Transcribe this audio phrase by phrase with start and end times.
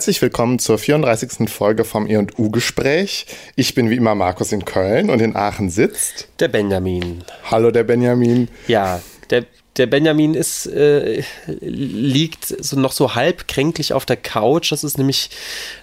[0.00, 1.50] Herzlich willkommen zur 34.
[1.50, 3.26] Folge vom E&U-Gespräch.
[3.54, 7.22] Ich bin wie immer Markus in Köln und in Aachen sitzt der Benjamin.
[7.50, 8.48] Hallo der Benjamin.
[8.66, 9.44] Ja, der,
[9.76, 11.22] der Benjamin ist, äh,
[11.60, 14.72] liegt so noch so halb kränklich auf der Couch.
[14.72, 15.28] Das ist nämlich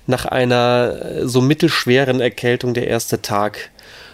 [0.07, 3.69] nach einer äh, so mittelschweren Erkältung der erste Tag,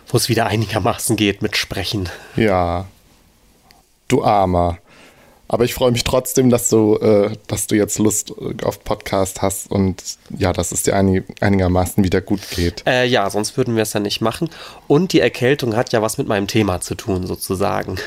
[0.10, 2.10] wo es wieder einigermaßen geht mit Sprechen.
[2.36, 2.88] Ja,
[4.10, 4.80] du Armer.
[5.54, 9.44] Aber ich freue mich trotzdem, dass du, äh, dass du jetzt Lust äh, auf Podcast
[9.44, 10.02] hast und
[10.36, 12.82] ja, dass es dir einig, einigermaßen wieder gut geht.
[12.88, 14.50] Äh, ja, sonst würden wir es ja nicht machen.
[14.88, 17.98] Und die Erkältung hat ja was mit meinem Thema zu tun, sozusagen.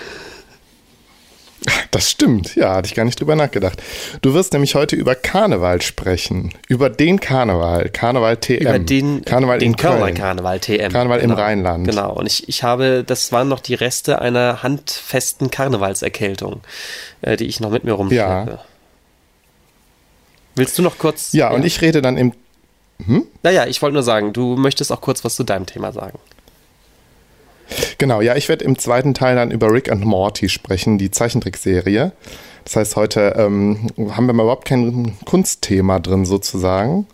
[1.90, 3.82] Das stimmt, ja, hatte ich gar nicht drüber nachgedacht.
[4.22, 6.52] Du wirst nämlich heute über Karneval sprechen.
[6.68, 8.60] Über den Karneval, Karneval TM.
[8.60, 10.14] Über den, Karneval den in Kölner Köln.
[10.14, 10.92] Karneval TM.
[10.92, 11.34] Karneval genau.
[11.34, 11.88] im Rheinland.
[11.88, 16.60] Genau, und ich, ich habe, das waren noch die Reste einer handfesten Karnevalserkältung,
[17.22, 18.50] äh, die ich noch mit mir rumschleppe.
[18.50, 18.64] Ja.
[20.54, 21.32] Willst du noch kurz?
[21.32, 22.32] Ja, und ich rede dann im.
[23.42, 26.18] Naja, ich wollte nur sagen, du möchtest auch kurz was zu deinem Thema sagen.
[27.98, 32.12] Genau, ja, ich werde im zweiten Teil dann über Rick and Morty sprechen, die Zeichentrickserie.
[32.64, 37.06] Das heißt, heute ähm, haben wir mal überhaupt kein Kunstthema drin sozusagen,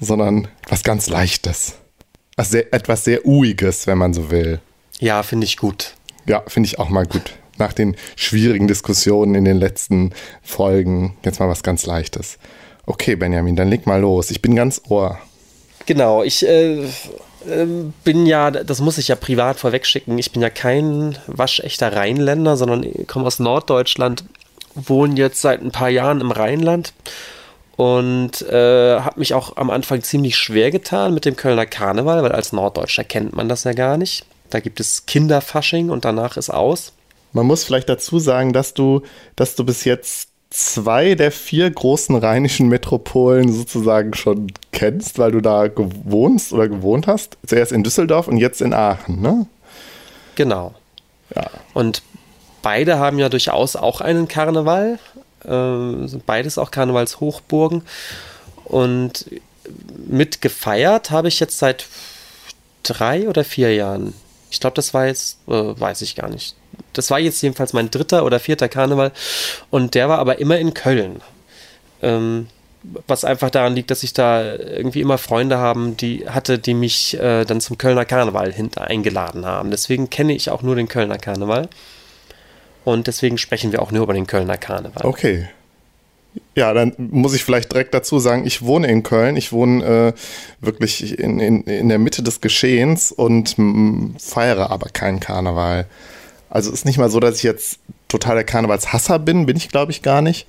[0.00, 1.74] sondern was ganz Leichtes.
[2.36, 4.60] Was sehr, etwas sehr Uiges, wenn man so will.
[5.00, 5.94] Ja, finde ich gut.
[6.26, 7.34] Ja, finde ich auch mal gut.
[7.58, 10.12] Nach den schwierigen Diskussionen in den letzten
[10.42, 12.38] Folgen jetzt mal was ganz Leichtes.
[12.86, 14.30] Okay, Benjamin, dann leg mal los.
[14.30, 15.18] Ich bin ganz Ohr.
[15.86, 16.84] Genau, ich äh,
[18.04, 22.84] bin ja, das muss ich ja privat vorwegschicken, ich bin ja kein waschechter Rheinländer, sondern
[23.06, 24.24] komme aus Norddeutschland,
[24.74, 26.92] wohne jetzt seit ein paar Jahren im Rheinland
[27.76, 32.32] und äh, habe mich auch am Anfang ziemlich schwer getan mit dem Kölner Karneval, weil
[32.32, 34.24] als Norddeutscher kennt man das ja gar nicht.
[34.50, 36.92] Da gibt es Kinderfasching und danach ist aus.
[37.32, 39.02] Man muss vielleicht dazu sagen, dass du,
[39.36, 45.40] dass du bis jetzt zwei der vier großen rheinischen Metropolen sozusagen schon kennst, weil du
[45.40, 47.38] da gewohnst oder gewohnt hast.
[47.46, 49.46] Zuerst in Düsseldorf und jetzt in Aachen, ne?
[50.34, 50.74] Genau.
[51.34, 51.50] Ja.
[51.72, 52.02] Und
[52.60, 54.98] beide haben ja durchaus auch einen Karneval.
[55.44, 57.82] Äh, sind beides auch Karnevalshochburgen.
[58.64, 59.26] Und
[60.06, 61.86] mit gefeiert habe ich jetzt seit
[62.82, 64.12] drei oder vier Jahren.
[64.50, 66.56] Ich glaube, das war jetzt, äh, weiß ich gar nicht.
[66.92, 69.12] Das war jetzt jedenfalls mein dritter oder vierter Karneval.
[69.70, 71.20] Und der war aber immer in Köln.
[72.02, 72.48] Ähm,
[73.06, 77.18] was einfach daran liegt, dass ich da irgendwie immer Freunde haben, die hatte, die mich
[77.18, 79.70] äh, dann zum Kölner Karneval eingeladen haben.
[79.70, 81.68] Deswegen kenne ich auch nur den Kölner Karneval.
[82.84, 85.06] Und deswegen sprechen wir auch nur über den Kölner Karneval.
[85.06, 85.48] Okay.
[86.56, 89.36] Ja, dann muss ich vielleicht direkt dazu sagen, ich wohne in Köln.
[89.36, 90.12] Ich wohne äh,
[90.64, 93.56] wirklich in, in, in der Mitte des Geschehens und
[94.18, 95.86] feiere aber keinen Karneval.
[96.52, 100.02] Also ist nicht mal so, dass ich jetzt totaler Karnevalshasser bin, bin ich glaube ich
[100.02, 100.46] gar nicht.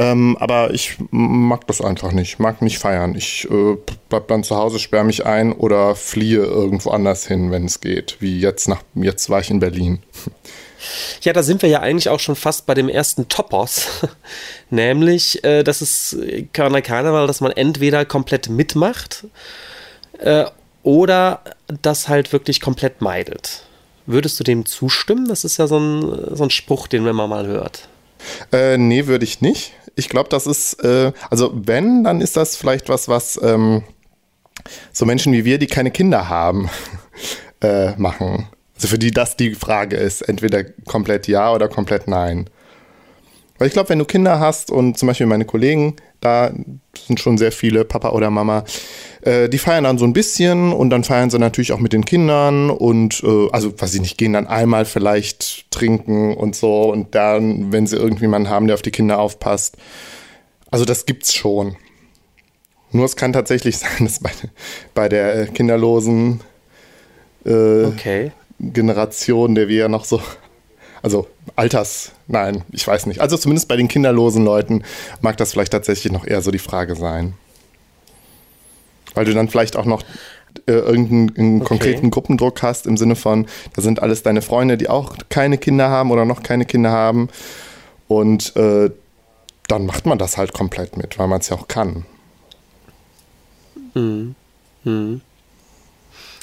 [0.00, 3.16] Ähm, aber ich mag das einfach nicht, mag nicht feiern.
[3.16, 3.76] Ich äh,
[4.08, 8.16] bleib dann zu Hause, sperre mich ein oder fliehe irgendwo anders hin, wenn es geht.
[8.20, 9.98] Wie jetzt nach, jetzt war ich in Berlin.
[11.22, 14.06] Ja, da sind wir ja eigentlich auch schon fast bei dem ersten Topos.
[14.70, 16.16] Nämlich, äh, dass es
[16.52, 19.26] Kölner Karneval, dass man entweder komplett mitmacht
[20.20, 20.44] äh,
[20.84, 21.42] oder
[21.82, 23.64] das halt wirklich komplett meidet.
[24.08, 25.28] Würdest du dem zustimmen?
[25.28, 27.88] Das ist ja so ein, so ein Spruch, den man mal hört.
[28.50, 29.74] Äh, nee, würde ich nicht.
[29.96, 33.82] Ich glaube, das ist, äh, also wenn, dann ist das vielleicht was, was ähm,
[34.94, 36.70] so Menschen wie wir, die keine Kinder haben,
[37.60, 38.48] äh, machen.
[38.76, 42.48] Also für die das die Frage ist, entweder komplett ja oder komplett nein.
[43.58, 46.50] Weil ich glaube, wenn du Kinder hast und zum Beispiel meine Kollegen, da
[47.08, 48.64] sind schon sehr viele, Papa oder Mama,
[49.22, 52.04] äh, die feiern dann so ein bisschen und dann feiern sie natürlich auch mit den
[52.04, 57.14] Kindern und äh, also weiß ich nicht, gehen dann einmal vielleicht trinken und so und
[57.16, 59.76] dann, wenn sie irgendjemanden haben, der auf die Kinder aufpasst.
[60.70, 61.76] Also das gibt's schon.
[62.92, 64.30] Nur es kann tatsächlich sein, dass bei,
[64.94, 66.40] bei der äh, kinderlosen
[67.44, 68.32] äh, Okay.
[68.60, 70.20] Generation, der wir ja noch so,
[71.02, 73.20] also Alters, nein, ich weiß nicht.
[73.20, 74.82] Also zumindest bei den kinderlosen Leuten
[75.20, 77.34] mag das vielleicht tatsächlich noch eher so die Frage sein.
[79.14, 80.02] Weil du dann vielleicht auch noch
[80.66, 81.68] äh, irgendeinen einen Okay.
[81.68, 85.88] konkreten Gruppendruck hast im Sinne von, da sind alles deine Freunde, die auch keine Kinder
[85.88, 87.28] haben oder noch keine Kinder haben.
[88.06, 88.90] Und äh,
[89.66, 92.06] dann macht man das halt komplett mit, weil man es ja auch kann.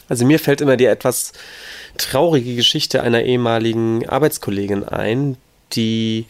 [0.10, 1.32] Also mir fällt immer die etwas
[1.98, 5.38] traurige Geschichte einer ehemaligen Arbeitskollegin ein,
[5.74, 6.26] die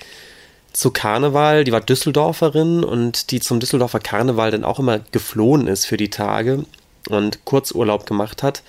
[0.73, 5.85] zu Karneval, die war Düsseldorferin und die zum Düsseldorfer Karneval dann auch immer geflohen ist
[5.85, 6.65] für die Tage
[7.09, 8.61] und Kurzurlaub gemacht hat.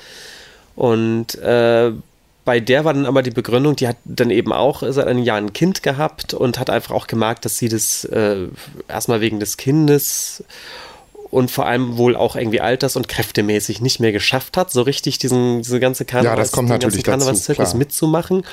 [0.76, 1.92] Und äh,
[2.44, 5.38] bei der war dann aber die Begründung, die hat dann eben auch seit einem Jahr
[5.38, 8.46] ein Kind gehabt und hat einfach auch gemerkt, dass sie das äh,
[8.86, 10.44] erstmal wegen des Kindes
[11.30, 15.18] und vor allem wohl auch irgendwie alters- und kräftemäßig nicht mehr geschafft hat, so richtig
[15.18, 18.44] diesen, diese ganze Karnevals, ja, das kommt natürlich Karnevalszirkus mitzumachen.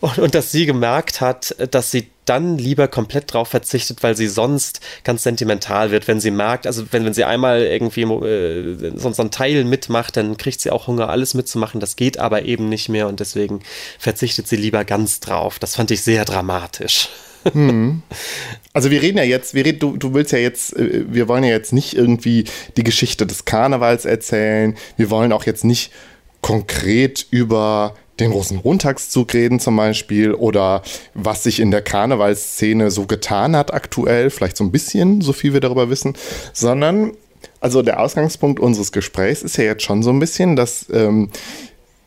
[0.00, 4.28] Und, und dass sie gemerkt hat, dass sie dann lieber komplett drauf verzichtet, weil sie
[4.28, 9.12] sonst ganz sentimental wird, wenn sie merkt, also wenn, wenn sie einmal irgendwie äh, so,
[9.12, 11.80] so ein Teil mitmacht, dann kriegt sie auch Hunger, alles mitzumachen.
[11.80, 13.60] Das geht aber eben nicht mehr und deswegen
[13.98, 15.58] verzichtet sie lieber ganz drauf.
[15.58, 17.08] Das fand ich sehr dramatisch.
[17.52, 18.02] Hm.
[18.72, 21.44] Also wir reden ja jetzt, wir reden, du, du willst ja jetzt, äh, wir wollen
[21.44, 22.44] ja jetzt nicht irgendwie
[22.76, 24.74] die Geschichte des Karnevals erzählen.
[24.96, 25.92] Wir wollen auch jetzt nicht
[26.40, 30.82] konkret über den Rosenmontagszug reden zum Beispiel oder
[31.14, 35.52] was sich in der Karnevalsszene so getan hat aktuell, vielleicht so ein bisschen, so viel
[35.52, 36.14] wir darüber wissen,
[36.52, 37.12] sondern
[37.60, 41.30] also der Ausgangspunkt unseres Gesprächs ist ja jetzt schon so ein bisschen, dass ähm,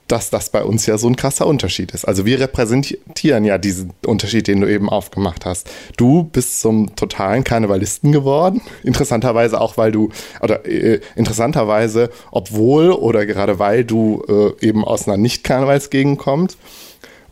[0.08, 2.06] dass das bei uns ja so ein krasser Unterschied ist.
[2.06, 5.70] Also wir repräsentieren ja diesen Unterschied, den du eben aufgemacht hast.
[5.98, 8.62] Du bist zum totalen Karnevalisten geworden.
[8.84, 10.10] Interessanterweise auch, weil du,
[10.42, 16.58] oder äh, interessanterweise, obwohl oder gerade weil du äh, eben aus einer Nicht-Karnevalsgegend kommst.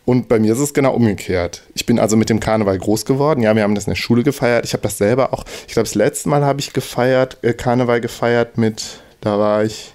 [0.06, 1.64] Und bei mir ist es genau umgekehrt.
[1.74, 3.42] Ich bin also mit dem Karneval groß geworden.
[3.42, 4.64] Ja, wir haben das in der Schule gefeiert.
[4.64, 8.02] Ich habe das selber auch, ich glaube, das letzte Mal habe ich gefeiert, äh, Karneval
[8.02, 9.95] gefeiert mit, da war ich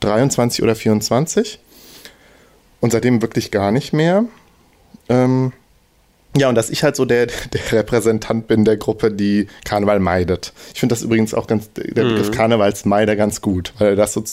[0.00, 1.58] 23 oder 24
[2.80, 4.24] und seitdem wirklich gar nicht mehr.
[5.08, 5.52] Ähm,
[6.36, 10.52] ja, und dass ich halt so der, der Repräsentant bin der Gruppe, die Karneval meidet.
[10.72, 12.34] Ich finde das übrigens auch ganz, der Begriff mhm.
[12.34, 14.24] Karnevalsmeider ganz gut, weil er das so,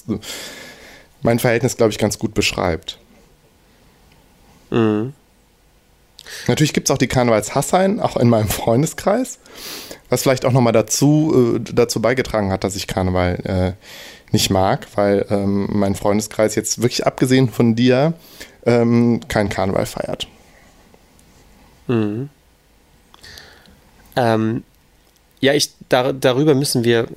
[1.21, 2.99] mein Verhältnis, glaube ich, ganz gut beschreibt.
[4.69, 5.13] Mhm.
[6.47, 9.39] Natürlich gibt es auch die Karnevalshassein, auch in meinem Freundeskreis,
[10.09, 13.71] was vielleicht auch nochmal dazu, äh, dazu beigetragen hat, dass ich Karneval äh,
[14.31, 18.13] nicht mag, weil ähm, mein Freundeskreis jetzt wirklich abgesehen von dir
[18.65, 20.27] ähm, keinen Karneval feiert.
[21.87, 22.29] Mhm.
[24.15, 24.63] Ähm,
[25.39, 27.07] ja, ich, da, darüber müssen wir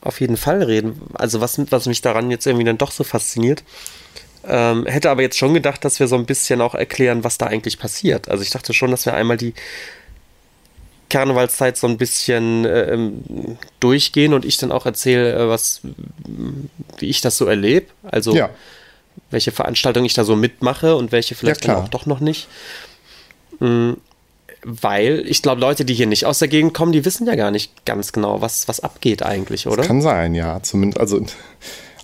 [0.00, 1.00] auf jeden Fall reden.
[1.14, 3.62] Also was, was mich daran jetzt irgendwie dann doch so fasziniert.
[4.46, 7.46] Ähm, hätte aber jetzt schon gedacht, dass wir so ein bisschen auch erklären, was da
[7.46, 8.28] eigentlich passiert.
[8.28, 9.54] Also ich dachte schon, dass wir einmal die
[11.10, 13.10] Karnevalszeit so ein bisschen äh,
[13.80, 15.82] durchgehen und ich dann auch erzähle, äh, was,
[16.98, 17.86] wie ich das so erlebe.
[18.02, 18.48] Also ja.
[19.30, 22.48] welche Veranstaltungen ich da so mitmache und welche vielleicht ja, auch doch noch nicht.
[23.58, 23.98] Mhm.
[24.62, 27.50] Weil ich glaube, Leute, die hier nicht aus der Gegend kommen, die wissen ja gar
[27.50, 29.78] nicht ganz genau, was, was abgeht eigentlich, oder?
[29.78, 30.62] Das kann sein, ja.
[30.62, 31.24] Zumindest, also,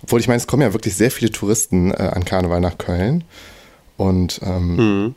[0.01, 3.23] obwohl ich meine, es kommen ja wirklich sehr viele Touristen äh, an Karneval nach Köln.
[3.95, 5.15] Und ähm, mhm.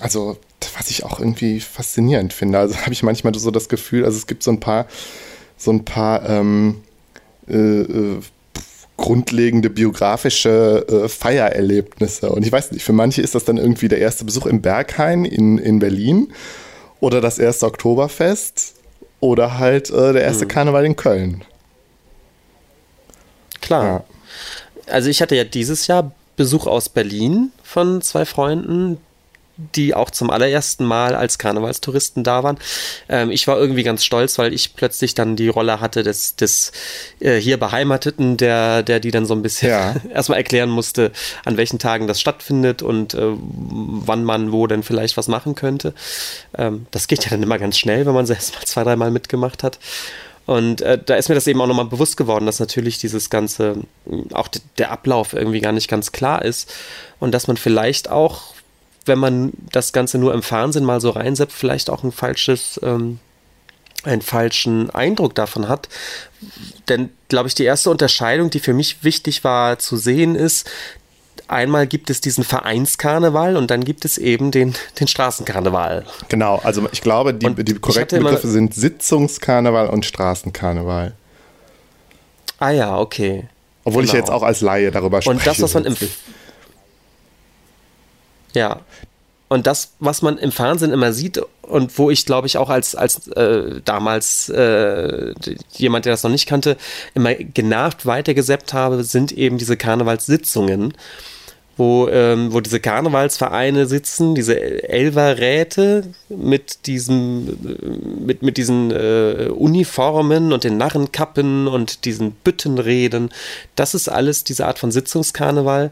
[0.00, 0.36] also
[0.76, 2.58] was ich auch irgendwie faszinierend finde.
[2.58, 4.86] Also habe ich manchmal so das Gefühl, also es gibt so ein paar,
[5.56, 6.82] so ein paar ähm,
[7.48, 8.20] äh, äh,
[8.96, 12.30] grundlegende biografische äh, Feiererlebnisse.
[12.30, 15.24] Und ich weiß nicht, für manche ist das dann irgendwie der erste Besuch im Berghain
[15.24, 16.32] in, in Berlin
[17.00, 18.74] oder das erste Oktoberfest
[19.20, 20.48] oder halt äh, der erste mhm.
[20.48, 21.44] Karneval in Köln.
[23.60, 23.84] Klar.
[24.86, 24.92] Ja.
[24.92, 28.98] Also ich hatte ja dieses Jahr Besuch aus Berlin von zwei Freunden,
[29.74, 32.58] die auch zum allerersten Mal als Karnevalstouristen da waren.
[33.08, 36.70] Ähm, ich war irgendwie ganz stolz, weil ich plötzlich dann die Rolle hatte des, des
[37.18, 39.96] äh, hier Beheimateten, der, der die dann so ein bisschen ja.
[40.14, 41.10] erstmal erklären musste,
[41.44, 45.92] an welchen Tagen das stattfindet und äh, wann man wo denn vielleicht was machen könnte.
[46.56, 49.64] Ähm, das geht ja dann immer ganz schnell, wenn man selbst mal zwei, dreimal mitgemacht
[49.64, 49.80] hat.
[50.46, 53.82] Und äh, da ist mir das eben auch nochmal bewusst geworden, dass natürlich dieses ganze,
[54.32, 54.48] auch
[54.78, 56.72] der Ablauf irgendwie gar nicht ganz klar ist
[57.18, 58.54] und dass man vielleicht auch
[59.08, 63.18] wenn man das Ganze nur im Fernsehen mal so reinseppt, vielleicht auch ein falsches, ähm,
[64.04, 65.88] einen falschen Eindruck davon hat.
[66.88, 70.70] Denn, glaube ich, die erste Unterscheidung, die für mich wichtig war zu sehen, ist,
[71.48, 76.04] einmal gibt es diesen Vereinskarneval und dann gibt es eben den, den Straßenkarneval.
[76.28, 81.14] Genau, also ich glaube, die, die korrekten Begriffe sind Sitzungskarneval und Straßenkarneval.
[82.60, 83.48] Ah ja, okay.
[83.84, 84.12] Obwohl genau.
[84.12, 85.38] ich jetzt auch als Laie darüber spreche.
[85.38, 85.96] Und das, was man im,
[88.54, 88.80] ja.
[89.48, 92.94] Und das, was man im Fernsehen immer sieht und wo ich, glaube ich, auch als,
[92.94, 95.32] als äh, damals äh,
[95.72, 96.76] jemand, der das noch nicht kannte,
[97.14, 100.92] immer genervt weitergeseppt habe, sind eben diese Karnevalssitzungen,
[101.78, 107.56] wo, ähm, wo diese Karnevalsvereine sitzen, diese Elverräte mit diesem,
[108.26, 113.30] mit, mit diesen äh, Uniformen und den Narrenkappen und diesen Büttenreden.
[113.76, 115.90] Das ist alles diese Art von Sitzungskarneval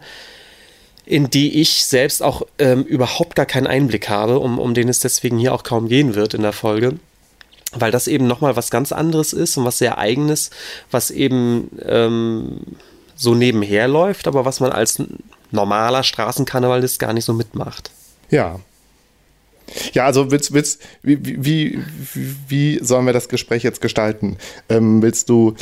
[1.07, 4.99] in die ich selbst auch ähm, überhaupt gar keinen Einblick habe, um, um den es
[4.99, 6.99] deswegen hier auch kaum gehen wird in der Folge.
[7.73, 10.51] Weil das eben nochmal was ganz anderes ist und was sehr eigenes,
[10.91, 12.61] was eben ähm,
[13.15, 15.01] so nebenher läuft, aber was man als
[15.53, 17.91] normaler Straßenkarnevalist gar nicht so mitmacht.
[18.31, 18.59] Ja.
[19.93, 21.83] Ja, also willst, willst, wie, wie,
[22.49, 24.39] wie sollen wir das Gespräch jetzt gestalten?
[24.69, 25.55] Ähm, willst du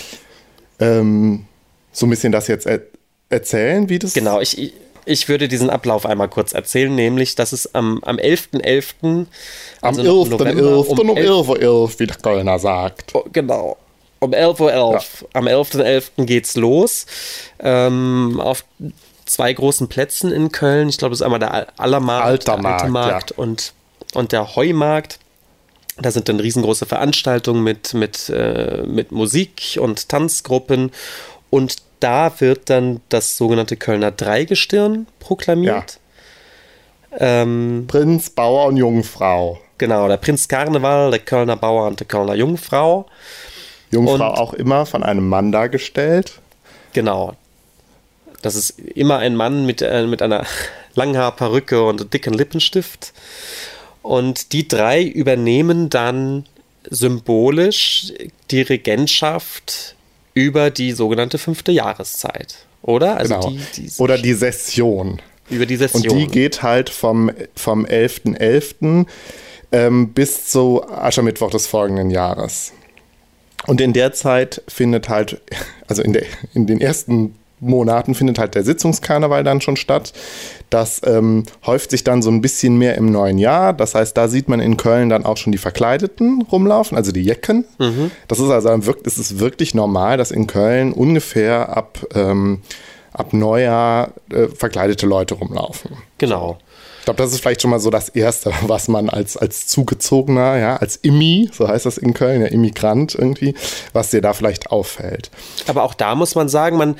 [0.79, 1.47] ähm,
[1.93, 2.83] so ein bisschen das jetzt er
[3.31, 4.13] erzählen, wie das?
[4.13, 4.75] Genau, ich,
[5.05, 8.63] ich würde diesen Ablauf einmal kurz erzählen, nämlich, dass es am, am 11.11.
[8.63, 9.27] .11.,
[9.81, 10.87] also am 11.11.
[10.87, 13.15] um 11.11 Uhr, wie der Kölner sagt.
[13.15, 13.77] Oh, genau.
[14.21, 14.73] Um 11.11 Uhr.
[14.73, 15.01] Ja.
[15.35, 16.11] Am 11.11.
[16.17, 16.25] .11.
[16.25, 17.07] geht's los.
[17.59, 18.65] Ähm, auf
[19.27, 20.89] zwei großen Plätzen in Köln.
[20.89, 23.37] Ich glaube, das ist einmal der Allermarkt, Alter der Markt ja.
[23.37, 23.73] und,
[24.15, 25.19] und der Heumarkt.
[25.97, 30.91] Da sind dann riesengroße Veranstaltungen mit, mit, äh, mit Musik und Tanzgruppen.
[31.51, 35.99] Und da wird dann das sogenannte Kölner Dreigestirn proklamiert.
[37.11, 37.43] Ja.
[37.43, 39.59] Ähm, Prinz, Bauer und Jungfrau.
[39.79, 43.07] Genau, der Prinz Karneval, der Kölner Bauer und der Kölner Jungfrau.
[43.91, 46.41] Jungfrau und, auch immer von einem Mann dargestellt.
[46.93, 47.37] Genau.
[48.43, 50.45] Das ist immer ein Mann mit, äh, mit einer
[50.95, 53.15] Langhaarperücke und dicken Lippenstift.
[54.03, 56.45] Und die drei übernehmen dann
[56.91, 58.13] symbolisch
[58.51, 59.95] die Regentschaft
[60.35, 63.17] über die sogenannte fünfte Jahreszeit, oder?
[63.17, 63.51] Also genau.
[63.51, 65.23] Die, die oder die Session.
[65.49, 66.03] Über die Session.
[66.03, 68.39] Und die geht halt vom, vom 11.11.
[68.39, 69.07] .11.,
[69.73, 72.73] ähm, bis zu Aschermittwoch des folgenden Jahres.
[73.67, 75.41] Und in der Zeit findet halt,
[75.87, 77.35] also in, der, in den ersten
[77.65, 80.13] Monaten findet halt der Sitzungskarneval dann schon statt.
[80.71, 83.73] Das ähm, häuft sich dann so ein bisschen mehr im neuen Jahr.
[83.73, 87.23] Das heißt, da sieht man in Köln dann auch schon die Verkleideten rumlaufen, also die
[87.23, 87.65] Jecken.
[87.79, 88.11] Mhm.
[88.29, 88.69] Das ist also
[89.05, 92.63] es ist wirklich normal, dass in Köln ungefähr ab, ähm,
[93.13, 95.93] ab Neujahr äh, verkleidete Leute rumlaufen.
[96.19, 96.59] Genau.
[97.05, 100.57] Ich glaube, das ist vielleicht schon mal so das Erste, was man als, als Zugezogener,
[100.57, 103.55] ja, als Immi, so heißt das in Köln, ja, Immigrant irgendwie,
[103.93, 105.31] was dir da vielleicht auffällt.
[105.67, 106.97] Aber auch da muss man sagen, man,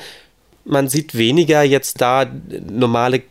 [0.65, 2.25] man sieht weniger jetzt da
[2.67, 3.21] normale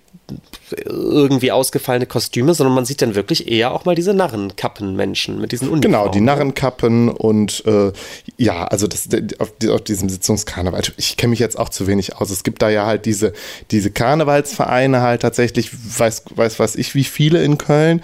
[0.87, 5.69] irgendwie ausgefallene Kostüme, sondern man sieht dann wirklich eher auch mal diese Narrenkappenmenschen mit diesen
[5.69, 5.83] Uniformen.
[5.83, 7.93] Genau, die Narrenkappen und äh,
[8.39, 10.83] ja, also das, auf, auf diesem Sitzungskarneval.
[10.97, 12.31] Ich kenne mich jetzt auch zu wenig aus.
[12.31, 13.35] Es gibt da ja halt diese,
[13.71, 18.01] diese Karnevalsvereine halt tatsächlich, weiß, weiß was ich, wie viele in Köln.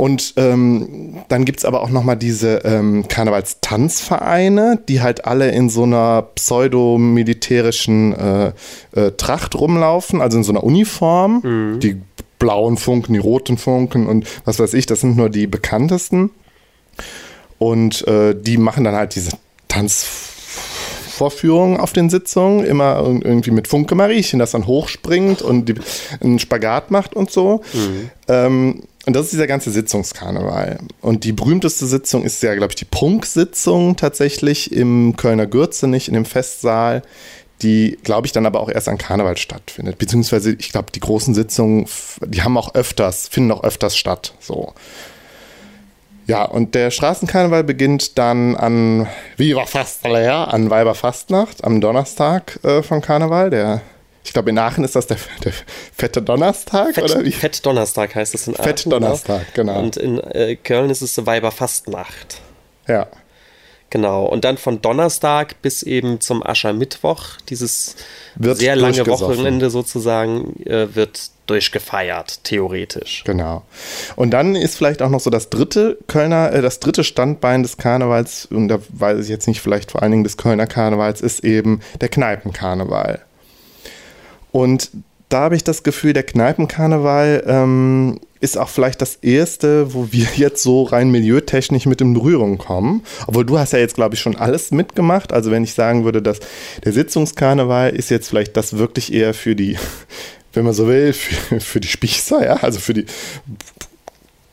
[0.00, 5.68] Und ähm, dann gibt es aber auch nochmal diese ähm, Karnevalstanzvereine, die halt alle in
[5.68, 8.52] so einer pseudomilitärischen äh,
[8.92, 11.42] äh, Tracht rumlaufen, also in so einer Uniform.
[11.44, 11.80] Mhm.
[11.80, 12.00] Die
[12.38, 16.30] blauen Funken, die roten Funken und was weiß ich, das sind nur die bekanntesten.
[17.58, 19.32] Und äh, die machen dann halt diese
[19.68, 25.74] Tanzvorführungen auf den Sitzungen, immer irgendwie mit Funke Mariechen, das dann hochspringt und die,
[26.22, 27.60] einen Spagat macht und so.
[27.74, 28.10] Mhm.
[28.28, 30.78] Ähm, und das ist dieser ganze Sitzungskarneval.
[31.00, 36.14] Und die berühmteste Sitzung ist ja, glaube ich, die Prunksitzung tatsächlich im Kölner Gürzenich, in
[36.14, 37.02] dem Festsaal,
[37.62, 39.98] die, glaube ich, dann aber auch erst an Karneval stattfindet.
[39.98, 41.86] Beziehungsweise, ich glaube, die großen Sitzungen,
[42.26, 44.34] die haben auch öfters, finden auch öfters statt.
[44.38, 44.74] So.
[46.26, 53.00] Ja, und der Straßenkarneval beginnt dann an Viva Fastler, an Weiberfastnacht, am Donnerstag äh, von
[53.00, 53.80] Karneval, der
[54.24, 55.52] ich glaube, in Aachen ist das der, der
[55.96, 57.32] fette Donnerstag, Fett, oder wie?
[57.32, 58.64] Fett Donnerstag heißt es in Aachen.
[58.64, 59.78] Fett Donnerstag, genau.
[59.78, 62.40] Und in äh, Köln ist es Weiberfastnacht.
[62.86, 63.06] Ja.
[63.90, 64.26] Genau.
[64.26, 67.96] Und dann von Donnerstag bis eben zum Aschermittwoch, dieses
[68.36, 73.24] wird sehr lange Wochenende sozusagen, äh, wird durchgefeiert, theoretisch.
[73.24, 73.64] Genau.
[74.14, 77.76] Und dann ist vielleicht auch noch so das dritte Kölner, äh, das dritte Standbein des
[77.76, 81.42] Karnevals, und da weiß ich jetzt nicht, vielleicht vor allen Dingen des Kölner Karnevals, ist
[81.42, 83.24] eben der Kneipenkarneval.
[84.52, 84.90] Und
[85.28, 90.26] da habe ich das Gefühl, der Kneipenkarneval ähm, ist auch vielleicht das erste, wo wir
[90.36, 93.02] jetzt so rein milieutechnisch mit in Berührung kommen.
[93.26, 95.32] Obwohl du hast ja jetzt, glaube ich, schon alles mitgemacht.
[95.32, 96.40] Also wenn ich sagen würde, dass
[96.84, 99.78] der Sitzungskarneval ist jetzt vielleicht das wirklich eher für die,
[100.52, 103.06] wenn man so will, für, für die Spießer, ja, also für die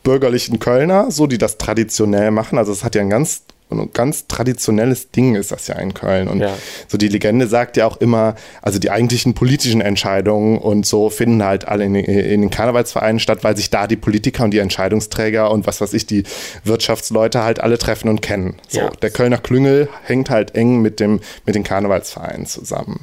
[0.03, 2.57] bürgerlichen Kölner, so die das traditionell machen.
[2.57, 6.27] Also es hat ja einen ganz ein ganz traditionelles Ding ist das ja in Köln.
[6.27, 6.53] Und ja.
[6.87, 11.43] so die Legende sagt ja auch immer, also die eigentlichen politischen Entscheidungen und so finden
[11.43, 15.51] halt alle in, in, den Karnevalsvereinen statt, weil sich da die Politiker und die Entscheidungsträger
[15.51, 16.23] und was weiß ich, die
[16.63, 18.55] Wirtschaftsleute halt alle treffen und kennen.
[18.69, 18.89] So, ja.
[19.01, 23.01] der Kölner Klüngel hängt halt eng mit, dem, mit den Karnevalsvereinen zusammen.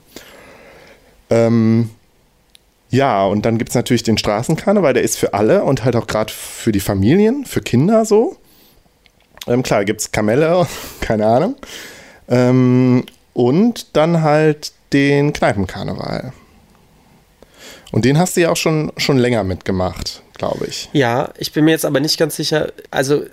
[1.29, 1.91] Ähm,
[2.91, 6.07] ja, und dann gibt es natürlich den Straßenkarneval, der ist für alle und halt auch
[6.07, 8.37] gerade für die Familien, für Kinder so.
[9.47, 10.67] Ähm, klar, gibt es Kamelle,
[11.01, 11.57] keine Ahnung.
[12.29, 16.33] Ähm, und dann halt den Kneipenkarneval.
[17.93, 20.89] Und den hast du ja auch schon, schon länger mitgemacht, glaube ich.
[20.93, 22.73] Ja, ich bin mir jetzt aber nicht ganz sicher.
[22.91, 23.25] Also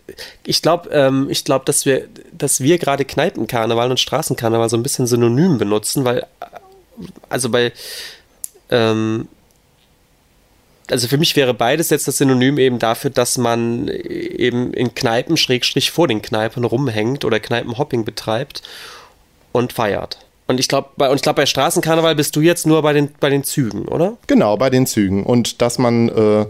[0.44, 5.08] ich glaube, ähm, ich dass wir, dass wir gerade Kneipenkarneval und Straßenkarneval so ein bisschen
[5.08, 6.25] synonym benutzen, weil
[7.30, 7.72] also bei
[8.70, 9.27] ähm,
[10.91, 15.38] also für mich wäre beides jetzt das Synonym eben dafür, dass man eben in Kneipen,
[15.38, 18.62] Schrägstrich vor den Kneipen rumhängt oder Kneipenhopping betreibt
[19.51, 20.19] und feiert.
[20.48, 23.43] Und ich glaube, bei, glaub, bei Straßenkarneval bist du jetzt nur bei den, bei den
[23.43, 24.17] Zügen, oder?
[24.27, 25.24] Genau, bei den Zügen.
[25.24, 26.45] Und dass man, äh,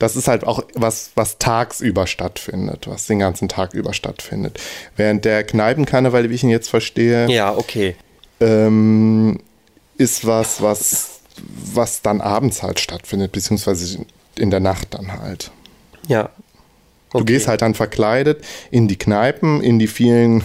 [0.00, 4.58] das ist halt auch was, was tagsüber stattfindet, was den ganzen Tag über stattfindet.
[4.96, 7.94] Während der Kneipenkarneval, wie ich ihn jetzt verstehe, ja, okay.
[8.40, 9.38] Ähm,
[9.96, 11.19] ist was, was,
[11.74, 14.04] was dann abends halt stattfindet, beziehungsweise
[14.36, 15.50] in der Nacht dann halt.
[16.06, 16.30] Ja.
[17.12, 17.18] Okay.
[17.18, 20.44] Du gehst halt dann verkleidet in die Kneipen, in die vielen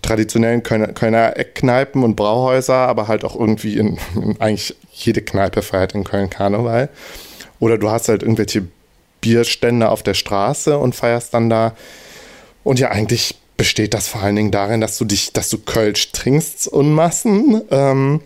[0.00, 5.60] traditionellen Kölner, Kölner Eckkneipen und Brauhäuser, aber halt auch irgendwie in, in, eigentlich jede Kneipe
[5.60, 6.88] feiert in Köln Karneval.
[7.60, 8.66] Oder du hast halt irgendwelche
[9.20, 11.74] Bierstände auf der Straße und feierst dann da.
[12.64, 16.12] Und ja, eigentlich besteht das vor allen Dingen darin, dass du dich, dass du Kölsch
[16.12, 18.20] trinkst und Massen ähm,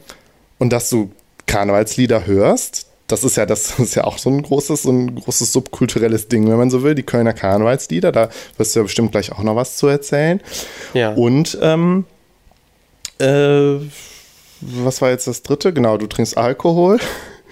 [0.59, 1.11] und dass du
[1.53, 5.53] Karnevalslieder hörst, das ist ja, das ist ja auch so ein großes, so ein großes
[5.53, 8.11] subkulturelles Ding, wenn man so will, die Kölner Karnevalslieder.
[8.11, 10.41] Da wirst du ja bestimmt gleich auch noch was zu erzählen.
[10.95, 11.13] Ja.
[11.13, 12.07] Und ähm,
[13.19, 13.77] äh,
[14.61, 15.75] was war jetzt das dritte?
[15.75, 16.99] Genau, du trinkst Alkohol,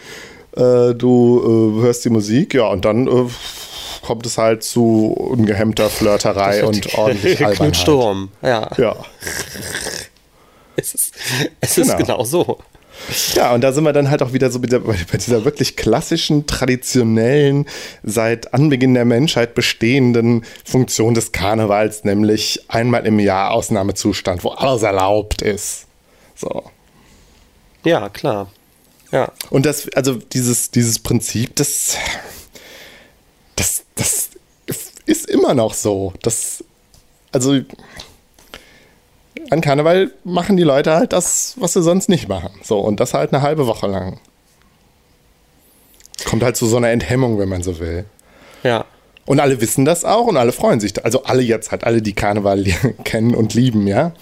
[0.57, 3.29] äh, du äh, hörst die Musik, ja, und dann äh,
[4.03, 7.77] kommt es halt zu ungehemmter Flirterei und ordentlich Albernheit.
[7.77, 8.71] Sturm, ja.
[8.79, 8.97] Ja.
[10.77, 11.15] es ist,
[11.61, 11.89] es genau.
[11.89, 12.59] ist genau so.
[13.35, 15.77] Ja, und da sind wir dann halt auch wieder so bei dieser, bei dieser wirklich
[15.77, 17.67] klassischen, traditionellen,
[18.03, 24.83] seit Anbeginn der Menschheit bestehenden Funktion des Karnevals, nämlich einmal im Jahr Ausnahmezustand, wo alles
[24.83, 25.87] erlaubt ist.
[26.37, 26.65] So.
[27.85, 28.51] Ja, klar.
[29.13, 29.33] Ja.
[29.51, 31.97] Und das, also dieses, dieses Prinzip, das,
[33.57, 34.31] das, das
[35.07, 36.13] ist immer noch so.
[36.23, 36.65] Das,
[37.33, 37.61] also
[39.51, 42.51] an Karneval machen die Leute halt das, was sie sonst nicht machen.
[42.63, 44.19] So, und das halt eine halbe Woche lang.
[46.25, 48.05] Kommt halt zu so einer Enthemmung, wenn man so will.
[48.63, 48.85] Ja.
[49.27, 51.05] Und alle wissen das auch und alle freuen sich.
[51.05, 52.65] Also alle jetzt halt, alle, die Karneval
[53.05, 54.13] kennen und lieben, ja,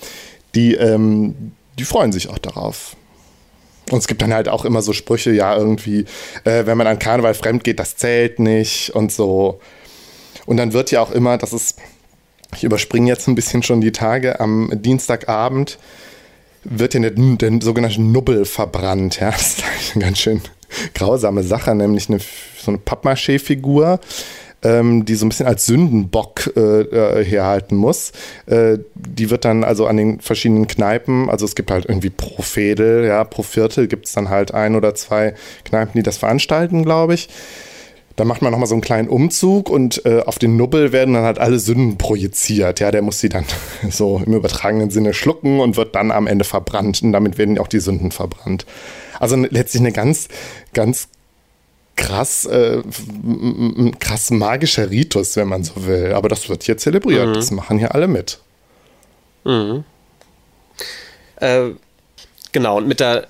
[0.55, 2.97] die, ähm, die freuen sich auch darauf.
[3.91, 6.05] Und es gibt dann halt auch immer so Sprüche, ja, irgendwie,
[6.45, 9.61] äh, wenn man an Karneval fremd geht, das zählt nicht und so.
[10.47, 11.79] Und dann wird ja auch immer, das ist
[12.57, 14.41] ich überspringe jetzt ein bisschen schon die Tage.
[14.41, 15.79] Am Dienstagabend
[16.65, 19.21] wird ja der, der sogenannte Nubbel verbrannt.
[19.21, 20.41] Ja, das ist eine ganz schön
[20.95, 24.01] grausame Sache, nämlich eine, so eine Pappmaché-Figur,
[24.63, 28.13] ähm, die so ein bisschen als Sündenbock äh, äh, herhalten muss.
[28.47, 32.43] Äh, die wird dann also an den verschiedenen Kneipen, also es gibt halt irgendwie pro
[32.43, 35.35] Fädel, ja, pro Viertel gibt es dann halt ein oder zwei
[35.65, 37.29] Kneipen, die das veranstalten, glaube ich.
[38.19, 41.23] Da macht man nochmal so einen kleinen Umzug und äh, auf den Nubbel werden dann
[41.23, 42.81] halt alle Sünden projiziert.
[42.81, 43.45] Ja, der muss sie dann
[43.91, 47.01] so im übertragenen Sinne schlucken und wird dann am Ende verbrannt.
[47.01, 48.67] Und damit werden auch die Sünden verbrannt.
[49.21, 50.27] Also letztlich eine ganz,
[50.75, 51.07] ganz
[51.95, 52.83] krass, äh,
[54.01, 56.13] krass magischer Ritus, wenn man so will.
[56.13, 57.29] Aber das wird hier zelebriert.
[57.29, 57.35] Mhm.
[57.35, 58.41] Das machen hier alle mit.
[59.45, 59.85] Mhm.
[61.37, 61.69] Äh,
[62.51, 63.29] genau, und mit der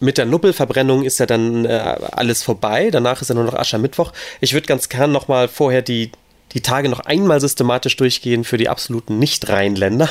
[0.00, 2.90] mit der Nuppelverbrennung ist ja dann äh, alles vorbei.
[2.90, 4.12] Danach ist ja nur noch Aschermittwoch.
[4.40, 6.12] Ich würde ganz gern nochmal vorher die,
[6.56, 10.08] die Tage noch einmal systematisch durchgehen für die absoluten Nicht-Rheinländer.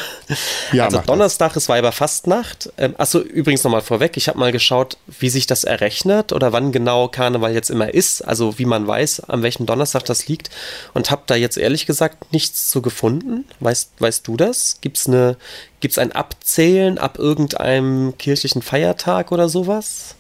[0.71, 1.63] Ja, also Donnerstag das.
[1.63, 2.71] ist Weiberfastnacht.
[2.77, 6.71] Ähm, achso, übrigens nochmal vorweg, ich habe mal geschaut, wie sich das errechnet oder wann
[6.71, 10.51] genau Karneval jetzt immer ist, also wie man weiß, an welchem Donnerstag das liegt
[10.93, 13.45] und habe da jetzt ehrlich gesagt nichts zu gefunden.
[13.59, 14.77] Weißt, weißt du das?
[14.81, 15.37] Gibt es eine,
[15.79, 20.13] gibt's ein Abzählen ab irgendeinem kirchlichen Feiertag oder sowas?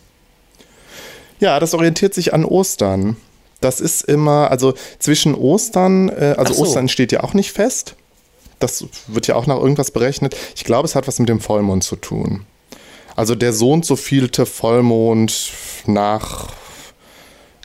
[1.39, 3.15] Ja, das orientiert sich an Ostern.
[3.65, 6.61] Das ist immer, also zwischen Ostern, äh, also so.
[6.61, 7.95] Ostern steht ja auch nicht fest.
[8.59, 10.35] Das wird ja auch nach irgendwas berechnet.
[10.55, 12.45] Ich glaube, es hat was mit dem Vollmond zu tun.
[13.15, 15.51] Also der so und so vielte Vollmond
[15.87, 16.49] nach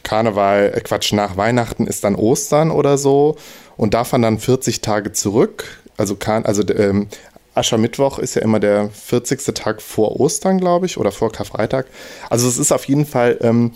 [0.03, 3.37] Karneval, äh Quatsch, nach Weihnachten ist dann Ostern oder so.
[3.77, 5.83] Und davon dann 40 Tage zurück.
[5.99, 7.09] Also, also ähm,
[7.55, 9.55] Aschermittwoch ist ja immer der 40.
[9.55, 11.89] Tag vor Ostern, glaube ich, oder vor Karfreitag.
[12.31, 13.73] Also es ist auf jeden Fall ähm,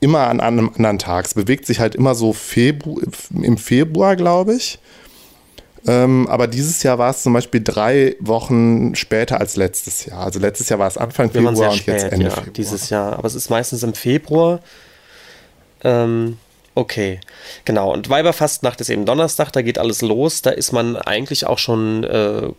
[0.00, 1.26] immer an einem anderen Tag.
[1.26, 3.00] Es bewegt sich halt immer so Febru
[3.34, 4.78] im Februar, glaube ich.
[5.86, 10.24] Ähm, aber dieses Jahr war es zum Beispiel drei Wochen später als letztes Jahr.
[10.24, 12.52] Also letztes Jahr war es Anfang Februar und spät, jetzt Ende ja, Februar.
[12.52, 14.60] Dieses Jahr, aber es ist meistens im Februar.
[15.82, 16.38] Ähm,
[16.74, 17.20] okay,
[17.64, 17.92] genau.
[17.92, 20.42] Und Weiberfastnacht ist eben Donnerstag, da geht alles los.
[20.42, 22.50] Da ist man eigentlich auch schon äh,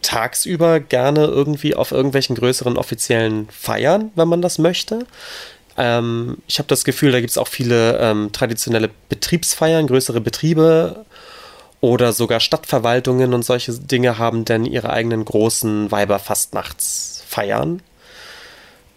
[0.00, 5.06] tagsüber gerne irgendwie auf irgendwelchen größeren offiziellen Feiern, wenn man das möchte.
[5.76, 11.04] Ähm, ich habe das Gefühl, da gibt es auch viele ähm, traditionelle Betriebsfeiern, größere Betriebe
[11.80, 17.82] oder sogar Stadtverwaltungen und solche Dinge haben denn ihre eigenen großen Weiberfastnachtsfeiern.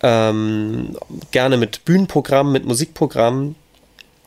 [0.04, 0.98] Ähm,
[1.32, 3.56] gerne mit Bühnenprogramm, mit Musikprogramm.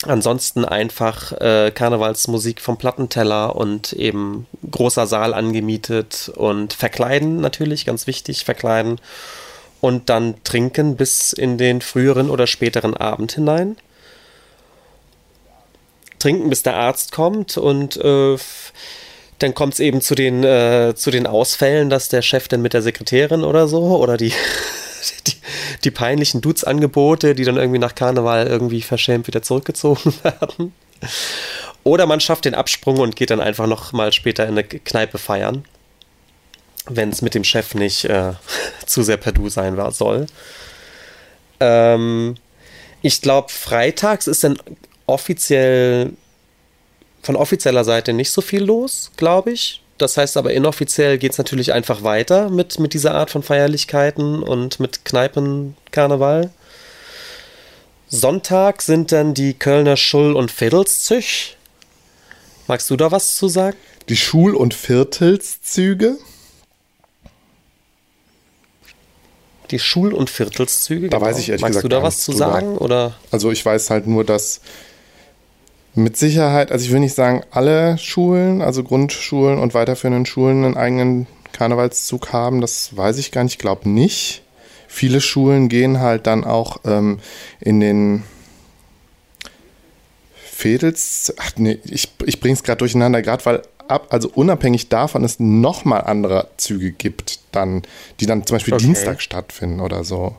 [0.04, 8.06] Ansonsten einfach äh, Karnevalsmusik vom Plattenteller und eben großer Saal angemietet und verkleiden natürlich, ganz
[8.06, 9.00] wichtig, verkleiden.
[9.80, 13.76] Und dann trinken bis in den früheren oder späteren Abend hinein.
[16.18, 18.36] Trinken, bis der Arzt kommt und äh,
[19.38, 22.72] dann kommt es eben zu den, äh, zu den Ausfällen, dass der Chef dann mit
[22.72, 24.32] der Sekretärin oder so oder die
[25.26, 25.34] die,
[25.84, 30.72] die peinlichen Dudes-Angebote, die dann irgendwie nach Karneval irgendwie verschämt wieder zurückgezogen werden.
[31.84, 35.18] Oder man schafft den Absprung und geht dann einfach noch mal später in eine Kneipe
[35.18, 35.64] feiern,
[36.88, 38.32] wenn es mit dem Chef nicht äh,
[38.86, 40.26] zu sehr per Du sein soll.
[41.60, 42.36] Ähm,
[43.02, 44.58] ich glaube, freitags ist dann
[45.06, 46.12] offiziell
[47.22, 49.82] von offizieller Seite nicht so viel los, glaube ich.
[49.98, 54.42] Das heißt aber inoffiziell geht es natürlich einfach weiter mit, mit dieser Art von Feierlichkeiten
[54.42, 56.50] und mit Kneipenkarneval.
[58.08, 61.56] Sonntag sind dann die Kölner Schul- und Viertelszüch.
[62.68, 63.76] Magst du da was zu sagen?
[64.08, 66.16] Die Schul- und Viertelszüge?
[69.70, 71.08] Die Schul- und Viertelszüge.
[71.08, 71.28] Da genau.
[71.28, 72.52] weiß ich ehrlich Magst gesagt du da was zu drüber.
[72.52, 72.78] sagen?
[72.78, 73.14] Oder?
[73.30, 74.60] Also ich weiß halt nur, dass
[75.94, 80.76] mit Sicherheit, also ich will nicht sagen alle Schulen, also Grundschulen und weiterführenden Schulen einen
[80.76, 84.42] eigenen Karnevalszug haben, das weiß ich gar nicht, ich glaube nicht.
[84.86, 87.18] Viele Schulen gehen halt dann auch ähm,
[87.60, 88.22] in den
[90.34, 95.24] Fädels, ach nee, ich, ich bringe es gerade durcheinander, gerade weil ab, also unabhängig davon
[95.24, 97.82] es nochmal andere Züge gibt, dann,
[98.20, 98.84] die dann zum Beispiel okay.
[98.84, 100.36] Dienstag stattfinden oder so.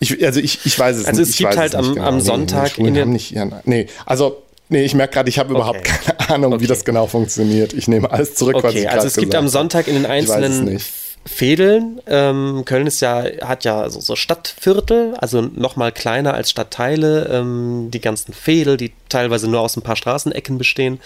[0.00, 1.28] Ich, also ich, ich weiß es also nicht.
[1.28, 2.06] Also es gibt halt am, genau.
[2.06, 5.50] am, Sonntag nee, in den nicht ihren, nee, also nee, ich merke gerade, ich habe
[5.50, 5.58] okay.
[5.58, 6.62] überhaupt keine Ahnung, okay.
[6.62, 7.72] wie das genau funktioniert.
[7.72, 10.80] Ich nehme alles zurück, okay, was ich Also es gibt am Sonntag in den einzelnen
[11.26, 12.00] Fädeln.
[12.06, 17.28] Ähm, Köln ist ja, hat ja so, so Stadtviertel, also nochmal kleiner als Stadtteile.
[17.30, 21.00] Ähm, die ganzen Fädel, die teilweise nur aus ein paar Straßenecken bestehen.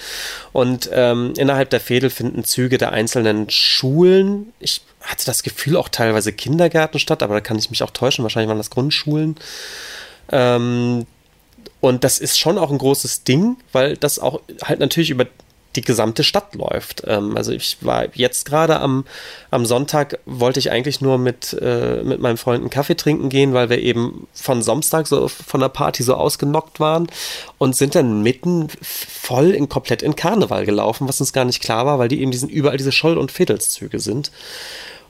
[0.53, 4.53] Und ähm, innerhalb der Fädel finden Züge der einzelnen Schulen.
[4.61, 8.23] Ich hatte das Gefühl auch teilweise Kindergärten statt, aber da kann ich mich auch täuschen.
[8.23, 9.37] Wahrscheinlich waren das Grundschulen.
[10.31, 11.07] Ähm,
[11.81, 15.27] und das ist schon auch ein großes Ding, weil das auch halt natürlich über
[15.77, 17.03] die gesamte Stadt läuft.
[17.07, 19.05] Ähm, also ich war jetzt gerade am,
[19.51, 23.55] am Sonntag, wollte ich eigentlich nur mit, äh, mit meinem Freund einen Kaffee trinken gehen,
[23.55, 27.07] weil wir eben von Samstag so von der Party so ausgenockt waren
[27.59, 31.87] und sind dann mitten voll in komplett in Karneval gelaufen, was uns gar nicht klar
[31.87, 34.31] war, weil die eben diesen, überall diese Scholl- und Fädelszüge sind.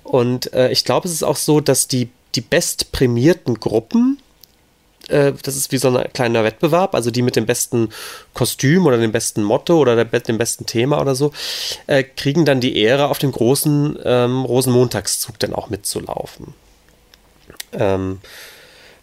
[0.04, 4.18] Und äh, ich glaube, es ist auch so, dass die, die bestprämierten Gruppen,
[5.12, 7.90] äh, das ist wie so ein kleiner Wettbewerb, also die mit dem besten
[8.34, 11.32] Kostüm oder dem besten Motto oder der, dem besten Thema oder so,
[11.86, 16.54] äh, kriegen dann die Ehre, auf dem großen ähm, Rosenmontagszug dann auch mitzulaufen.
[17.72, 18.20] Ähm,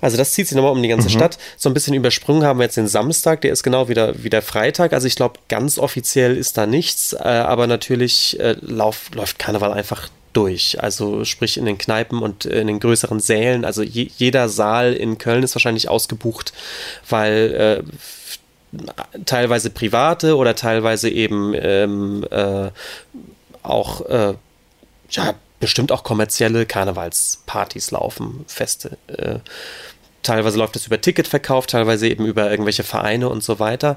[0.02, 1.14] also das zieht sich nochmal um die ganze mhm.
[1.14, 1.38] Stadt.
[1.58, 4.94] So ein bisschen übersprungen haben wir jetzt den Samstag, der ist genau wieder, wieder Freitag.
[4.94, 9.74] Also ich glaube, ganz offiziell ist da nichts, äh, aber natürlich äh, lauf, läuft Karneval
[9.74, 10.82] einfach durch.
[10.82, 13.66] Also sprich in den Kneipen und in den größeren Sälen.
[13.66, 16.54] Also je, jeder Saal in Köln ist wahrscheinlich ausgebucht,
[17.08, 22.70] weil äh, teilweise private oder teilweise eben ähm, äh,
[23.64, 24.34] auch äh,
[25.10, 28.98] ja, bestimmt auch kommerzielle Karnevalspartys laufen, Feste.
[29.08, 29.40] Äh,
[30.24, 33.96] teilweise läuft es über Ticketverkauf, teilweise eben über irgendwelche Vereine und so weiter.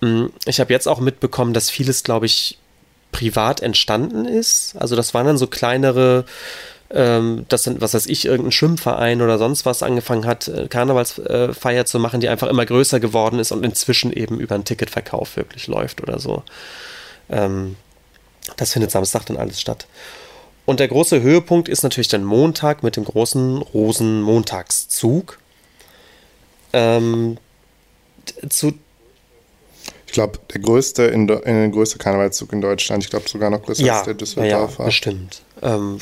[0.00, 2.58] Mm, ich habe jetzt auch mitbekommen, dass vieles, glaube ich,
[3.18, 4.76] privat entstanden ist.
[4.76, 6.24] Also das waren dann so kleinere,
[6.88, 11.84] ähm, das sind, was weiß ich, irgendein Schwimmverein oder sonst was angefangen hat, äh, Karnevalsfeier
[11.84, 15.66] zu machen, die einfach immer größer geworden ist und inzwischen eben über einen Ticketverkauf wirklich
[15.66, 16.44] läuft oder so.
[17.28, 17.74] Ähm,
[18.56, 19.88] das findet Samstag dann alles statt.
[20.64, 25.38] Und der große Höhepunkt ist natürlich dann Montag mit dem großen Rosenmontagszug.
[26.72, 27.38] Ähm,
[28.48, 28.74] zu
[30.08, 33.04] ich glaube, der größte, in, in der größte Karnevalszug in Deutschland.
[33.04, 34.82] Ich glaube sogar noch größer ja, als der Düsseldorfer.
[34.82, 35.42] Ja, bestimmt.
[35.62, 35.98] Ähm,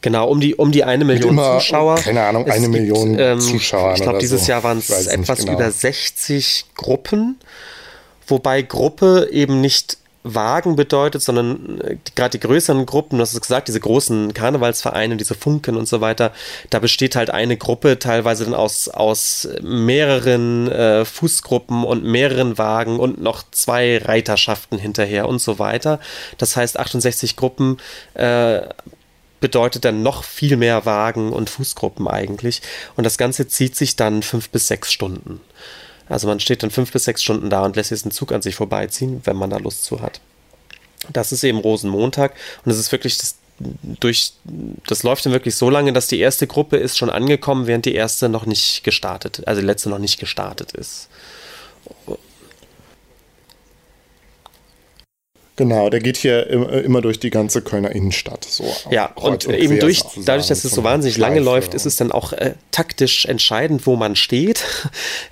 [0.00, 1.94] Genau, um die, um die eine Million immer, Zuschauer.
[1.94, 3.94] Keine Ahnung, eine gibt, Million ähm, Zuschauer.
[3.94, 4.52] Ich glaube, dieses so.
[4.52, 5.54] Jahr waren es etwas genau.
[5.54, 7.40] über 60 Gruppen,
[8.26, 13.40] wobei Gruppe eben nicht Wagen bedeutet, sondern äh, gerade die größeren Gruppen, du hast es
[13.40, 16.32] gesagt, diese großen Karnevalsvereine, diese Funken und so weiter,
[16.70, 22.98] da besteht halt eine Gruppe teilweise dann aus, aus mehreren äh, Fußgruppen und mehreren Wagen
[22.98, 26.00] und noch zwei Reiterschaften hinterher und so weiter.
[26.38, 27.76] Das heißt, 68 Gruppen
[28.14, 28.62] äh,
[29.40, 32.62] bedeutet dann noch viel mehr Wagen und Fußgruppen eigentlich.
[32.96, 35.40] Und das Ganze zieht sich dann fünf bis sechs Stunden.
[36.08, 38.42] Also man steht dann fünf bis sechs Stunden da und lässt jetzt einen Zug an
[38.42, 40.20] sich vorbeiziehen, wenn man da Lust zu hat.
[41.12, 43.36] Das ist eben Rosenmontag und es ist wirklich das,
[44.00, 44.32] durch,
[44.86, 47.94] das läuft dann wirklich so lange, dass die erste Gruppe ist schon angekommen, während die
[47.94, 51.08] erste noch nicht gestartet, also die letzte noch nicht gestartet ist.
[55.56, 58.44] Genau, der geht hier immer durch die ganze Kölner Innenstadt.
[58.44, 61.94] So ja, und, und eben durch, dadurch, dass es so wahnsinnig lange läuft, ist es
[61.94, 64.64] dann auch äh, taktisch entscheidend, wo man steht.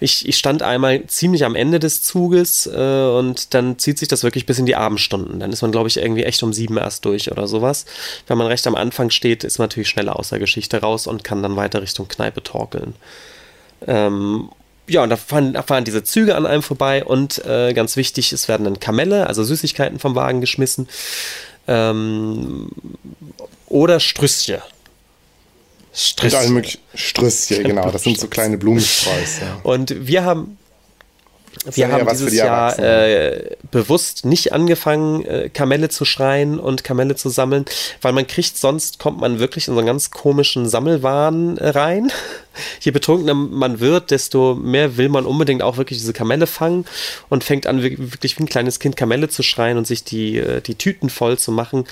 [0.00, 4.24] Ich, ich stand einmal ziemlich am Ende des Zuges äh, und dann zieht sich das
[4.24, 5.38] wirklich bis in die Abendstunden.
[5.38, 7.84] Dann ist man, glaube ich, irgendwie echt um sieben erst durch oder sowas.
[8.26, 11.22] Wenn man recht am Anfang steht, ist man natürlich schneller aus der Geschichte raus und
[11.22, 12.94] kann dann weiter Richtung Kneipe torkeln.
[13.86, 14.48] Ähm,
[14.88, 18.32] ja, und da fahren, da fahren, diese Züge an einem vorbei und äh, ganz wichtig,
[18.32, 20.88] es werden dann Kamelle, also Süßigkeiten vom Wagen geschmissen.
[21.68, 22.68] Ähm,
[23.66, 24.60] oder Strüsschen.
[25.94, 26.66] Strüsschen.
[26.94, 27.90] Strüsschen, genau.
[27.90, 29.60] Das sind so kleine Blumensträuße.
[29.62, 30.58] Und wir haben
[31.70, 37.14] wir haben ja dieses Jahr äh, bewusst nicht angefangen, äh, Kamelle zu schreien und Kamelle
[37.14, 37.64] zu sammeln,
[38.00, 42.10] weil man kriegt, sonst kommt man wirklich in so einen ganz komischen Sammelwahn äh, rein.
[42.80, 46.84] Je betrunkener man wird, desto mehr will man unbedingt auch wirklich diese Kamelle fangen
[47.28, 50.60] und fängt an, wirklich wie ein kleines Kind Kamelle zu schreien und sich die, äh,
[50.60, 51.84] die Tüten voll zu machen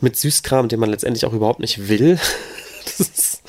[0.00, 2.18] mit Süßkram, den man letztendlich auch überhaupt nicht will.
[2.96, 3.42] Das ist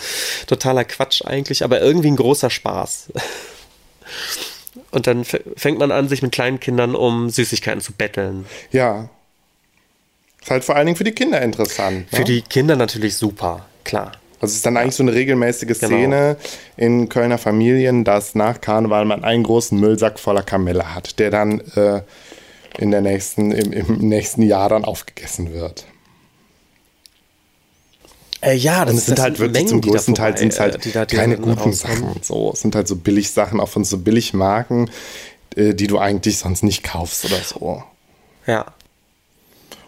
[0.47, 3.13] totaler Quatsch eigentlich, aber irgendwie ein großer Spaß.
[4.91, 8.45] Und dann fängt man an, sich mit kleinen Kindern um Süßigkeiten zu betteln.
[8.71, 9.09] Ja.
[10.41, 12.11] Ist halt vor allen Dingen für die Kinder interessant.
[12.11, 12.17] Ne?
[12.17, 14.13] Für die Kinder natürlich super, klar.
[14.41, 15.87] Also es ist dann eigentlich so eine regelmäßige genau.
[15.87, 16.37] Szene genau.
[16.77, 21.59] in Kölner Familien, dass nach Karneval man einen großen Müllsack voller Kamelle hat, der dann
[21.75, 22.01] äh,
[22.77, 25.85] in der nächsten, im, im nächsten Jahr dann aufgegessen wird.
[28.41, 30.85] Äh, ja, das, und es sind halt wirklich Mengen, zum größten Teil sind es halt
[30.85, 32.15] äh, keine guten Sachen.
[32.21, 34.89] So, es sind halt so Billigsachen, auch von so Billigmarken,
[35.55, 37.83] äh, die du eigentlich sonst nicht kaufst oder so.
[38.47, 38.73] Ja.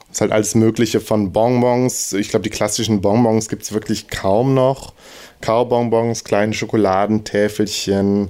[0.10, 2.12] Es ist halt alles Mögliche von Bonbons.
[2.14, 4.94] Ich glaube, die klassischen Bonbons gibt es wirklich kaum noch.
[5.40, 8.30] Kaubonbons, kleine Schokoladentäfelchen,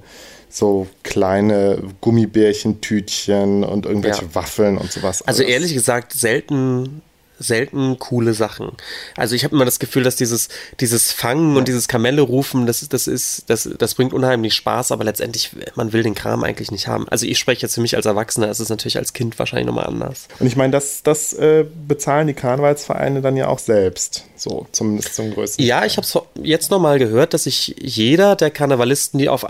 [0.49, 4.35] so kleine Gummibärchentütchen und irgendwelche ja.
[4.35, 5.23] Waffeln und sowas.
[5.23, 5.53] Also alles.
[5.53, 7.01] ehrlich gesagt, selten
[7.41, 8.71] selten coole Sachen.
[9.17, 10.49] Also ich habe immer das Gefühl, dass dieses,
[10.79, 11.59] dieses Fangen ja.
[11.59, 15.93] und dieses Kamelle rufen, das, das ist, das, das bringt unheimlich Spaß, aber letztendlich, man
[15.93, 17.07] will den Kram eigentlich nicht haben.
[17.09, 19.85] Also ich spreche jetzt für mich als Erwachsener, es ist natürlich als Kind wahrscheinlich nochmal
[19.85, 20.27] anders.
[20.39, 24.25] Und ich meine, das, das äh, bezahlen die Karnevalsvereine dann ja auch selbst.
[24.35, 25.63] So, zumindest zum größten.
[25.63, 29.45] Ja, ich habe es jetzt nochmal gehört, dass sich jeder der Karnevalisten, die auf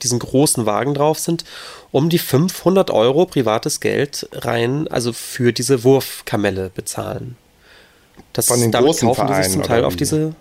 [0.00, 1.44] diesen großen Wagen drauf sind,
[1.96, 7.36] um die 500 Euro privates Geld rein, also für diese Wurfkamelle bezahlen.
[8.34, 10.34] Das, Von den damit großen kaufen Vereinen, die sich zum Teil auf diese.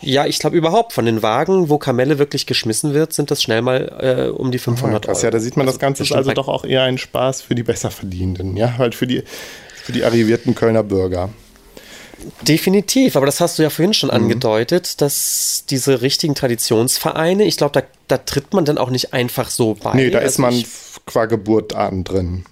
[0.00, 3.60] Ja, ich glaube überhaupt, von den Wagen, wo Kamelle wirklich geschmissen wird, sind das schnell
[3.60, 5.22] mal äh, um die 500 Aha, Euro.
[5.22, 7.54] Ja, da sieht man, also, das Ganze ist also doch auch eher ein Spaß für
[7.54, 9.22] die Besserverdienenden, ja, halt für die,
[9.82, 11.28] für die arrivierten Kölner Bürger.
[12.42, 14.16] Definitiv, aber das hast du ja vorhin schon mhm.
[14.16, 19.50] angedeutet, dass diese richtigen Traditionsvereine, ich glaube, da, da, tritt man dann auch nicht einfach
[19.50, 19.94] so bei.
[19.94, 20.64] Nee, da also ist man
[21.04, 22.44] qua Geburt an drin.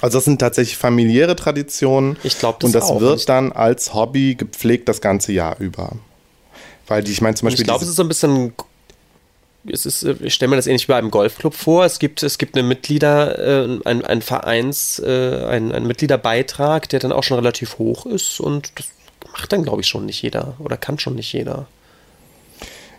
[0.00, 2.16] Also das sind tatsächlich familiäre Traditionen.
[2.22, 3.00] Ich glaube, das Und das auch.
[3.00, 5.92] wird dann als Hobby gepflegt das ganze Jahr über.
[6.86, 7.62] Weil die, ich meine zum Beispiel.
[7.62, 8.52] Ich glaube, es ist so ein bisschen
[9.64, 11.84] es ist, äh, ich stelle mir das ähnlich wie bei einem Golfclub vor.
[11.84, 17.00] Es gibt, es gibt eine Mitglieder, äh, ein, ein Vereins, äh, ein, ein Mitgliederbeitrag, der
[17.00, 18.86] dann auch schon relativ hoch ist und das
[19.32, 21.66] macht dann, glaube ich, schon nicht jeder oder kann schon nicht jeder.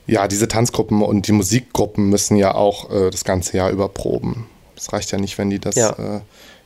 [0.07, 4.47] Ja, diese Tanzgruppen und die Musikgruppen müssen ja auch äh, das ganze Jahr überproben.
[4.75, 5.91] Es reicht ja nicht, wenn die das ja.
[5.91, 6.21] äh,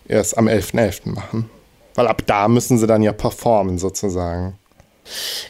[0.07, 1.03] erst am 11.11.
[1.05, 1.09] .11.
[1.09, 1.49] machen.
[1.95, 4.57] Weil ab da müssen sie dann ja performen, sozusagen.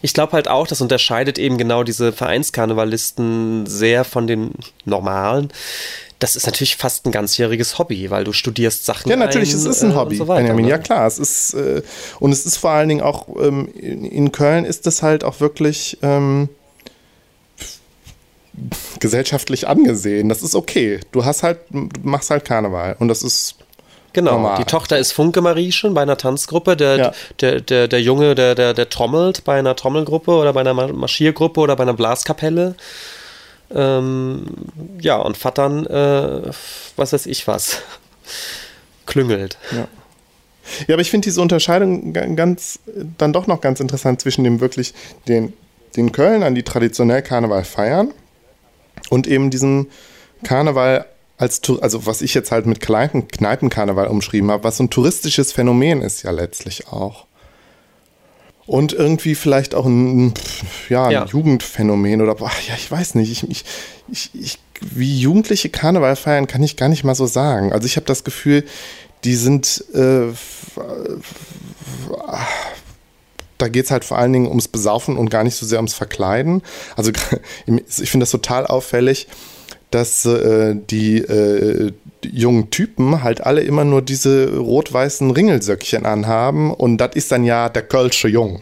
[0.01, 4.51] Ich glaube halt auch, das unterscheidet eben genau diese Vereinskarnevalisten sehr von den
[4.85, 5.51] normalen.
[6.19, 9.09] Das ist natürlich fast ein ganzjähriges Hobby, weil du studierst Sachen.
[9.09, 10.65] Ja, natürlich, ein, es ist ein äh, Hobby, so weiter, Benjamin.
[10.65, 10.71] Ne?
[10.71, 11.81] Ja, klar, es ist, äh,
[12.19, 15.41] und es ist vor allen Dingen auch, ähm, in, in, Köln ist es halt auch
[15.41, 16.47] wirklich ähm,
[18.99, 20.29] gesellschaftlich angesehen.
[20.29, 21.01] Das ist okay.
[21.11, 23.55] Du hast halt, du machst halt Karneval und das ist
[24.13, 24.57] Genau, Normal.
[24.59, 27.11] die Tochter ist Funke Mariechen bei einer Tanzgruppe, der, ja.
[27.41, 31.59] der, der, der Junge, der, der, der trommelt bei einer Trommelgruppe oder bei einer Marschiergruppe
[31.59, 32.75] oder bei einer Blaskapelle.
[33.73, 34.45] Ähm,
[35.01, 36.51] ja, und Vattern, äh,
[36.95, 37.81] was weiß ich was,
[39.07, 39.57] klüngelt.
[39.71, 39.87] Ja.
[40.87, 42.79] Ja, aber ich finde diese Unterscheidung ganz,
[43.17, 44.93] dann doch noch ganz interessant zwischen dem wirklich,
[45.27, 45.51] den,
[45.97, 48.13] den Kölnern, die traditionell Karneval feiern
[49.09, 49.89] und eben diesem
[50.43, 51.05] Karneval
[51.37, 55.51] als, also was ich jetzt halt mit Kneipen, Kneipenkarneval umschrieben habe, was so ein touristisches
[55.51, 57.25] Phänomen ist ja letztlich auch.
[58.65, 60.33] Und irgendwie vielleicht auch ein,
[60.87, 61.25] ja, ein ja.
[61.25, 63.65] Jugendphänomen oder, boah, ja, ich weiß nicht, ich, ich,
[64.09, 67.73] ich, ich, wie Jugendliche Karneval feiern, kann ich gar nicht mal so sagen.
[67.73, 68.63] Also ich habe das Gefühl,
[69.25, 70.27] die sind, äh,
[73.57, 75.93] da geht es halt vor allen Dingen ums Besaufen und gar nicht so sehr ums
[75.93, 76.61] Verkleiden.
[76.95, 77.11] Also
[77.65, 79.27] ich finde das total auffällig,
[79.93, 81.91] dass äh, die, äh,
[82.23, 87.43] die, jungen Typen halt alle immer nur diese rot-weißen Ringelsöckchen anhaben und das ist dann
[87.43, 88.61] ja der Kölsche Jung.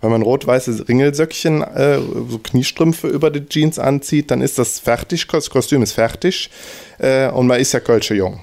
[0.00, 5.28] Wenn man rot-weiße Ringelsöckchen, äh, so Kniestrümpfe über die Jeans anzieht, dann ist das fertig,
[5.28, 6.50] das Kostüm ist fertig
[6.98, 8.40] äh, und man ist ja Kölsche Jung.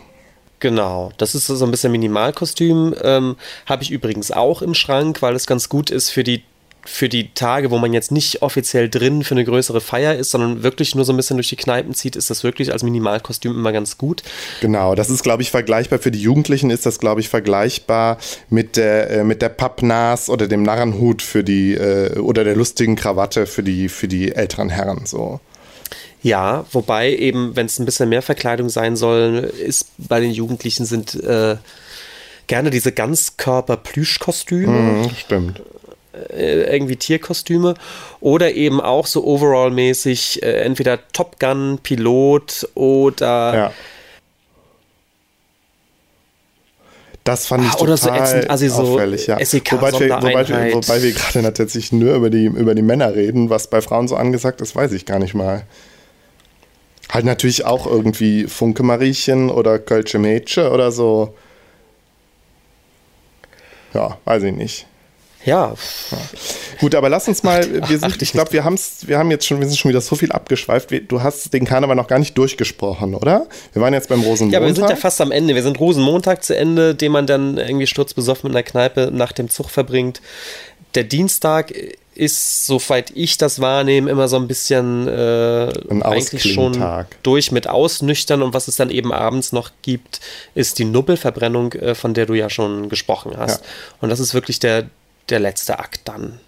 [0.62, 2.94] Genau, das ist so ein bisschen Minimalkostüm.
[3.02, 6.44] Ähm, Habe ich übrigens auch im Schrank, weil es ganz gut ist für die
[6.92, 10.64] für die Tage, wo man jetzt nicht offiziell drin für eine größere Feier ist, sondern
[10.64, 13.72] wirklich nur so ein bisschen durch die Kneipen zieht, ist das wirklich als Minimalkostüm immer
[13.72, 14.24] ganz gut.
[14.60, 16.00] Genau, das ist, glaube ich, vergleichbar.
[16.00, 18.18] Für die Jugendlichen ist das, glaube ich, vergleichbar
[18.50, 22.96] mit der, äh, mit der Pappnas oder dem Narrenhut für die, äh, oder der lustigen
[22.96, 25.40] Krawatte für die, für die älteren Herren, so.
[26.22, 30.86] Ja, wobei eben, wenn es ein bisschen mehr Verkleidung sein soll, ist bei den Jugendlichen
[30.86, 31.56] sind äh,
[32.48, 34.68] gerne diese Ganzkörper-Plüschkostüme.
[34.68, 35.62] Mhm, stimmt.
[36.30, 37.76] Äh, irgendwie Tierkostüme
[38.20, 43.72] oder eben auch so overall-mäßig äh, entweder Top Gun, Pilot oder ja.
[47.30, 49.44] Das fand ich ah, oder total so ätzend, also so auffällig, ja.
[49.46, 53.14] SEK wobei, wir, wobei, wir, wobei wir gerade natürlich nur über die, über die Männer
[53.14, 55.64] reden, was bei Frauen so angesagt ist, weiß ich gar nicht mal.
[57.12, 61.36] Halt natürlich auch irgendwie Funke Mariechen oder Kölsche Mädchen oder so.
[63.94, 64.88] Ja, weiß ich nicht.
[65.50, 65.74] Ja.
[66.80, 69.60] Gut, aber lass uns mal, wir sind, Ach, ich glaube, wir, wir haben jetzt schon,
[69.60, 70.90] wir sind schon wieder so viel abgeschweift.
[71.08, 73.48] Du hast den Karneval noch gar nicht durchgesprochen, oder?
[73.74, 74.54] Wir waren jetzt beim Rosenmontag.
[74.54, 75.56] Ja, aber wir sind ja fast am Ende.
[75.56, 79.50] Wir sind Rosenmontag zu Ende, den man dann irgendwie sturzbesoffen in der Kneipe nach dem
[79.50, 80.22] Zug verbringt.
[80.96, 81.74] Der Dienstag
[82.20, 86.84] ist, soweit ich das wahrnehme, immer so ein bisschen äh, ein eigentlich schon
[87.24, 90.20] durch mit Ausnüchtern und was es dann eben abends noch gibt,
[90.54, 93.62] ist die Nubbelverbrennung, äh, von der du ja schon gesprochen hast.
[93.62, 93.68] Ja.
[94.02, 94.90] Und das ist wirklich der,
[95.32, 96.40] der letzte Akt dann.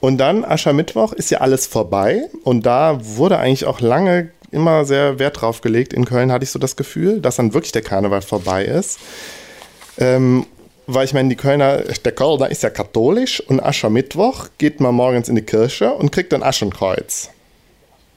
[0.00, 5.18] Und dann Aschermittwoch ist ja alles vorbei und da wurde eigentlich auch lange immer sehr
[5.18, 5.92] Wert drauf gelegt.
[5.92, 8.98] In Köln hatte ich so das Gefühl, dass dann wirklich der Karneval vorbei ist.
[9.98, 10.46] Ähm,
[10.86, 15.28] weil ich meine, die Kölner, der Kölner ist ja katholisch und Aschermittwoch geht man morgens
[15.28, 17.28] in die Kirche und kriegt ein Aschenkreuz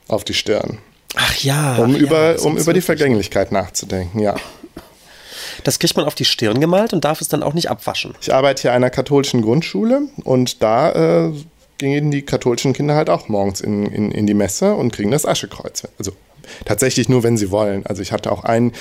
[0.08, 0.78] auf die Stirn.
[1.14, 1.76] Ach ja.
[1.76, 4.36] Um, ach über, ja, um über die Vergänglichkeit nachzudenken, ja.
[5.64, 8.14] Das kriegt man auf die Stirn gemalt und darf es dann auch nicht abwaschen.
[8.20, 11.32] Ich arbeite hier an einer katholischen Grundschule und da äh,
[11.78, 15.26] gehen die katholischen Kinder halt auch morgens in, in, in die Messe und kriegen das
[15.26, 15.82] Aschekreuz.
[15.98, 16.12] Also
[16.64, 17.86] tatsächlich nur, wenn sie wollen.
[17.86, 18.72] Also ich hatte auch einen,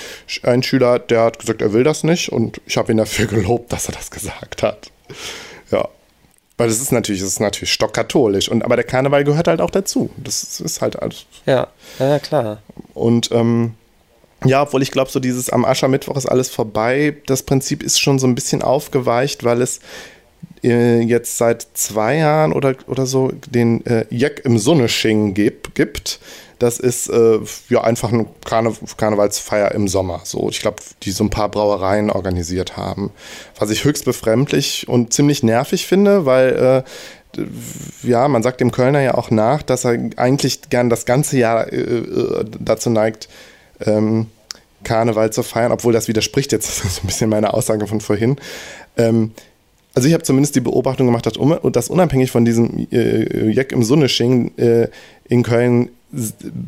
[0.44, 3.72] einen Schüler, der hat gesagt, er will das nicht und ich habe ihn dafür gelobt,
[3.72, 4.92] dass er das gesagt hat.
[5.72, 5.88] Ja.
[6.58, 8.50] Weil es ist natürlich, es ist natürlich stockkatholisch.
[8.50, 10.12] Und, aber der Karneval gehört halt auch dazu.
[10.18, 11.26] Das ist halt alles.
[11.48, 12.62] Ja, ja, klar.
[12.94, 13.74] Und ähm,
[14.46, 17.16] ja, obwohl ich glaube, so dieses am Aschermittwoch ist alles vorbei.
[17.28, 19.80] Das Prinzip ist schon so ein bisschen aufgeweicht, weil es
[20.64, 26.20] äh, jetzt seit zwei Jahren oder, oder so den äh, Jack im Sonnesching gibt, gibt.
[26.58, 30.22] Das ist äh, ja einfach eine Karne Karnevalsfeier im Sommer.
[30.24, 33.12] So, ich glaube, die so ein paar Brauereien organisiert haben.
[33.58, 36.84] Was ich höchst befremdlich und ziemlich nervig finde, weil
[37.36, 37.44] äh,
[38.04, 41.72] ja, man sagt dem Kölner ja auch nach, dass er eigentlich gern das ganze Jahr
[41.72, 43.28] äh, äh dazu neigt,
[43.86, 44.28] ähm,
[44.84, 48.38] Karneval zu feiern, obwohl das widerspricht jetzt so ein bisschen meiner Aussage von vorhin.
[48.98, 49.32] Ähm,
[49.94, 54.58] also ich habe zumindest die Beobachtung gemacht, dass, unabhängig von diesem äh, Jack im Sunnesching
[54.58, 54.88] äh,
[55.26, 55.90] in Köln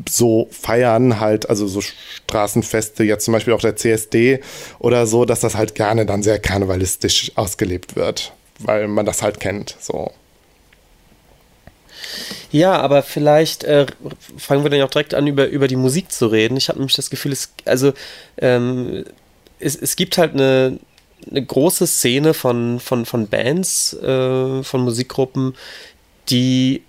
[0.10, 4.40] so feiern halt, also so Straßenfeste, jetzt zum Beispiel auch der CSD
[4.80, 9.40] oder so, dass das halt gerne dann sehr karnevalistisch ausgelebt wird, weil man das halt
[9.40, 10.12] kennt, so.
[12.52, 13.86] Ja, aber vielleicht äh,
[14.38, 16.58] fangen wir dann auch direkt an, über, über die Musik zu reden.
[16.58, 17.94] Ich habe nämlich das Gefühl, es, also,
[18.38, 19.06] ähm,
[19.60, 20.80] es, es gibt halt eine,
[21.30, 25.56] eine große Szene von, von, von Bands, äh, von Musikgruppen,
[26.30, 26.84] die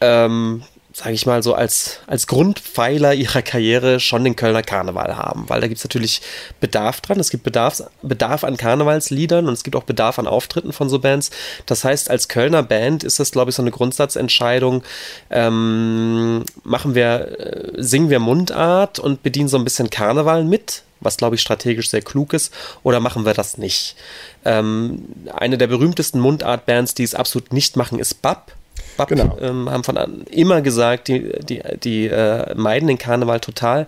[0.00, 0.62] ähm,
[0.94, 5.48] sage ich mal, so als, als Grundpfeiler ihrer Karriere schon den Kölner Karneval haben.
[5.48, 6.20] Weil da gibt es natürlich
[6.60, 7.18] Bedarf dran.
[7.18, 10.98] Es gibt Bedarf, Bedarf an Karnevalsliedern und es gibt auch Bedarf an Auftritten von so
[10.98, 11.30] Bands.
[11.66, 14.82] Das heißt, als Kölner Band ist das, glaube ich, so eine Grundsatzentscheidung.
[15.30, 20.82] Ähm, machen wir, äh, singen wir Mundart und bedienen so ein bisschen Karneval mit?
[21.04, 23.96] was glaube ich strategisch sehr klug ist, oder machen wir das nicht?
[24.44, 25.02] Ähm,
[25.34, 28.52] eine der berühmtesten Mundart-Bands, die es absolut nicht machen, ist Bab
[28.96, 29.38] BAP genau.
[29.40, 33.86] ähm, haben von an immer gesagt, die, die, die äh, meiden den Karneval total.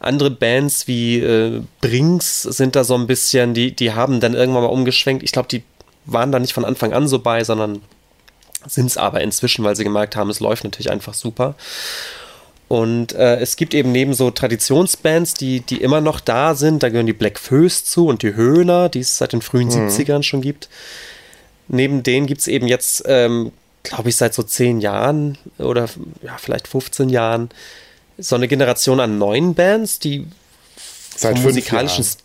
[0.00, 4.62] Andere Bands wie äh, Brinks sind da so ein bisschen, die, die haben dann irgendwann
[4.62, 5.22] mal umgeschwenkt.
[5.22, 5.62] Ich glaube, die
[6.06, 7.82] waren da nicht von Anfang an so bei, sondern
[8.66, 11.54] sind es aber inzwischen, weil sie gemerkt haben, es läuft natürlich einfach super.
[12.66, 16.90] Und äh, es gibt eben neben so Traditionsbands, die, die immer noch da sind, da
[16.90, 19.88] gehören die Black Föß zu und die Höhner, die es seit den frühen mhm.
[19.88, 20.68] 70ern schon gibt
[21.68, 23.52] neben denen gibt es eben jetzt, ähm,
[23.88, 25.88] glaube ich, seit so zehn Jahren oder
[26.22, 27.50] ja, vielleicht 15 Jahren
[28.18, 30.26] so eine Generation an neuen Bands, die
[31.16, 32.16] Seit musikalischen Jahren.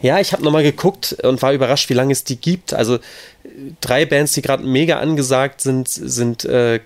[0.00, 2.72] ja, ich habe nochmal geguckt und war überrascht, wie lange es die gibt.
[2.74, 2.98] Also
[3.80, 6.80] drei Bands, die gerade mega angesagt sind, sind äh,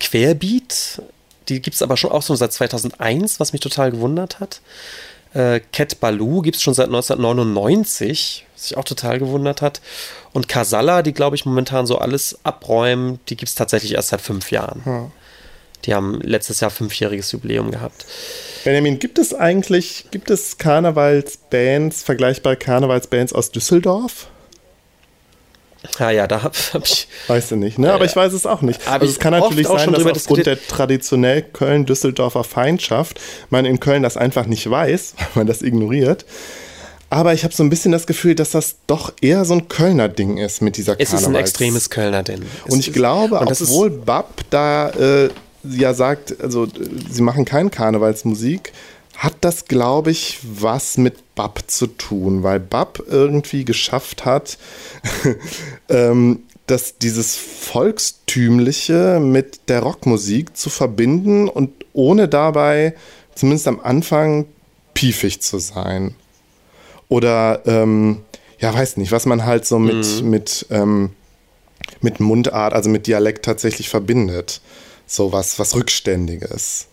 [0.00, 1.02] Querbeat.
[1.48, 4.60] Die gibt es aber schon auch schon seit 2001, was mich total gewundert hat.
[5.32, 9.80] Äh, Cat Baloo gibt es schon seit 1999, was mich auch total gewundert hat.
[10.32, 14.20] Und Casalla, die glaube ich momentan so alles abräumen, die gibt es tatsächlich erst seit
[14.20, 15.10] fünf Jahren.
[15.84, 18.06] Die haben letztes Jahr fünfjähriges Jubiläum gehabt.
[18.64, 24.26] Benjamin, gibt es eigentlich, gibt es Karnevalsbands, vergleichbare Karnevalsbands aus Düsseldorf?
[26.00, 27.06] Ja, ja, da habe hab ich.
[27.28, 27.92] Weißt du nicht, ne?
[27.92, 28.88] Aber ich weiß es auch nicht.
[28.88, 34.16] Also es kann natürlich sein, dass aufgrund der traditionell Köln-Düsseldorfer Feindschaft man in Köln das
[34.16, 36.24] einfach nicht weiß, weil man das ignoriert.
[37.08, 40.08] Aber ich habe so ein bisschen das Gefühl, dass das doch eher so ein Kölner
[40.08, 42.42] Ding ist mit dieser Es ist ein Karnevals- extremes Kölner Ding.
[42.66, 45.30] Es Und ich glaube, und obwohl Bab da äh,
[45.64, 46.68] ja sagt, also äh,
[47.10, 48.72] sie machen keine Karnevalsmusik,
[49.16, 54.58] hat das, glaube ich, was mit Bab zu tun, weil Bab irgendwie geschafft hat,
[55.88, 62.94] ähm, dass dieses Volkstümliche mit der Rockmusik zu verbinden und ohne dabei,
[63.34, 64.46] zumindest am Anfang,
[64.94, 66.14] piefig zu sein.
[67.08, 68.22] Oder, ähm,
[68.58, 71.10] ja, weiß nicht, was man halt so mit, mit, ähm,
[72.00, 74.60] mit Mundart, also mit Dialekt tatsächlich verbindet.
[75.06, 76.88] So was, was Rückständiges.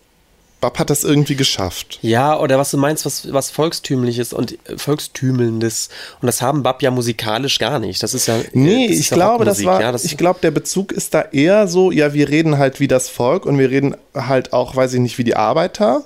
[0.64, 2.00] Bab hat das irgendwie geschafft.
[2.04, 5.90] Ja, oder was du meinst, was, was Volkstümliches und äh, Volkstümelndes.
[6.22, 8.02] Und das haben Bab ja musikalisch gar nicht.
[8.02, 8.40] Das ist ja.
[8.54, 11.14] Nee, das ist ich ja glaube, das war, ja, das ich glaube, der Bezug ist
[11.14, 14.74] da eher so, ja, wir reden halt wie das Volk und wir reden halt auch,
[14.74, 16.06] weiß ich nicht, wie die Arbeiter.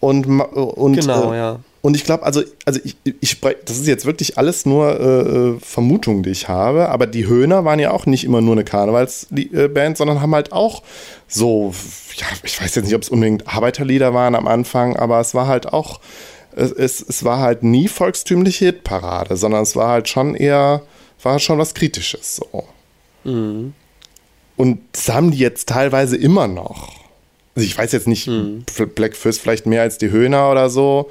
[0.00, 1.60] Und, und, Genau, äh, ja.
[1.82, 5.58] Und ich glaube, also, also ich, ich das ist jetzt wirklich alles nur äh, äh,
[5.60, 9.96] Vermutungen, die ich habe, aber die Höhner waren ja auch nicht immer nur eine Karnevalsband,
[9.96, 10.84] sondern haben halt auch
[11.26, 11.74] so,
[12.14, 15.48] ja, ich weiß jetzt nicht, ob es unbedingt Arbeiterlieder waren am Anfang, aber es war
[15.48, 16.00] halt auch,
[16.54, 20.82] es, es, es war halt nie volkstümliche Hitparade, sondern es war halt schon eher,
[21.20, 22.64] war schon was Kritisches so.
[24.56, 26.92] Und das haben die jetzt teilweise immer noch.
[27.56, 28.30] Also ich weiß jetzt nicht,
[28.94, 31.10] Black Fist vielleicht mehr als die Höhner oder so.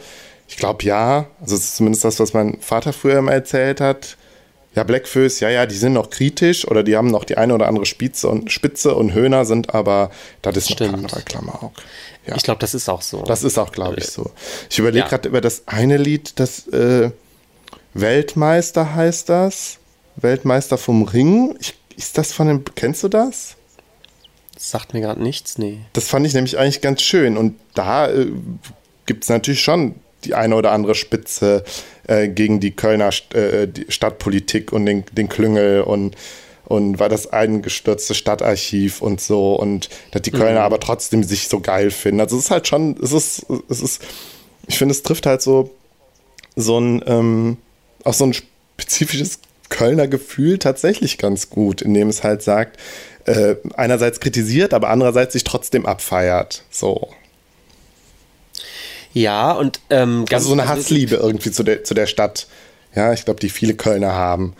[0.51, 1.27] Ich glaube ja.
[1.39, 4.17] Also das ist zumindest das, was mein Vater früher immer erzählt hat.
[4.75, 7.67] Ja, Blackfoes, ja, ja, die sind noch kritisch oder die haben noch die eine oder
[7.67, 10.91] andere Spitze und Spitze und Höhner sind aber, das ist Stimmt.
[10.91, 11.73] noch Karneval, Klamauk.
[12.27, 12.35] Ja.
[12.35, 13.23] Ich glaube, das ist auch so.
[13.23, 14.31] Das ist auch, glaube ich, so.
[14.69, 15.07] Ich überlege ja.
[15.07, 17.11] gerade über das eine Lied, das äh,
[17.93, 19.77] Weltmeister heißt das.
[20.17, 21.55] Weltmeister vom Ring.
[21.59, 23.55] Ich, ist das von dem, kennst du das?
[24.53, 25.79] das sagt mir gerade nichts, nee.
[25.93, 27.37] Das fand ich nämlich eigentlich ganz schön.
[27.37, 28.27] Und da äh,
[29.05, 31.63] gibt es natürlich schon die eine oder andere Spitze
[32.07, 36.15] äh, gegen die Kölner St- äh, die Stadtpolitik und den, den Klüngel und,
[36.65, 41.59] und war das eingestürzte Stadtarchiv und so und dass die Kölner aber trotzdem sich so
[41.59, 42.21] geil finden.
[42.21, 44.01] Also es ist halt schon, es ist, es ist,
[44.67, 45.71] ich finde, es trifft halt so,
[46.55, 47.57] so ein, ähm,
[48.03, 52.77] auch so ein spezifisches Kölner Gefühl tatsächlich ganz gut, indem es halt sagt,
[53.25, 56.63] äh, einerseits kritisiert, aber andererseits sich trotzdem abfeiert.
[56.69, 57.09] So.
[59.13, 62.47] Ja, und ähm, ganz Also so eine Hassliebe irgendwie zu der, zu der Stadt.
[62.95, 64.53] Ja, ich glaube, die viele Kölner haben.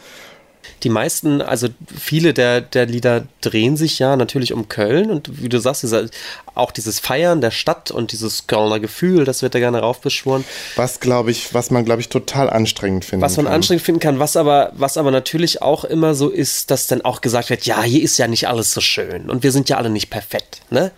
[0.84, 1.68] Die meisten, also
[1.99, 6.08] viele der, der Lieder drehen sich ja natürlich um Köln und wie du sagst, dieser,
[6.56, 10.43] auch dieses Feiern der Stadt und dieses Kölner Gefühl, das wird da gerne raufbeschworen.
[10.76, 13.24] Was, glaube ich, was man, glaube ich, total anstrengend findet.
[13.24, 16.88] Was man anstrengend finden kann, was aber, was aber natürlich auch immer so ist, dass
[16.88, 19.70] dann auch gesagt wird, ja, hier ist ja nicht alles so schön und wir sind
[19.70, 20.91] ja alle nicht perfekt, ne?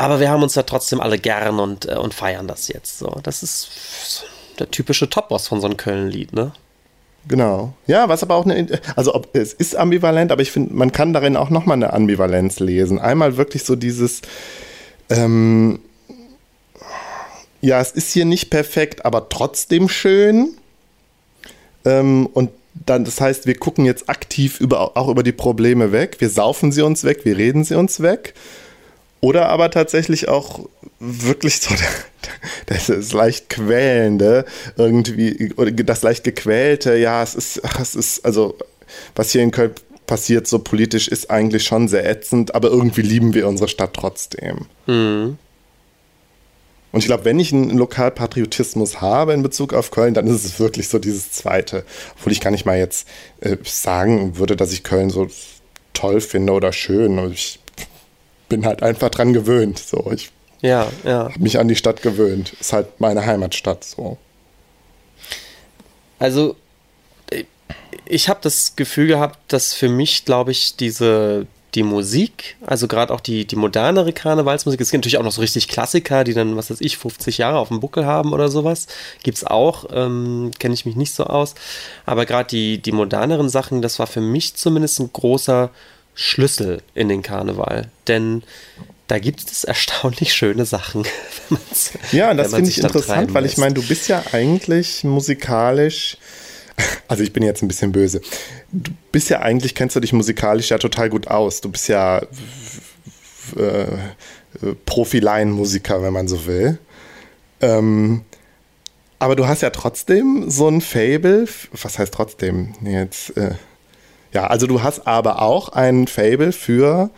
[0.00, 3.20] Aber wir haben uns ja trotzdem alle gern und, äh, und feiern das jetzt so.
[3.22, 4.24] Das ist
[4.58, 6.52] der typische Topboss von so einem Köln-Lied, ne?
[7.28, 7.74] Genau.
[7.86, 11.12] Ja, was aber auch eine, also ob, es ist ambivalent, aber ich finde, man kann
[11.12, 12.98] darin auch nochmal eine Ambivalenz lesen.
[12.98, 14.22] Einmal wirklich so dieses,
[15.10, 15.80] ähm,
[17.60, 20.56] ja, es ist hier nicht perfekt, aber trotzdem schön.
[21.84, 26.16] Ähm, und dann, das heißt, wir gucken jetzt aktiv über, auch über die Probleme weg.
[26.20, 28.32] Wir saufen sie uns weg, wir reden sie uns weg.
[29.20, 30.68] Oder aber tatsächlich auch
[30.98, 31.74] wirklich so
[32.66, 34.44] das ist leicht quälende,
[34.76, 38.56] irgendwie, oder das leicht gequälte, ja, es ist, es ist, also,
[39.14, 39.72] was hier in Köln
[40.06, 44.66] passiert, so politisch, ist eigentlich schon sehr ätzend, aber irgendwie lieben wir unsere Stadt trotzdem.
[46.92, 50.58] Und ich glaube, wenn ich einen Lokalpatriotismus habe in Bezug auf Köln, dann ist es
[50.58, 51.84] wirklich so dieses Zweite.
[52.16, 53.06] Obwohl ich gar nicht mal jetzt
[53.40, 55.28] äh, sagen würde, dass ich Köln so
[55.92, 57.30] toll finde oder schön.
[57.30, 57.59] Ich
[58.50, 59.78] bin halt einfach dran gewöhnt.
[59.78, 60.30] So, ich
[60.60, 61.30] Ja, ja.
[61.30, 62.52] habe mich an die Stadt gewöhnt.
[62.60, 63.84] Ist halt meine Heimatstadt.
[63.84, 64.18] So.
[66.18, 66.56] Also,
[67.30, 67.44] äh,
[68.04, 73.14] ich habe das Gefühl gehabt, dass für mich, glaube ich, diese die Musik, also gerade
[73.14, 76.56] auch die, die modernere Karnevalsmusik, es gibt natürlich auch noch so richtig Klassiker, die dann,
[76.56, 78.88] was weiß ich, 50 Jahre auf dem Buckel haben oder sowas.
[79.22, 81.54] Gibt es auch, ähm, kenne ich mich nicht so aus.
[82.06, 85.70] Aber gerade die, die moderneren Sachen, das war für mich zumindest ein großer
[86.20, 87.90] Schlüssel in den Karneval.
[88.06, 88.42] Denn
[89.08, 91.04] da gibt es erstaunlich schöne Sachen.
[92.12, 96.18] ja, das finde ich interessant, weil ich meine, du bist ja eigentlich musikalisch
[97.08, 98.20] also ich bin jetzt ein bisschen böse.
[98.72, 101.60] Du bist ja eigentlich, kennst du dich musikalisch ja total gut aus.
[101.60, 102.22] Du bist ja
[103.56, 103.86] äh,
[104.86, 106.78] Profi-Laienmusiker, wenn man so will.
[107.60, 108.24] Ähm,
[109.18, 111.46] aber du hast ja trotzdem so ein Fable.
[111.72, 112.74] Was heißt trotzdem?
[112.82, 113.54] Jetzt, äh,
[114.32, 117.10] ja, also du hast aber auch ein Fable für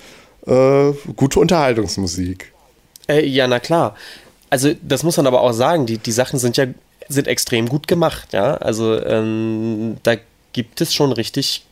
[0.47, 2.53] äh, gute Unterhaltungsmusik.
[3.09, 3.97] Äh, ja, na klar.
[4.51, 6.67] Also das muss man aber auch sagen, die, die Sachen sind ja
[7.09, 8.55] sind extrem gut gemacht, ja.
[8.57, 10.15] Also ähm, da
[10.53, 11.65] gibt es schon richtig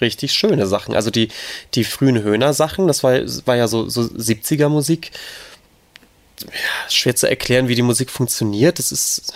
[0.00, 0.94] richtig schöne Sachen.
[0.94, 1.28] Also die,
[1.74, 3.14] die frühen Höhner-Sachen, das war,
[3.46, 5.10] war ja so, so 70er-Musik.
[6.40, 8.78] Ja, schwer zu erklären, wie die Musik funktioniert.
[8.78, 9.32] Das ist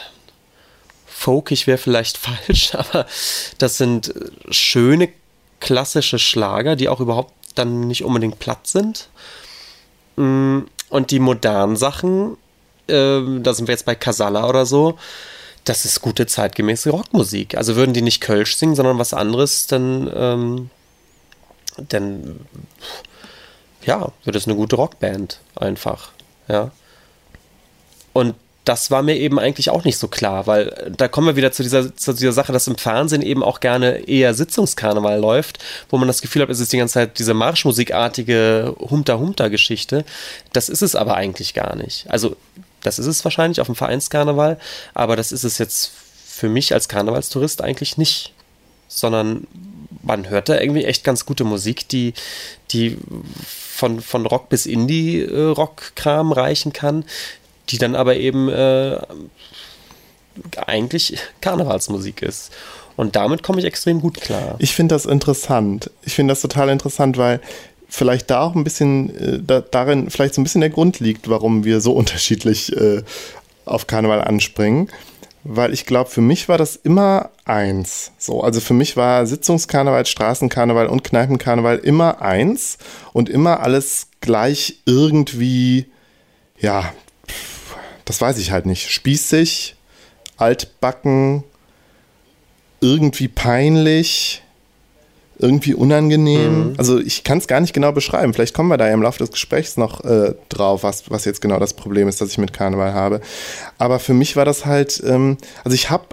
[1.06, 3.06] folkig wäre vielleicht falsch, aber
[3.58, 4.14] das sind
[4.50, 5.08] schöne
[5.60, 9.08] klassische Schlager, die auch überhaupt dann nicht unbedingt platt sind.
[10.16, 12.36] Mm, und die modernen Sachen,
[12.88, 14.98] äh, da sind wir jetzt bei Casalla oder so,
[15.64, 17.56] das ist gute zeitgemäße Rockmusik.
[17.56, 20.70] Also würden die nicht Kölsch singen, sondern was anderes, dann, ähm,
[21.88, 22.40] dann
[23.84, 26.12] ja, wird es eine gute Rockband einfach.
[26.48, 26.70] Ja.
[28.12, 28.34] Und
[28.66, 31.62] das war mir eben eigentlich auch nicht so klar, weil da kommen wir wieder zu
[31.62, 36.08] dieser, zu dieser Sache, dass im Fernsehen eben auch gerne eher Sitzungskarneval läuft, wo man
[36.08, 40.04] das Gefühl hat, es ist die ganze Zeit diese Marschmusikartige Humter-Humter-Geschichte.
[40.52, 42.06] Das ist es aber eigentlich gar nicht.
[42.10, 42.36] Also
[42.82, 44.58] das ist es wahrscheinlich auf dem Vereinskarneval,
[44.94, 45.92] aber das ist es jetzt
[46.26, 48.32] für mich als Karnevalstourist eigentlich nicht.
[48.88, 49.46] Sondern
[50.02, 52.14] man hört da irgendwie echt ganz gute Musik, die,
[52.72, 52.98] die
[53.44, 57.04] von, von Rock bis Indie-Rock-Kram reichen kann,
[57.68, 58.98] die dann aber eben äh,
[60.66, 62.52] eigentlich Karnevalsmusik ist.
[62.96, 64.56] Und damit komme ich extrem gut klar.
[64.58, 65.90] Ich finde das interessant.
[66.02, 67.40] Ich finde das total interessant, weil
[67.88, 71.28] vielleicht da auch ein bisschen, äh, da, darin vielleicht so ein bisschen der Grund liegt,
[71.28, 73.02] warum wir so unterschiedlich äh,
[73.64, 74.88] auf Karneval anspringen.
[75.48, 78.10] Weil ich glaube, für mich war das immer eins.
[78.18, 82.78] So, also für mich war Sitzungskarneval, Straßenkarneval und Kneipenkarneval immer eins
[83.12, 85.86] und immer alles gleich irgendwie,
[86.58, 86.92] ja,
[88.06, 88.90] das weiß ich halt nicht.
[88.90, 89.76] Spießig,
[90.38, 91.44] altbacken,
[92.80, 94.42] irgendwie peinlich
[95.38, 96.70] irgendwie unangenehm.
[96.70, 96.74] Mhm.
[96.78, 98.32] Also ich kann es gar nicht genau beschreiben.
[98.32, 101.40] Vielleicht kommen wir da ja im Laufe des Gesprächs noch äh, drauf, was, was jetzt
[101.40, 103.20] genau das Problem ist, das ich mit Karneval habe.
[103.76, 106.06] Aber für mich war das halt, ähm, also ich habe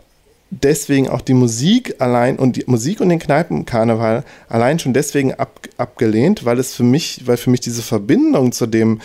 [0.49, 5.61] deswegen auch die Musik allein und die Musik und den Kneipenkarneval allein schon deswegen ab,
[5.77, 8.99] abgelehnt, weil es für mich, weil für mich diese Verbindung zu dem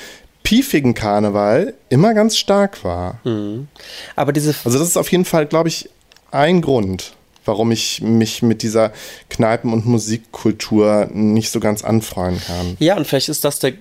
[0.49, 3.21] piefigen Karneval immer ganz stark war.
[3.23, 3.69] Mhm.
[4.17, 5.91] Aber diese also das ist auf jeden Fall, glaube ich,
[6.31, 7.13] ein Grund
[7.45, 8.93] warum ich mich mit dieser
[9.31, 12.77] Kneipen- und Musikkultur nicht so ganz anfreuen kann.
[12.79, 13.73] Ja, und vielleicht ist das der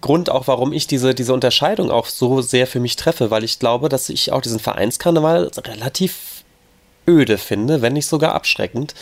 [0.00, 3.58] Grund auch, warum ich diese, diese Unterscheidung auch so sehr für mich treffe, weil ich
[3.58, 6.44] glaube, dass ich auch diesen Vereinskarneval relativ
[7.06, 8.94] öde finde, wenn nicht sogar abschreckend,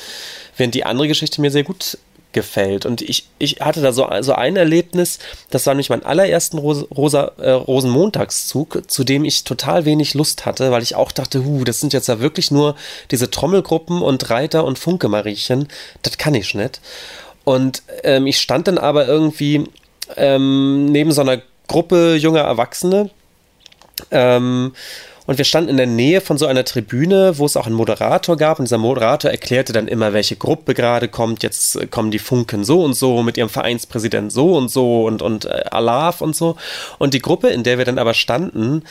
[0.56, 1.96] während die andere Geschichte mir sehr gut
[2.32, 2.86] gefällt.
[2.86, 5.18] Und ich, ich hatte da so, so ein Erlebnis,
[5.50, 10.46] das war nämlich mein allerersten Rose, Rosa, äh, Rosenmontagszug, zu dem ich total wenig Lust
[10.46, 12.74] hatte, weil ich auch dachte, hu, das sind jetzt ja wirklich nur
[13.10, 15.68] diese Trommelgruppen und Reiter und Funke-Mariechen.
[16.02, 16.80] Das kann ich nicht.
[17.44, 19.64] Und ähm, ich stand dann aber irgendwie
[20.16, 23.10] ähm, neben so einer Gruppe junger Erwachsene.
[24.10, 24.72] Ähm,
[25.26, 28.36] und wir standen in der Nähe von so einer Tribüne, wo es auch einen Moderator
[28.36, 28.58] gab.
[28.58, 31.42] Und dieser Moderator erklärte dann immer, welche Gruppe gerade kommt.
[31.42, 35.22] Jetzt äh, kommen die Funken so und so mit ihrem Vereinspräsident so und so und,
[35.22, 36.56] und äh, Alaf und so.
[36.98, 38.82] Und die Gruppe, in der wir dann aber standen,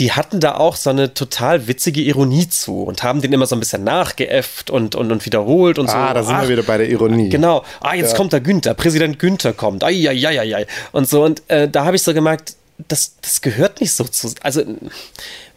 [0.00, 3.54] die hatten da auch so eine total witzige Ironie zu und haben den immer so
[3.54, 5.96] ein bisschen nachgeäfft und, und, und wiederholt und ah, so.
[5.98, 7.28] Ah, da sind Ach, wir wieder bei der Ironie.
[7.28, 7.64] Genau.
[7.80, 8.16] Ah, jetzt ja.
[8.16, 9.84] kommt der Günther, Präsident Günther kommt.
[9.84, 10.66] Ai, ai, ai, ai.
[10.90, 11.24] Und so.
[11.24, 12.56] Und äh, da habe ich so gemerkt,
[12.88, 14.32] das, das gehört nicht so zu.
[14.42, 14.62] Also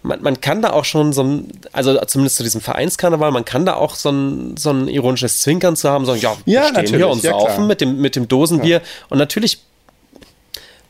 [0.04, 3.66] man, man kann da auch schon so ein, also zumindest zu diesem Vereinskarneval, man kann
[3.66, 6.96] da auch so ein, so ein ironisches Zwinkern zu haben, so, ja, ja wir stehen
[6.96, 8.78] hier und ja, saufen mit dem, mit dem Dosenbier.
[8.78, 8.84] Ja.
[9.10, 9.60] Und natürlich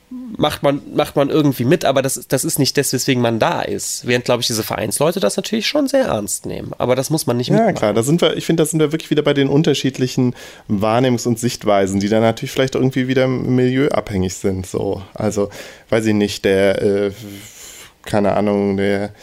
[0.10, 3.62] macht man, macht man irgendwie mit, aber das, das ist nicht das, weswegen man da
[3.62, 4.08] ist.
[4.08, 6.72] Während, glaube ich, diese Vereinsleute das natürlich schon sehr ernst nehmen.
[6.78, 7.76] Aber das muss man nicht mitmachen.
[7.76, 10.34] Ja, klar, da sind wir, ich finde, da sind wir wirklich wieder bei den unterschiedlichen
[10.70, 14.66] Wahrnehmungs- und Sichtweisen, die dann natürlich vielleicht irgendwie wieder milieuabhängig sind.
[14.66, 15.02] So.
[15.14, 15.50] Also,
[15.90, 17.12] weiß ich nicht, der äh,
[18.08, 19.14] keine Ahnung, der,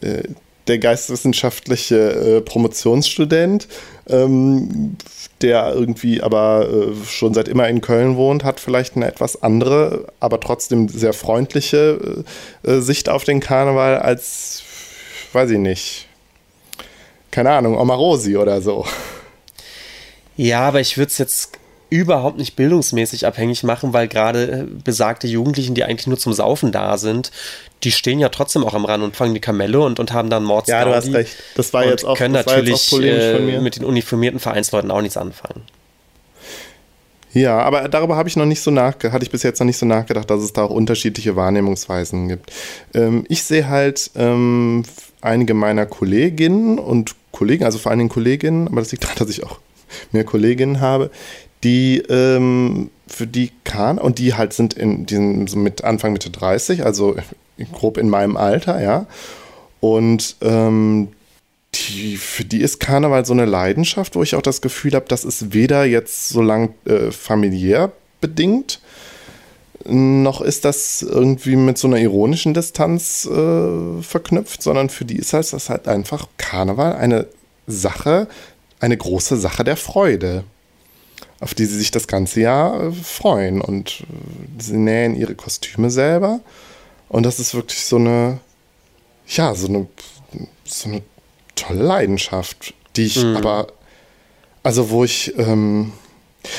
[0.00, 0.22] äh,
[0.68, 3.68] der geisteswissenschaftliche äh, Promotionsstudent,
[4.08, 4.96] ähm,
[5.40, 10.06] der irgendwie aber äh, schon seit immer in Köln wohnt, hat vielleicht eine etwas andere,
[10.20, 12.24] aber trotzdem sehr freundliche
[12.64, 14.62] äh, äh Sicht auf den Karneval als,
[15.32, 16.06] weiß ich nicht,
[17.30, 18.84] keine Ahnung, Omarosi oder so.
[20.36, 21.58] Ja, aber ich würde es jetzt
[21.92, 26.72] überhaupt nicht bildungsmäßig abhängig machen, weil gerade äh, besagte Jugendlichen, die eigentlich nur zum Saufen
[26.72, 27.30] da sind,
[27.84, 30.42] die stehen ja trotzdem auch am Rand und fangen die Kamelle und, und haben dann
[30.42, 30.68] Mords.
[30.68, 31.36] Ja, du hast recht.
[31.54, 35.62] Das war jetzt auch können natürlich äh, mit den uniformierten Vereinsleuten auch nichts anfangen.
[37.34, 39.78] Ja, aber darüber habe ich noch nicht so nachgedacht, hatte ich bis jetzt noch nicht
[39.78, 42.52] so nachgedacht, dass es da auch unterschiedliche Wahrnehmungsweisen gibt.
[42.94, 44.84] Ähm, ich sehe halt ähm,
[45.20, 49.30] einige meiner Kolleginnen und Kollegen, also vor allen Dingen Kolleginnen, aber das liegt daran, dass
[49.30, 49.58] ich auch
[50.12, 51.10] mehr Kolleginnen habe,
[51.64, 56.30] die ähm, für die Kahn und die halt sind in diesen so mit Anfang Mitte
[56.30, 57.16] 30, also
[57.72, 59.06] grob in meinem Alter, ja.
[59.80, 61.08] Und ähm,
[61.74, 65.24] die, für die ist Karneval so eine Leidenschaft, wo ich auch das Gefühl habe, das
[65.24, 68.80] ist weder jetzt so lang äh, familiär bedingt,
[69.84, 75.32] noch ist das irgendwie mit so einer ironischen Distanz äh, verknüpft, sondern für die ist
[75.32, 77.26] das halt einfach Karneval eine
[77.66, 78.28] Sache,
[78.78, 80.44] eine große Sache der Freude
[81.42, 83.60] auf die sie sich das ganze Jahr äh, freuen.
[83.60, 86.40] Und äh, sie nähen ihre Kostüme selber.
[87.08, 88.38] Und das ist wirklich so eine,
[89.26, 89.88] ja, so eine,
[90.64, 91.02] so eine
[91.56, 93.36] tolle Leidenschaft, die ich mhm.
[93.36, 93.66] aber,
[94.62, 95.92] also wo ich, ähm,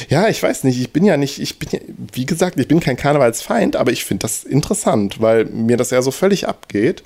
[0.10, 1.80] ja, ich weiß nicht, ich bin ja nicht, ich bin ja,
[2.12, 6.02] wie gesagt, ich bin kein Karnevalsfeind, aber ich finde das interessant, weil mir das ja
[6.02, 7.04] so völlig abgeht.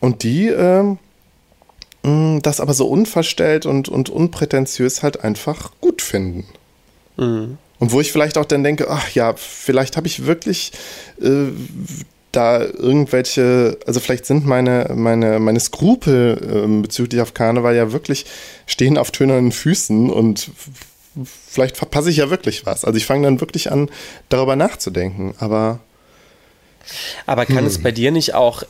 [0.00, 0.98] Und die, ähm,
[2.02, 6.46] das aber so unverstellt und, und unprätentiös halt einfach gut finden.
[7.16, 7.58] Mhm.
[7.78, 10.72] Und wo ich vielleicht auch dann denke, ach ja, vielleicht habe ich wirklich
[11.20, 11.48] äh,
[12.32, 18.26] da irgendwelche, also vielleicht sind meine, meine, meine Skrupel äh, bezüglich auf Karneval ja wirklich
[18.66, 20.50] stehen auf tönernen Füßen und
[21.24, 22.84] vielleicht verpasse ich ja wirklich was.
[22.84, 23.90] Also ich fange dann wirklich an,
[24.28, 25.80] darüber nachzudenken, aber.
[27.26, 27.66] Aber kann hm.
[27.66, 28.62] es bei dir nicht auch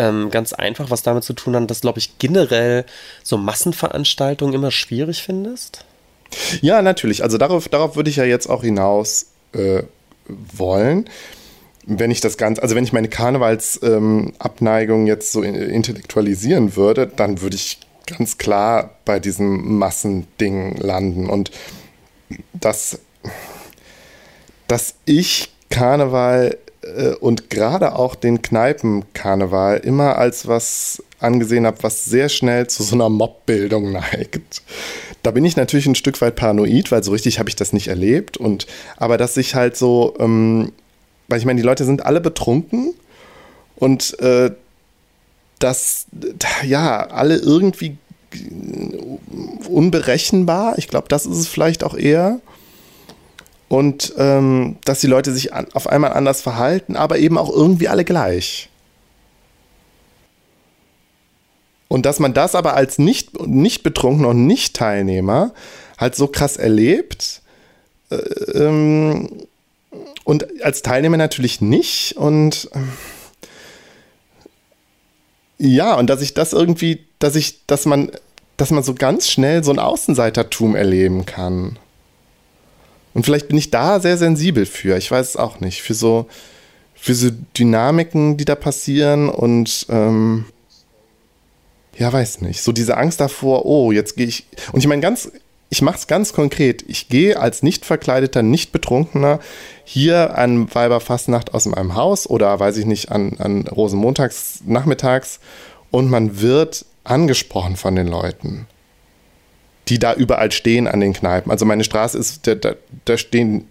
[0.00, 2.86] ähm, ganz einfach was damit zu tun hat, dass, glaube ich, generell
[3.22, 5.84] so Massenveranstaltungen immer schwierig findest?
[6.62, 7.22] Ja, natürlich.
[7.22, 9.82] Also darauf, darauf würde ich ja jetzt auch hinaus äh,
[10.26, 11.10] wollen.
[11.84, 17.42] Wenn ich das Ganze, also wenn ich meine Karnevalsabneigung ähm, jetzt so intellektualisieren würde, dann
[17.42, 21.28] würde ich ganz klar bei diesem Massending landen.
[21.28, 21.50] Und
[22.54, 23.00] dass,
[24.66, 32.04] dass ich Karneval äh, und gerade auch den Kneipenkarneval immer als was angesehen habe, was
[32.04, 34.62] sehr schnell zu so einer Mobbildung neigt.
[35.22, 37.88] Da bin ich natürlich ein Stück weit paranoid, weil so richtig habe ich das nicht
[37.88, 38.36] erlebt.
[38.36, 38.66] Und
[38.96, 40.72] aber dass sich halt so, ähm,
[41.28, 42.94] weil ich meine, die Leute sind alle betrunken
[43.76, 44.50] und äh,
[45.58, 46.06] dass
[46.64, 47.98] ja alle irgendwie
[49.68, 50.78] unberechenbar.
[50.78, 52.40] Ich glaube, das ist es vielleicht auch eher
[53.70, 57.86] und ähm, dass die Leute sich an, auf einmal anders verhalten, aber eben auch irgendwie
[57.86, 58.68] alle gleich.
[61.86, 65.52] Und dass man das aber als nicht, nicht betrunkener und nicht Teilnehmer
[65.98, 67.42] halt so krass erlebt
[68.10, 69.46] äh, ähm,
[70.24, 72.78] und als Teilnehmer natürlich nicht und äh,
[75.64, 78.10] ja, und dass ich das irgendwie, dass ich, dass man,
[78.56, 81.78] dass man so ganz schnell so ein Außenseitertum erleben kann.
[83.14, 84.96] Und vielleicht bin ich da sehr sensibel für.
[84.96, 85.82] Ich weiß es auch nicht.
[85.82, 86.26] Für so,
[86.94, 90.46] für so Dynamiken, die da passieren und ähm,
[91.96, 92.62] ja, weiß nicht.
[92.62, 94.46] So diese Angst davor, oh, jetzt gehe ich.
[94.72, 95.30] Und ich meine, ganz,
[95.70, 96.84] ich mache es ganz konkret.
[96.88, 99.40] Ich gehe als nicht verkleideter, nicht betrunkener
[99.84, 105.40] hier an Weiberfastnacht aus meinem Haus oder weiß ich nicht, an, an Rosenmontags nachmittags
[105.90, 108.66] und man wird angesprochen von den Leuten
[109.90, 111.50] die da überall stehen an den Kneipen.
[111.50, 112.74] Also meine Straße ist, da, da,
[113.04, 113.68] da stehen,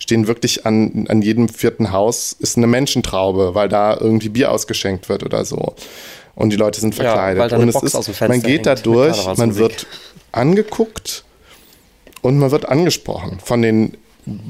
[0.00, 5.08] stehen wirklich an, an jedem vierten Haus ist eine Menschentraube, weil da irgendwie Bier ausgeschenkt
[5.08, 5.74] wird oder so.
[6.34, 7.52] Und die Leute sind verkleidet.
[7.52, 9.86] Ja, und es ist, man geht da durch, man wird
[10.32, 11.24] angeguckt
[12.20, 13.96] und man wird angesprochen von den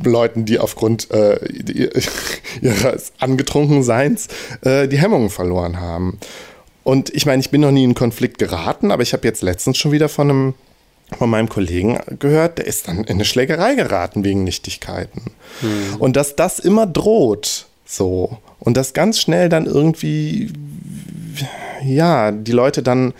[0.02, 1.38] Leuten, die aufgrund äh,
[2.62, 4.28] ihres Angetrunkenseins
[4.62, 6.18] äh, die Hemmungen verloren haben.
[6.82, 9.76] Und ich meine, ich bin noch nie in Konflikt geraten, aber ich habe jetzt letztens
[9.76, 10.54] schon wieder von einem
[11.16, 15.30] von meinem Kollegen gehört, der ist dann in eine Schlägerei geraten wegen Nichtigkeiten.
[15.60, 15.96] Hm.
[15.98, 18.38] Und dass das immer droht, so.
[18.58, 20.52] Und dass ganz schnell dann irgendwie,
[21.84, 23.14] ja, die Leute dann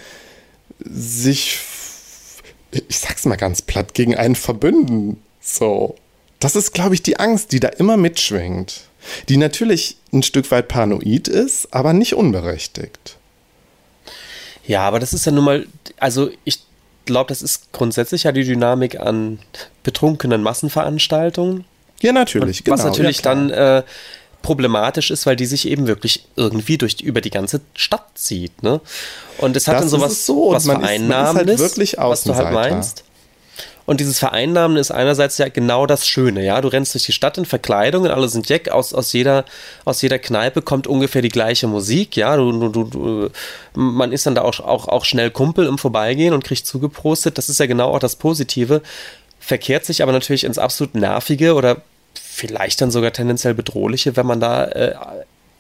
[0.81, 1.61] sich,
[2.89, 5.23] ich sag's mal ganz platt, gegen einen verbünden.
[5.41, 5.95] So.
[6.41, 8.83] Das ist, glaube ich, die Angst, die da immer mitschwingt.
[9.29, 13.17] Die natürlich ein Stück weit paranoid ist, aber nicht unberechtigt.
[14.67, 15.67] Ja, aber das ist ja nun mal,
[15.99, 16.66] also ich
[17.07, 19.39] glaube, das ist grundsätzlich ja die Dynamik an
[19.83, 21.65] betrunkenen Massenveranstaltungen.
[22.03, 22.65] Ja, natürlich.
[22.65, 23.83] Genau, was natürlich ja, dann äh,
[24.43, 28.63] problematisch ist, weil die sich eben wirklich irgendwie durch über die ganze Stadt zieht.
[28.63, 28.81] Ne?
[29.39, 33.05] Und es hat das dann sowas so, was Vereinnahmendes, halt was du halt meinst.
[33.87, 36.61] Und dieses Vereinnahmen ist einerseits ja genau das Schöne, ja.
[36.61, 39.45] Du rennst durch die Stadt in Verkleidungen, alle sind Jack, aus, aus, jeder,
[39.85, 42.37] aus jeder Kneipe kommt ungefähr die gleiche Musik, ja.
[42.37, 43.31] Du, du, du,
[43.75, 47.39] man ist dann da auch, auch, auch schnell Kumpel im Vorbeigehen und kriegt zugeprostet.
[47.39, 48.83] Das ist ja genau auch das Positive.
[49.39, 51.83] Verkehrt sich aber natürlich ins absolut Nervige oder
[52.15, 54.95] vielleicht dann sogar tendenziell bedrohliche, wenn man da äh,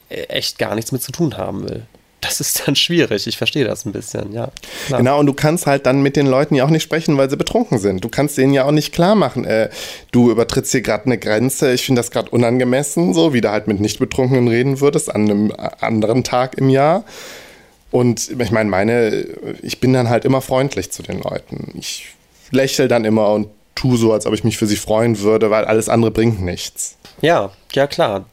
[0.09, 1.87] echt gar nichts mit zu tun haben will
[2.21, 3.27] das ist dann schwierig.
[3.27, 4.49] Ich verstehe das ein bisschen, ja.
[4.87, 4.99] Klar.
[4.99, 7.37] Genau, und du kannst halt dann mit den Leuten ja auch nicht sprechen, weil sie
[7.37, 8.03] betrunken sind.
[8.03, 9.71] Du kannst denen ja auch nicht klar machen, äh,
[10.13, 13.69] du übertrittst hier gerade eine Grenze, ich finde das gerade unangemessen, so wie du halt
[13.69, 17.05] mit Nicht-Betrunkenen reden würdest an einem anderen Tag im Jahr.
[17.91, 19.27] Und ich meine, meine,
[19.63, 21.73] ich bin dann halt immer freundlich zu den Leuten.
[21.79, 22.09] Ich
[22.51, 25.65] lächle dann immer und tue so, als ob ich mich für sie freuen würde, weil
[25.65, 26.97] alles andere bringt nichts.
[27.21, 28.27] Ja, ja klar.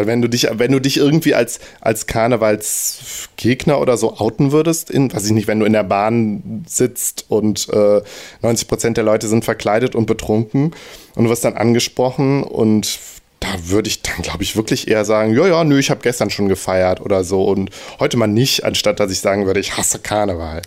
[0.00, 4.90] Weil wenn du dich, wenn du dich irgendwie als, als Karnevalsgegner oder so outen würdest,
[4.90, 8.00] in, weiß ich nicht, wenn du in der Bahn sitzt und äh,
[8.40, 10.72] 90 Prozent der Leute sind verkleidet und betrunken
[11.16, 12.98] und du wirst dann angesprochen und
[13.40, 16.30] da würde ich dann, glaube ich, wirklich eher sagen, ja, ja, nö, ich habe gestern
[16.30, 19.98] schon gefeiert oder so und heute mal nicht, anstatt dass ich sagen würde, ich hasse
[19.98, 20.62] Karneval.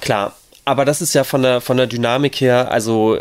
[0.00, 3.20] Klar, aber das ist ja von der, von der Dynamik her, also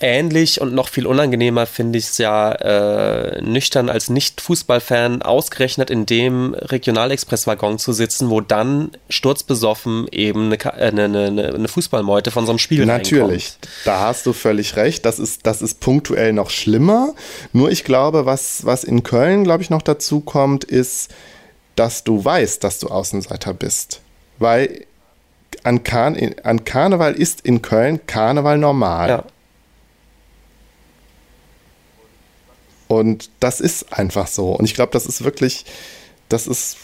[0.00, 6.06] ähnlich und noch viel unangenehmer finde ich es ja äh, nüchtern als Nicht-Fußballfan ausgerechnet in
[6.06, 12.46] dem Regionalexpress-Waggon zu sitzen, wo dann sturzbesoffen eben eine, äh, eine, eine, eine Fußballmeute von
[12.46, 13.68] so einem Spiel Natürlich, reinkommt.
[13.84, 15.04] da hast du völlig recht.
[15.04, 17.14] Das ist, das ist punktuell noch schlimmer.
[17.52, 21.10] Nur ich glaube, was, was in Köln, glaube ich, noch dazu kommt, ist,
[21.74, 24.00] dass du weißt, dass du Außenseiter bist.
[24.38, 24.86] Weil
[25.62, 29.08] an, Karn an Karneval ist in Köln Karneval normal.
[29.08, 29.24] Ja.
[32.88, 34.52] Und das ist einfach so.
[34.52, 35.64] Und ich glaube, das ist wirklich,
[36.28, 36.76] das ist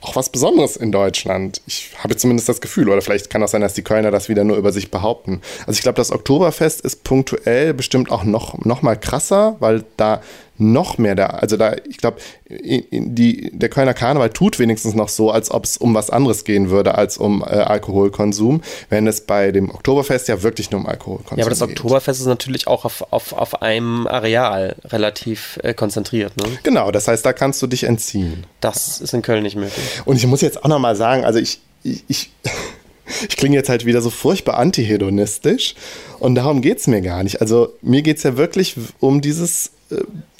[0.00, 1.60] auch was Besonderes in Deutschland.
[1.66, 4.44] Ich habe zumindest das Gefühl, oder vielleicht kann auch sein, dass die Kölner das wieder
[4.44, 5.40] nur über sich behaupten.
[5.66, 10.22] Also ich glaube, das Oktoberfest ist punktuell bestimmt auch noch, noch mal krasser, weil da
[10.58, 15.50] noch mehr da, also da, ich glaube, der Kölner Karneval tut wenigstens noch so, als
[15.50, 19.70] ob es um was anderes gehen würde als um äh, Alkoholkonsum, wenn es bei dem
[19.70, 21.38] Oktoberfest ja wirklich nur um Alkoholkonsum geht.
[21.38, 21.70] Ja, aber das geht.
[21.70, 26.36] Oktoberfest ist natürlich auch auf, auf, auf einem Areal relativ äh, konzentriert.
[26.36, 26.44] Ne?
[26.62, 28.44] Genau, das heißt, da kannst du dich entziehen.
[28.60, 30.02] Das ist in Köln nicht möglich.
[30.04, 32.30] Und ich muss jetzt auch nochmal sagen, also ich, ich, ich
[33.28, 35.74] ich klinge jetzt halt wieder so furchtbar antihedonistisch
[36.18, 37.40] und darum geht es mir gar nicht.
[37.40, 39.72] Also mir geht es ja wirklich um dieses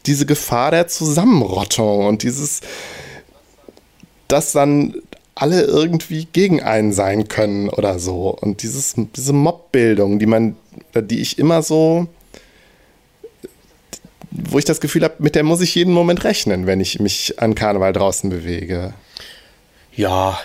[0.06, 2.60] diese Gefahr der Zusammenrottung und dieses,
[4.28, 4.94] dass dann
[5.34, 8.30] alle irgendwie gegen einen sein können oder so.
[8.30, 10.56] Und dieses, diese Mobbildung, die man,
[10.94, 12.08] die ich immer so,
[14.30, 17.40] wo ich das Gefühl habe, mit der muss ich jeden Moment rechnen, wenn ich mich
[17.40, 18.94] an Karneval draußen bewege.
[19.94, 20.38] Ja,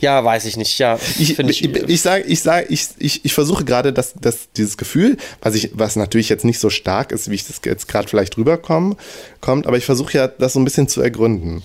[0.00, 0.78] ja, weiß ich nicht.
[0.78, 4.50] Ja, ich, ich, ich, ich sage, ich sage, ich, ich, ich versuche gerade, dass, dass
[4.56, 7.86] dieses Gefühl, was ich, was natürlich jetzt nicht so stark ist, wie ich das jetzt
[7.86, 8.96] gerade vielleicht rüberkomme,
[9.40, 11.62] kommt, aber ich versuche ja, das so ein bisschen zu ergründen.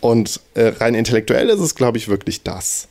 [0.00, 2.88] Und äh, rein intellektuell ist es, glaube ich, wirklich das.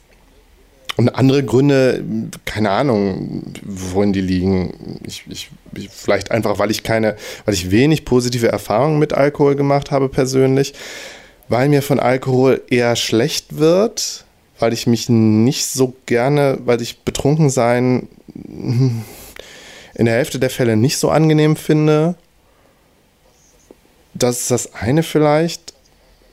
[0.95, 2.03] Und andere Gründe,
[2.45, 4.99] keine Ahnung, wohin die liegen.
[5.05, 5.49] Ich, ich,
[5.89, 7.15] vielleicht einfach, weil ich keine,
[7.45, 10.73] weil ich wenig positive Erfahrungen mit Alkohol gemacht habe persönlich,
[11.47, 14.25] weil mir von Alkohol eher schlecht wird
[14.59, 20.75] weil ich mich nicht so gerne, weil ich betrunken sein in der Hälfte der Fälle
[20.75, 22.15] nicht so angenehm finde.
[24.13, 25.73] Das ist das eine vielleicht,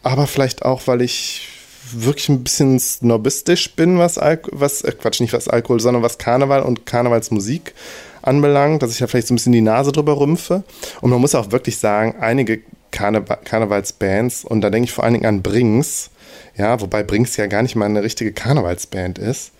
[0.02, 1.48] aber vielleicht auch, weil ich
[1.92, 6.18] wirklich ein bisschen snobistisch bin, was, Al was äh Quatsch, nicht was Alkohol, sondern was
[6.18, 7.74] Karneval und Karnevalsmusik
[8.22, 10.64] anbelangt, dass ich da vielleicht so ein bisschen die Nase drüber rümpfe.
[11.00, 12.60] Und man muss auch wirklich sagen, einige
[12.90, 16.10] Karneval Karnevalsbands, und da denke ich vor allen Dingen an Brings,
[16.56, 19.52] ja, wobei Brinks ja gar nicht mal eine richtige Karnevalsband ist.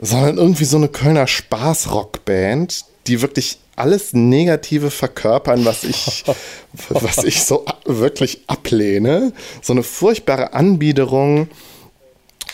[0.00, 6.24] Sondern irgendwie so eine Kölner Spaßrockband, die wirklich alles Negative verkörpern, was ich,
[6.88, 9.32] was ich so wirklich ablehne.
[9.62, 11.48] So eine furchtbare Anbiederung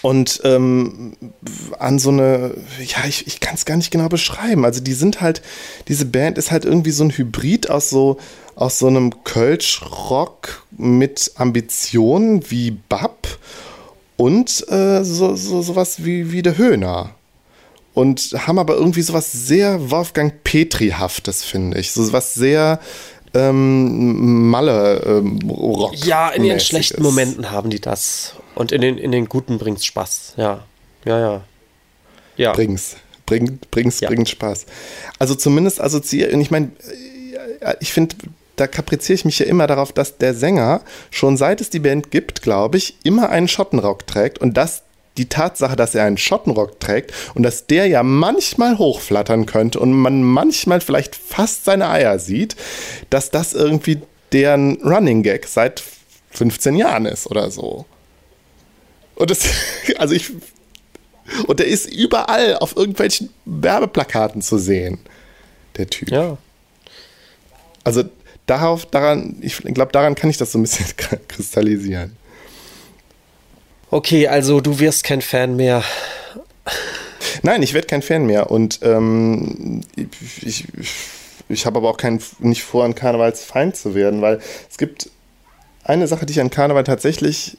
[0.05, 1.15] und ähm,
[1.79, 4.67] an so eine, ja, ich, ich kann es gar nicht genau beschreiben.
[4.67, 5.41] Also die sind halt,
[5.89, 8.19] diese Band ist halt irgendwie so ein Hybrid aus so,
[8.55, 13.27] aus so einem Kölsch-Rock mit Ambitionen wie Bab
[14.19, 17.15] und äh, so, so, sowas wie, wie der Höhner.
[17.95, 21.93] Und haben aber irgendwie sowas sehr Wolfgang Petri-haftes, finde ich.
[21.93, 22.79] So was sehr
[23.33, 25.97] ähm, Malle ähm, Rock.
[26.05, 27.03] Ja, in ihren schlechten ist.
[27.03, 28.35] Momenten haben die das.
[28.55, 30.35] Und in den, in den guten bringt's Spaß.
[30.37, 30.65] Ja.
[31.05, 31.45] Ja, ja.
[32.37, 32.53] Ja.
[32.53, 32.97] Bring's.
[33.27, 34.09] Bringt, bringt's, ja.
[34.09, 34.67] bringt Spaß.
[35.19, 36.73] Also zumindest assoziiert, und ich meine,
[37.81, 38.17] ich finde,
[38.57, 42.11] da kapriziere ich mich ja immer darauf, dass der Sänger schon seit es die Band
[42.11, 44.83] gibt, glaube ich, immer einen Schottenrock trägt und dass
[45.17, 49.93] die Tatsache, dass er einen Schottenrock trägt und dass der ja manchmal hochflattern könnte und
[49.93, 52.57] man manchmal vielleicht fast seine Eier sieht,
[53.11, 54.03] dass das irgendwie
[54.33, 55.83] deren Running Gag seit
[56.31, 57.87] 15 Jahren ist oder so.
[59.15, 59.49] Und das,
[59.97, 60.31] also ich,
[61.47, 64.99] und der ist überall auf irgendwelchen Werbeplakaten zu sehen,
[65.77, 66.11] der Typ.
[66.11, 66.39] Ja.
[67.83, 68.05] Also
[68.47, 70.87] darauf, daran, ich glaube, daran kann ich das so ein bisschen
[71.29, 72.17] kristallisieren.
[73.91, 75.85] Okay, also du wirst kein Fan mehr.
[77.43, 78.51] Nein, ich werde kein Fan mehr.
[78.51, 79.83] Und ähm,
[80.43, 80.67] ich,
[81.49, 84.41] ich habe aber auch kein, nicht vor, ein Karnevalsfeind zu werden, weil
[84.71, 85.11] es gibt
[85.85, 87.59] eine Sache, die ich an Karneval tatsächlich,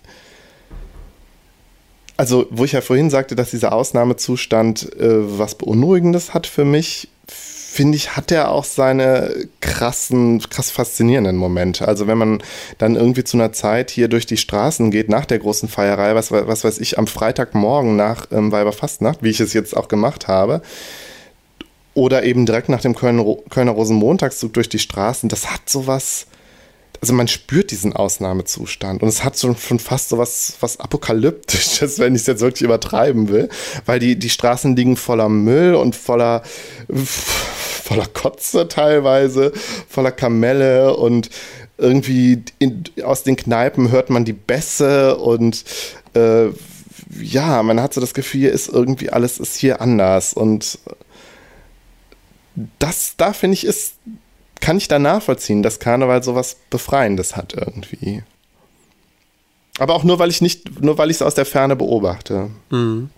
[2.18, 7.10] also wo ich ja vorhin sagte, dass dieser Ausnahmezustand äh, was Beunruhigendes hat für mich,
[7.28, 11.88] finde ich, hat er auch seine krassen, krass faszinierenden Momente.
[11.88, 12.44] Also wenn man
[12.78, 16.32] dann irgendwie zu einer Zeit hier durch die Straßen geht, nach der großen Feierei, was,
[16.32, 20.62] was weiß ich, am Freitagmorgen nach ähm, Weiberfastnacht, wie ich es jetzt auch gemacht habe,
[21.94, 26.28] oder eben direkt nach dem Kölner, Kölner Rosenmontagszug durch die Straßen, das hat sowas,
[27.06, 29.04] also man spürt diesen Ausnahmezustand.
[29.04, 32.64] Und es hat schon, schon fast so was, was Apokalyptisches, wenn ich es jetzt wirklich
[32.64, 33.48] übertreiben will,
[33.86, 36.42] weil die, die Straßen liegen voller Müll und voller
[36.90, 39.54] voller Kotze teilweise,
[39.88, 40.98] voller Kamelle.
[40.98, 41.30] Und
[41.78, 45.18] irgendwie in, aus den Kneipen hört man die Bässe.
[45.18, 45.64] Und
[46.16, 46.48] äh,
[47.22, 50.34] ja, man hat so das Gefühl, hier ist irgendwie alles ist hier anders.
[50.34, 50.80] Und
[52.80, 53.94] das, da finde ich, ist,
[54.66, 58.24] kann ich da nachvollziehen, dass Karneval sowas Befreiendes hat irgendwie.
[59.78, 62.50] Aber auch nur, weil ich nicht, nur weil ich es aus der Ferne beobachte.
[62.72, 63.12] Mhm.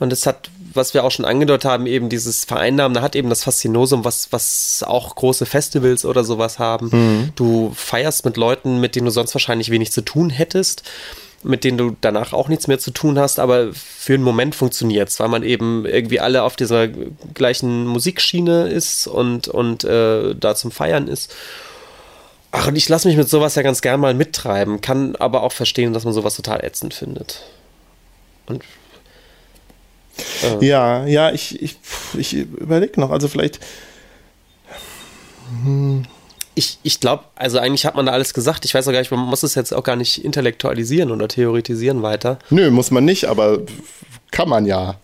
[0.00, 3.30] Und es hat was wir auch schon angedeutet haben, eben dieses Vereinnahmen, da hat eben
[3.30, 6.88] das Faszinosum, was, was auch große Festivals oder sowas haben.
[6.90, 7.32] Mhm.
[7.36, 10.82] Du feierst mit Leuten, mit denen du sonst wahrscheinlich wenig zu tun hättest
[11.44, 15.08] mit denen du danach auch nichts mehr zu tun hast, aber für einen Moment funktioniert
[15.08, 20.54] es, weil man eben irgendwie alle auf dieser gleichen Musikschiene ist und, und äh, da
[20.54, 21.34] zum Feiern ist.
[22.50, 25.52] Ach, und ich lasse mich mit sowas ja ganz gern mal mittreiben, kann aber auch
[25.52, 27.42] verstehen, dass man sowas total ätzend findet.
[28.46, 28.62] Und
[30.42, 30.64] äh.
[30.64, 31.76] Ja, ja, ich, ich,
[32.16, 33.60] ich überlege noch, also vielleicht.
[35.64, 36.04] Hm.
[36.54, 38.64] Ich, ich glaube, also eigentlich hat man da alles gesagt.
[38.64, 42.02] Ich weiß auch gar nicht, man muss es jetzt auch gar nicht intellektualisieren oder theoretisieren
[42.02, 42.38] weiter.
[42.50, 43.58] Nö, muss man nicht, aber
[44.30, 44.96] kann man ja.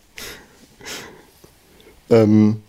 [2.09, 2.63] Ähm,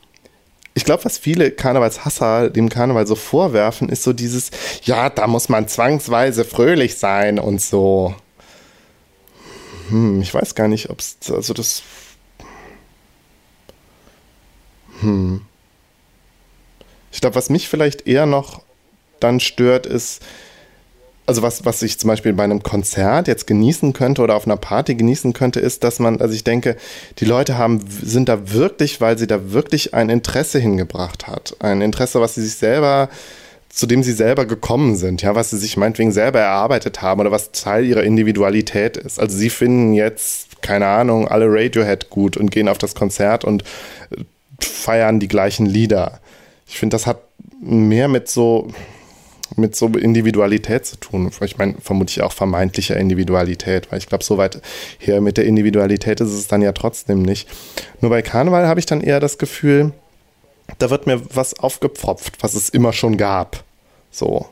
[0.74, 4.52] ich glaube, was viele Karnevalshasser dem Karneval so vorwerfen, ist so dieses,
[4.84, 8.16] ja, da muss man zwangsweise fröhlich sein und so.
[9.90, 11.84] Hm, ich weiß gar nicht, ob es, also das
[15.02, 15.42] hm.
[17.12, 18.62] Ich glaube, was mich vielleicht eher noch
[19.24, 20.22] dann stört, ist,
[21.26, 24.58] also was, was ich zum Beispiel bei einem Konzert jetzt genießen könnte oder auf einer
[24.58, 26.76] Party genießen könnte, ist, dass man, also ich denke,
[27.20, 31.56] die Leute haben, sind da wirklich, weil sie da wirklich ein Interesse hingebracht hat.
[31.60, 33.10] Ein Interesse, was sie sich selber,
[33.70, 37.32] zu dem sie selber gekommen sind, ja, was sie sich meinetwegen selber erarbeitet haben oder
[37.32, 39.20] was Teil ihrer Individualität ist.
[39.20, 43.64] Also sie finden jetzt, keine Ahnung, alle Radiohead gut und gehen auf das Konzert und
[44.60, 46.20] feiern die gleichen Lieder.
[46.68, 47.22] Ich finde, das hat
[47.62, 48.68] mehr mit so
[49.56, 51.32] mit so Individualität zu tun.
[51.42, 54.62] Ich meine, vermutlich auch vermeintlicher Individualität, weil ich glaube, so weit
[55.00, 57.48] her mit der Individualität ist es dann ja trotzdem nicht.
[58.00, 59.92] Nur bei Karneval habe ich dann eher das Gefühl,
[60.78, 63.64] da wird mir was aufgepfropft, was es immer schon gab.
[64.10, 64.46] So.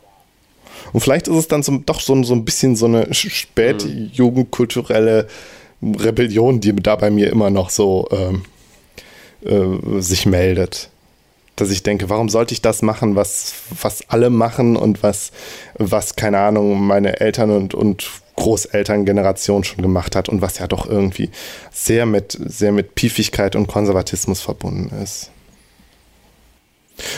[0.94, 5.28] Und vielleicht ist es dann so, doch so, so ein bisschen so eine spätjugendkulturelle
[5.82, 8.44] Rebellion, die da bei mir immer noch so ähm,
[9.46, 10.90] äh, sich meldet.
[11.60, 15.32] Dass ich denke, warum sollte ich das machen, was, was alle machen und was,
[15.76, 20.88] was, keine Ahnung, meine Eltern und, und Großelterngeneration schon gemacht hat und was ja doch
[20.88, 21.30] irgendwie
[21.72, 25.32] sehr mit, sehr mit Piefigkeit und Konservatismus verbunden ist.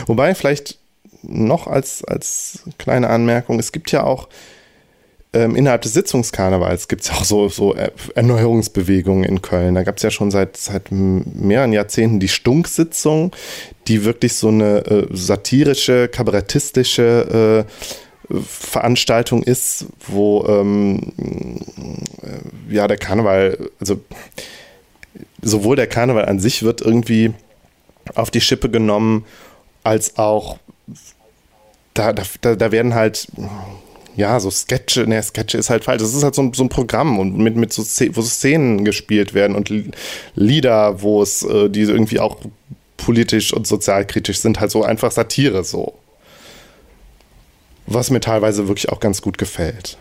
[0.08, 0.80] Wobei vielleicht
[1.22, 4.28] noch als, als kleine Anmerkung, es gibt ja auch
[5.34, 7.74] ähm, innerhalb des Sitzungskarnevals gibt es auch so, so
[8.16, 9.76] Erneuerungsbewegungen in Köln.
[9.76, 13.32] Da gab es ja schon seit, seit mehreren Jahrzehnten die Stunksitzung,
[13.88, 17.66] die wirklich so eine äh, satirische, kabarettistische
[18.30, 21.14] äh, Veranstaltung ist, wo ähm,
[22.22, 24.02] äh, ja der Karneval, also
[25.42, 27.34] sowohl der Karneval an sich wird irgendwie
[28.16, 29.26] auf die Schippe genommen,
[29.84, 30.60] als auch
[31.94, 33.28] da, da, da werden halt
[34.16, 36.02] ja, so Sketche, ne, Sketche ist halt falsch.
[36.02, 38.84] Das ist halt so ein, so ein Programm und mit, mit so, wo so Szenen
[38.84, 39.72] gespielt werden und
[40.36, 42.38] Lieder, wo es, äh, die irgendwie auch
[42.98, 45.94] politisch und sozialkritisch sind, halt so einfach Satire so.
[47.88, 49.98] Was mir teilweise wirklich auch ganz gut gefällt.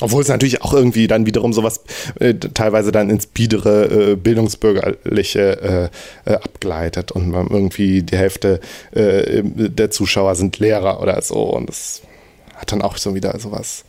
[0.00, 1.80] Obwohl es natürlich auch irgendwie dann wiederum sowas
[2.20, 5.90] äh, teilweise dann ins biedere, äh, bildungsbürgerliche
[6.24, 8.60] äh, äh abgleitet und irgendwie die Hälfte
[8.92, 12.02] äh, der Zuschauer sind Lehrer oder so und das
[12.58, 13.84] hat dann auch so wieder sowas,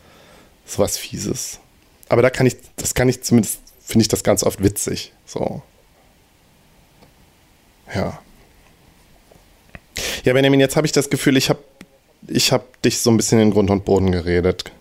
[0.65, 1.59] sowas Fieses.
[2.07, 5.11] Aber da kann ich, das kann ich zumindest, finde ich das ganz oft witzig.
[5.25, 5.61] So.
[7.93, 8.19] Ja.
[10.23, 11.59] Ja, Benjamin, jetzt habe ich das Gefühl, ich habe
[12.27, 14.71] ich hab dich so ein bisschen in Grund und Boden geredet.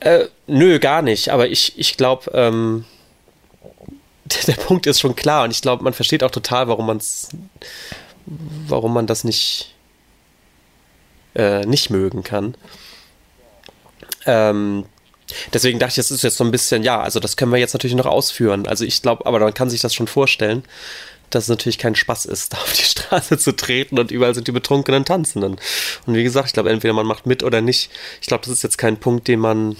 [0.00, 1.30] Äh, nö, gar nicht.
[1.30, 2.84] Aber ich, ich glaube, ähm,
[4.24, 6.98] der, der Punkt ist schon klar und ich glaube, man versteht auch total, warum man
[6.98, 7.30] es,
[8.26, 9.74] warum man das nicht,
[11.34, 12.56] äh, nicht mögen kann.
[14.26, 14.84] Ähm,
[15.52, 17.74] deswegen dachte ich, das ist jetzt so ein bisschen, ja, also das können wir jetzt
[17.74, 18.66] natürlich noch ausführen.
[18.66, 20.64] Also ich glaube, aber man kann sich das schon vorstellen,
[21.30, 24.48] dass es natürlich kein Spaß ist, da auf die Straße zu treten und überall sind
[24.48, 25.56] die betrunkenen Tanzenden.
[26.06, 27.90] Und wie gesagt, ich glaube, entweder man macht mit oder nicht.
[28.20, 29.76] Ich glaube, das ist jetzt kein Punkt, den man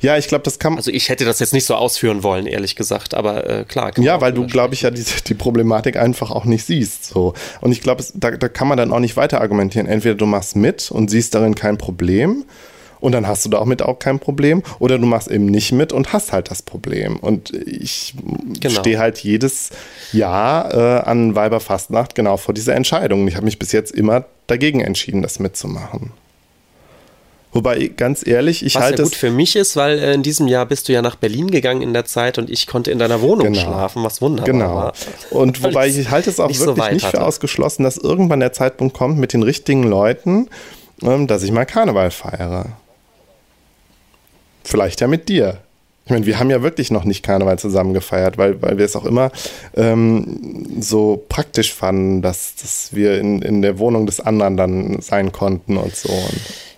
[0.00, 0.76] ja, ich glaube, das kann.
[0.76, 3.92] Also ich hätte das jetzt nicht so ausführen wollen, ehrlich gesagt, aber äh, klar.
[3.98, 7.04] Ja, weil du, glaube ich, ja die, die Problematik einfach auch nicht siehst.
[7.06, 7.34] So.
[7.60, 9.86] Und ich glaube, da, da kann man dann auch nicht weiter argumentieren.
[9.86, 12.44] Entweder du machst mit und siehst darin kein Problem
[13.04, 14.62] und dann hast du da auch mit auch kein Problem.
[14.78, 17.18] Oder du machst eben nicht mit und hast halt das Problem.
[17.18, 18.14] Und ich
[18.60, 18.80] genau.
[18.80, 19.68] stehe halt jedes
[20.12, 23.28] Jahr äh, an Weiberfastnacht genau vor dieser Entscheidung.
[23.28, 26.12] Ich habe mich bis jetzt immer dagegen entschieden, das mitzumachen.
[27.54, 30.48] Wobei, ganz ehrlich, ich Was halte ja gut für mich ist, weil äh, in diesem
[30.48, 33.20] Jahr bist du ja nach Berlin gegangen in der Zeit und ich konnte in deiner
[33.20, 33.60] Wohnung genau.
[33.60, 34.74] schlafen, was wunderbar genau.
[34.74, 34.92] war.
[35.30, 38.52] Und wobei ich halte es auch nicht wirklich so nicht für ausgeschlossen, dass irgendwann der
[38.52, 40.48] Zeitpunkt kommt mit den richtigen Leuten,
[41.02, 42.66] ähm, dass ich mal Karneval feiere.
[44.64, 45.58] Vielleicht ja mit dir.
[46.06, 48.96] Ich meine, wir haben ja wirklich noch nicht Karneval zusammen gefeiert, weil, weil wir es
[48.96, 49.30] auch immer
[49.76, 55.30] ähm, so praktisch fanden, dass, dass wir in, in der Wohnung des anderen dann sein
[55.30, 56.10] konnten und so.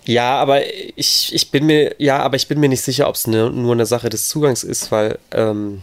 [0.07, 0.61] Ja, aber
[0.95, 3.73] ich, ich bin mir, ja, aber ich bin mir nicht sicher, ob es ne, nur
[3.73, 5.81] eine Sache des Zugangs ist, weil ähm,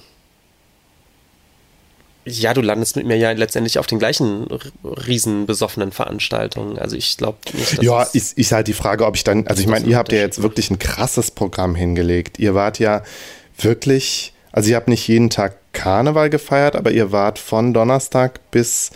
[2.24, 4.46] ja, du landest mit mir ja letztendlich auf den gleichen
[4.82, 6.78] riesen besoffenen Veranstaltungen.
[6.78, 9.60] Also ich glaube nicht, dass Ja, ist, ist halt die Frage, ob ich dann, also
[9.60, 12.38] ich meine, ihr habt ja jetzt wirklich ein krasses Programm hingelegt.
[12.38, 13.02] Ihr wart ja
[13.58, 18.90] wirklich, also ihr habt nicht jeden Tag Karneval gefeiert, aber ihr wart von Donnerstag bis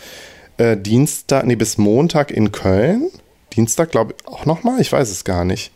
[0.57, 3.11] äh, Dienstag, nee, bis Montag in Köln.
[3.59, 5.71] Dienstag, glaube ich, auch nochmal, ich weiß es gar nicht.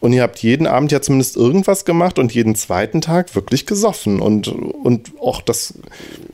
[0.00, 4.22] Und ihr habt jeden Abend ja zumindest irgendwas gemacht und jeden zweiten Tag wirklich gesoffen
[4.22, 5.74] und, und auch das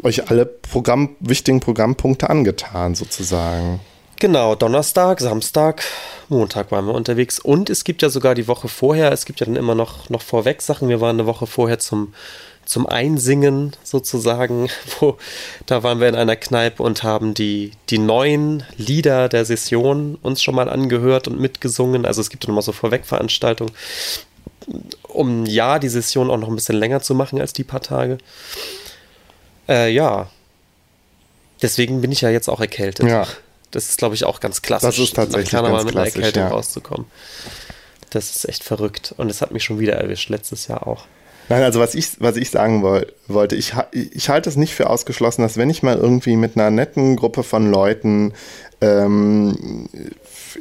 [0.02, 3.80] euch alle Programm, wichtigen Programmpunkte angetan, sozusagen.
[4.20, 5.82] Genau, Donnerstag, Samstag,
[6.28, 7.40] Montag waren wir unterwegs.
[7.40, 10.22] Und es gibt ja sogar die Woche vorher, es gibt ja dann immer noch, noch
[10.22, 10.88] vorweg Sachen.
[10.88, 12.14] Wir waren eine Woche vorher zum
[12.64, 14.68] zum Einsingen sozusagen,
[15.00, 15.18] wo
[15.66, 20.42] da waren wir in einer Kneipe und haben die, die neuen Lieder der Session uns
[20.42, 22.06] schon mal angehört und mitgesungen.
[22.06, 23.72] Also es gibt dann immer so Vorwegveranstaltungen,
[25.02, 28.18] um ja die Session auch noch ein bisschen länger zu machen als die paar Tage.
[29.68, 30.28] Äh, ja.
[31.60, 33.08] Deswegen bin ich ja jetzt auch erkältet.
[33.08, 33.26] Ja.
[33.70, 34.96] Das ist, glaube ich, auch ganz klassisch.
[34.96, 36.48] Das ist tatsächlich ganz mit einer Erkältung ja.
[36.48, 37.06] rauszukommen.
[38.10, 39.14] Das ist echt verrückt.
[39.16, 41.06] Und es hat mich schon wieder erwischt, letztes Jahr auch.
[41.52, 45.42] Nein, also was ich, was ich sagen wollte, ich, ich halte es nicht für ausgeschlossen,
[45.42, 48.32] dass wenn ich mal irgendwie mit einer netten Gruppe von Leuten
[48.80, 49.86] ähm,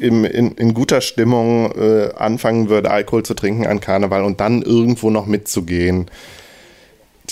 [0.02, 4.64] in, in, in, guter Stimmung äh, anfangen würde, Alkohol zu trinken an Karneval und dann
[4.64, 6.12] irgendwo noch mitzugehen,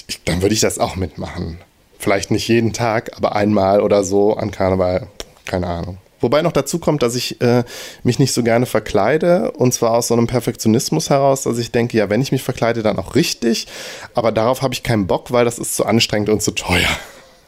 [0.07, 1.59] ich, dann würde ich das auch mitmachen.
[1.97, 5.07] Vielleicht nicht jeden Tag, aber einmal oder so an Karneval.
[5.45, 5.97] Keine Ahnung.
[6.21, 7.63] Wobei noch dazu kommt, dass ich äh,
[8.03, 11.97] mich nicht so gerne verkleide und zwar aus so einem Perfektionismus heraus, dass ich denke,
[11.97, 13.67] ja, wenn ich mich verkleide, dann auch richtig,
[14.13, 16.89] aber darauf habe ich keinen Bock, weil das ist zu anstrengend und zu teuer.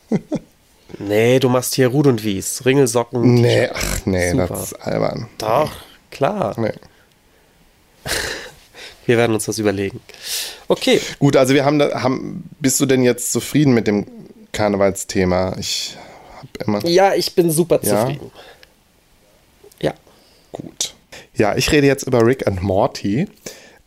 [0.99, 3.35] nee, du machst hier Rud und Wies, Ringelsocken.
[3.35, 4.47] Nee, ach nee, Super.
[4.47, 5.27] das ist albern.
[5.37, 5.71] Doch,
[6.09, 6.55] klar.
[6.57, 6.73] Nee.
[9.05, 9.99] Wir werden uns das überlegen.
[10.67, 11.01] Okay.
[11.19, 14.05] Gut, also wir haben, haben bist du denn jetzt zufrieden mit dem
[14.51, 15.55] Karnevalsthema?
[15.59, 15.97] Ich
[16.37, 16.85] habe immer.
[16.85, 18.31] Ja, ich bin super zufrieden.
[18.33, 18.41] Ja.
[20.61, 20.93] Gut.
[21.35, 23.27] Ja, ich rede jetzt über Rick and Morty.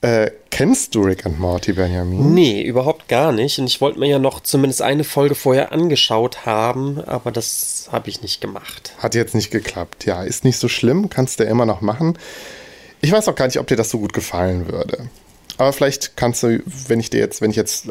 [0.01, 2.35] Äh, kennst du Rick and Morty, Benjamin?
[2.35, 3.59] Nee, überhaupt gar nicht.
[3.59, 8.11] Und ich wollte mir ja noch zumindest eine Folge vorher angeschaut haben, aber das habe
[8.11, 8.93] ich nicht gemacht.
[8.99, 10.05] Hat jetzt nicht geklappt.
[10.05, 12.18] Ja, ist nicht so schlimm, kannst du ja immer noch machen.
[13.01, 15.09] Ich weiß auch gar nicht, ob dir das so gut gefallen würde.
[15.57, 17.89] Aber vielleicht kannst du, wenn ich dir jetzt, wenn ich jetzt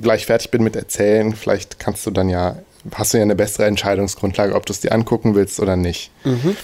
[0.00, 2.56] gleich fertig bin mit erzählen, vielleicht kannst du dann ja
[2.92, 6.10] hast du ja eine bessere Entscheidungsgrundlage, ob du es dir angucken willst oder nicht.
[6.24, 6.56] Mhm.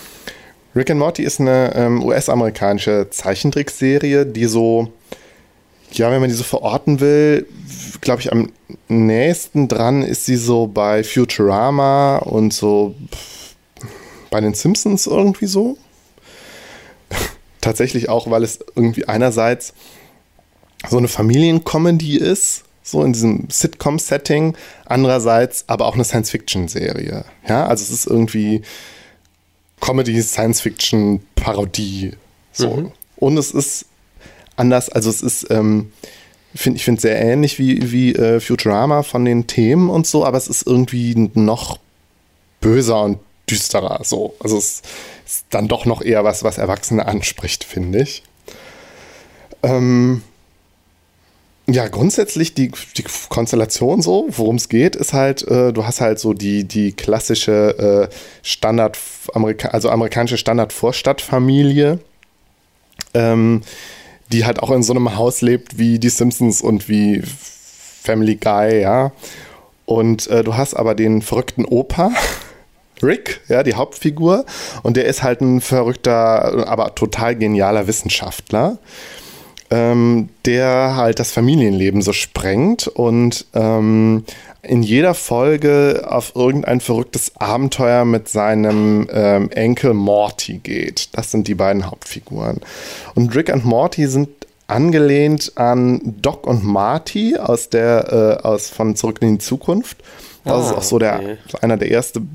[0.74, 4.92] Rick and Morty ist eine ähm, US-amerikanische Zeichentrickserie, die so,
[5.92, 7.46] ja, wenn man die so verorten will,
[8.00, 8.52] glaube ich, am
[8.88, 12.94] nächsten dran ist sie so bei Futurama und so
[14.30, 15.76] bei den Simpsons irgendwie so.
[17.60, 19.74] Tatsächlich auch, weil es irgendwie einerseits
[20.88, 24.56] so eine Familiencomedy ist, so in diesem Sitcom-Setting,
[24.86, 27.24] andererseits aber auch eine Science-Fiction-Serie.
[27.46, 28.62] Ja, also es ist irgendwie
[29.80, 32.12] Comedy, Science-Fiction, Parodie.
[32.52, 32.76] So.
[32.76, 32.92] Mhm.
[33.16, 33.86] Und es ist
[34.56, 35.92] anders, also es ist, ähm,
[36.54, 40.36] find, ich finde sehr ähnlich wie, wie äh, Futurama von den Themen und so, aber
[40.36, 41.78] es ist irgendwie noch
[42.60, 43.18] böser und
[43.48, 44.00] düsterer.
[44.04, 44.34] So.
[44.40, 44.82] Also es
[45.26, 48.22] ist dann doch noch eher was, was Erwachsene anspricht, finde ich.
[49.62, 50.22] Ähm,
[51.72, 56.18] ja, grundsätzlich die, die Konstellation so, worum es geht, ist halt, äh, du hast halt
[56.18, 58.98] so die, die klassische äh, Standard,
[59.34, 61.98] Amerika also amerikanische Standard-Vorstadtfamilie,
[63.14, 63.62] ähm,
[64.32, 67.22] die halt auch in so einem Haus lebt wie die Simpsons und wie
[68.02, 69.12] Family Guy, ja.
[69.84, 72.12] Und äh, du hast aber den verrückten Opa,
[73.02, 74.44] Rick, ja, die Hauptfigur,
[74.82, 78.78] und der ist halt ein verrückter, aber total genialer Wissenschaftler
[79.70, 84.24] ähm, der halt das Familienleben so sprengt und ähm,
[84.62, 91.08] in jeder Folge auf irgendein verrücktes Abenteuer mit seinem ähm, Enkel Morty geht.
[91.12, 92.60] Das sind die beiden Hauptfiguren.
[93.14, 94.28] Und Rick und Morty sind
[94.66, 99.98] angelehnt an Doc und Marty aus der äh, aus von Zurück in die Zukunft.
[100.44, 101.36] Das ah, ist auch so der okay.
[101.60, 102.28] einer der ersten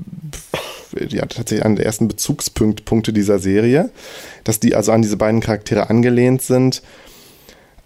[1.08, 3.90] ja, tatsächlich einer der ersten Bezugspunkte dieser Serie,
[4.44, 6.82] dass die also an diese beiden Charaktere angelehnt sind.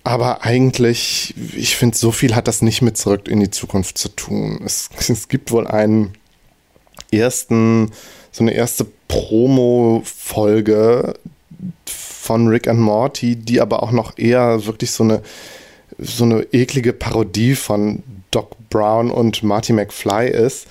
[0.03, 4.09] Aber eigentlich, ich finde, so viel hat das nicht mit zurück in die Zukunft zu
[4.09, 4.61] tun.
[4.65, 6.15] Es, es gibt wohl einen
[7.11, 7.91] ersten,
[8.33, 10.05] so eine erste Promo-Folge
[11.87, 15.23] von Rick and Morty, die aber auch noch eher wirklich so eine,
[15.99, 20.67] so eine eklige Parodie von Doc Brown und Marty McFly ist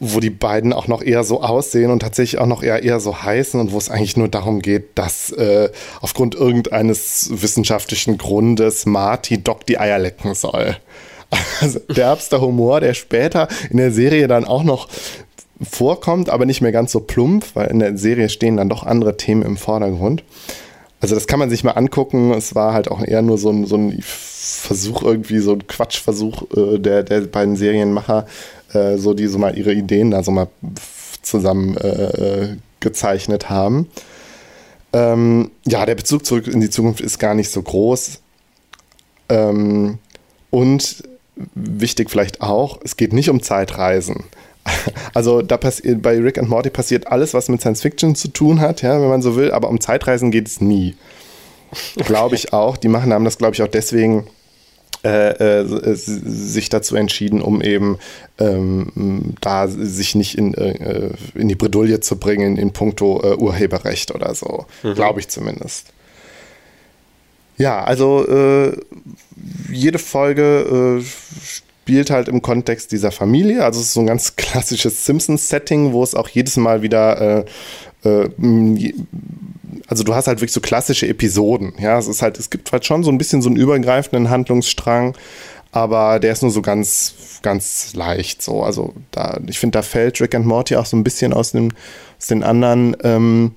[0.00, 3.22] wo die beiden auch noch eher so aussehen und tatsächlich auch noch eher, eher so
[3.22, 5.70] heißen und wo es eigentlich nur darum geht, dass äh,
[6.00, 10.76] aufgrund irgendeines wissenschaftlichen Grundes Marty Doc die Eier lecken soll.
[11.60, 14.88] Also derbster Humor, der später in der Serie dann auch noch
[15.60, 19.18] vorkommt, aber nicht mehr ganz so plump, weil in der Serie stehen dann doch andere
[19.18, 20.24] Themen im Vordergrund.
[21.00, 22.32] Also das kann man sich mal angucken.
[22.32, 26.44] Es war halt auch eher nur so ein, so ein Versuch, irgendwie so ein Quatschversuch
[26.56, 28.26] äh, der, der beiden Serienmacher,
[28.72, 30.48] äh, so die so mal ihre Ideen da so mal
[31.22, 33.88] zusammen äh, äh, gezeichnet haben.
[34.92, 38.20] Ähm, ja, der Bezug zurück in die Zukunft ist gar nicht so groß.
[39.28, 39.98] Ähm,
[40.50, 41.02] und
[41.54, 44.24] wichtig vielleicht auch, es geht nicht um Zeitreisen.
[45.14, 48.60] Also da passiert bei Rick and Morty passiert alles, was mit Science Fiction zu tun
[48.60, 50.94] hat, ja, wenn man so will, aber um Zeitreisen geht es nie.
[51.96, 52.76] Glaube ich auch.
[52.76, 54.26] Die machen haben das, glaube ich, auch deswegen
[55.04, 57.98] äh, äh, sich dazu entschieden, um eben
[58.38, 64.12] ähm, da sich nicht in, äh, in die Bredouille zu bringen in puncto äh, Urheberrecht
[64.12, 64.66] oder so.
[64.82, 64.94] Mhm.
[64.94, 65.92] Glaube ich zumindest.
[67.58, 68.76] Ja, also äh,
[69.70, 71.04] jede Folge äh,
[71.44, 73.64] spielt halt im Kontext dieser Familie.
[73.64, 77.44] Also es ist so ein ganz klassisches Simpsons-Setting, wo es auch jedes Mal wieder
[79.88, 81.72] also du hast halt wirklich so klassische Episoden.
[81.78, 85.16] Ja, es ist halt, es gibt halt schon so ein bisschen so einen übergreifenden Handlungsstrang,
[85.72, 88.62] aber der ist nur so ganz, ganz leicht so.
[88.62, 91.70] Also da, ich finde, da fällt Rick and Morty auch so ein bisschen aus, dem,
[92.18, 93.52] aus den anderen ähm,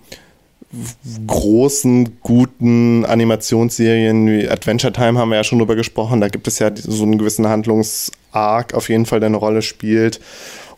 [1.27, 6.21] großen, guten Animationsserien wie Adventure Time haben wir ja schon drüber gesprochen.
[6.21, 10.21] Da gibt es ja so einen gewissen Handlungsarc auf jeden Fall, der eine Rolle spielt.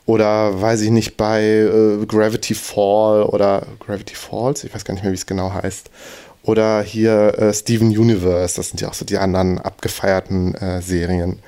[0.05, 5.03] Oder weiß ich nicht, bei äh, Gravity Fall oder Gravity Falls, ich weiß gar nicht
[5.03, 5.89] mehr, wie es genau heißt.
[6.43, 11.39] Oder hier äh, Steven Universe, das sind ja auch so die anderen abgefeierten äh, Serien.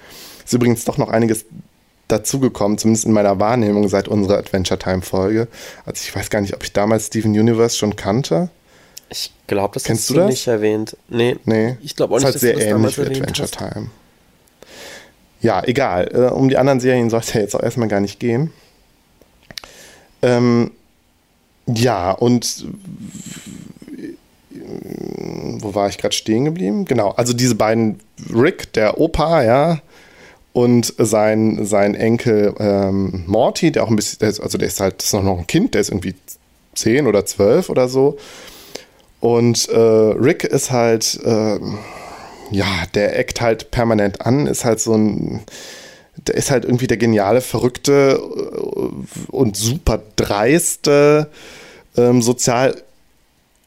[0.45, 1.45] Ist übrigens doch noch einiges
[2.07, 5.47] dazugekommen, zumindest in meiner Wahrnehmung seit unserer Adventure Time Folge.
[5.85, 8.49] Also ich weiß gar nicht, ob ich damals Steven Universe schon kannte.
[9.09, 10.29] Ich glaube, das Kennst hast du, das?
[10.29, 10.97] nicht erwähnt.
[11.09, 11.77] Nee, nee.
[11.81, 13.89] ich glaube auch nicht, ist halt sehr ähnlich wie Adventure Time.
[15.41, 16.09] Ja, egal.
[16.13, 18.51] Äh, um die anderen Serien soll es ja jetzt auch erstmal gar nicht gehen.
[20.21, 20.71] Ähm,
[21.67, 22.65] ja, und
[25.59, 26.85] wo war ich gerade stehen geblieben?
[26.85, 27.99] Genau, also diese beiden,
[28.33, 29.81] Rick, der Opa, ja,
[30.53, 35.13] und sein, sein Enkel ähm, Morty, der auch ein bisschen, also der ist halt, ist
[35.13, 36.15] noch ein Kind, der ist irgendwie
[36.75, 38.17] zehn oder zwölf oder so.
[39.19, 41.59] Und äh, Rick ist halt, äh,
[42.51, 45.41] ja, der eckt halt permanent an, ist halt so ein,
[46.17, 51.29] der ist halt irgendwie der geniale, verrückte äh, und super dreiste,
[51.97, 52.75] ähm, sozial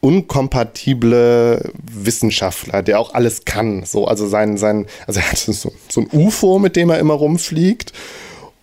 [0.01, 3.83] unkompatible Wissenschaftler, der auch alles kann.
[3.85, 7.15] So, also sein, sein, also er hat so, so ein UFO, mit dem er immer
[7.15, 7.91] rumfliegt.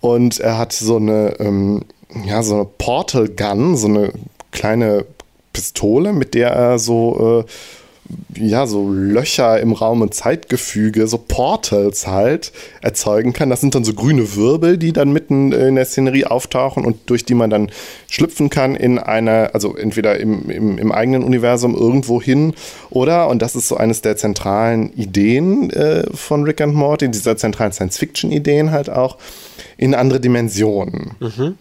[0.01, 1.85] Und er hat so eine, ähm,
[2.25, 4.13] ja, so eine Portal Gun, so eine
[4.51, 5.05] kleine
[5.53, 7.51] Pistole, mit der er so äh,
[8.35, 12.51] ja, so Löcher im Raum und Zeitgefüge, so Portals halt
[12.81, 13.49] erzeugen kann.
[13.49, 17.25] Das sind dann so grüne Wirbel, die dann mitten in der Szenerie auftauchen und durch
[17.25, 17.71] die man dann
[18.09, 22.53] schlüpfen kann in einer, also entweder im, im, im eigenen Universum irgendwo hin
[22.89, 27.37] oder, und das ist so eines der zentralen Ideen äh, von Rick and Morty, dieser
[27.37, 29.17] zentralen Science-Fiction-Ideen halt auch,
[29.77, 31.11] in andere Dimensionen.
[31.19, 31.57] Mhm.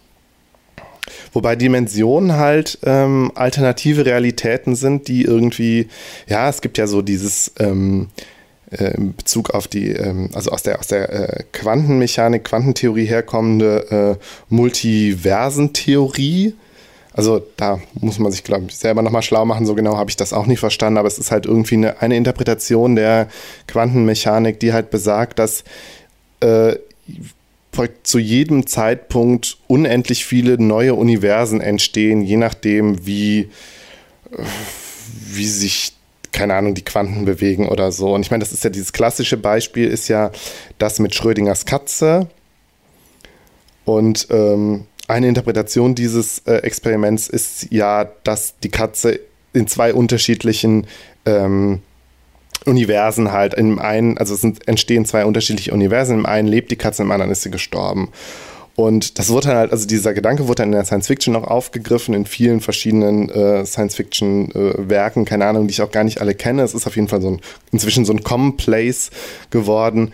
[1.33, 5.89] Wobei Dimensionen halt ähm, alternative Realitäten sind, die irgendwie,
[6.27, 8.09] ja, es gibt ja so dieses ähm,
[8.71, 14.19] äh, in Bezug auf die, ähm, also aus der, aus der äh, Quantenmechanik, Quantentheorie herkommende
[14.19, 16.55] äh, Multiversentheorie.
[17.13, 19.67] Also da muss man sich, glaube ich, selber nochmal schlau machen.
[19.67, 22.17] So genau habe ich das auch nicht verstanden, aber es ist halt irgendwie eine, eine
[22.17, 23.29] Interpretation der
[23.69, 25.65] Quantenmechanik, die halt besagt, dass
[26.41, 26.77] äh,
[28.03, 33.51] zu jedem Zeitpunkt unendlich viele neue Universen entstehen, je nachdem, wie,
[35.09, 35.93] wie sich,
[36.33, 38.15] keine Ahnung, die Quanten bewegen oder so.
[38.15, 40.31] Und ich meine, das ist ja dieses klassische Beispiel, ist ja
[40.79, 42.29] das mit Schrödingers Katze.
[43.85, 49.21] Und ähm, eine Interpretation dieses äh, Experiments ist ja, dass die Katze
[49.53, 50.87] in zwei unterschiedlichen
[51.25, 51.81] ähm,
[52.67, 53.55] Universen halt.
[53.55, 56.19] Im einen, also es sind, entstehen zwei unterschiedliche Universen.
[56.19, 58.11] Im einen lebt die Katze, im anderen ist sie gestorben.
[58.77, 62.15] Und das wurde halt, also dieser Gedanke wurde dann in der Science Fiction noch aufgegriffen,
[62.15, 66.21] in vielen verschiedenen äh, Science Fiction äh, Werken, keine Ahnung, die ich auch gar nicht
[66.21, 66.63] alle kenne.
[66.63, 67.41] Es ist auf jeden Fall so ein,
[67.73, 69.11] inzwischen so ein Commonplace
[69.49, 70.13] geworden,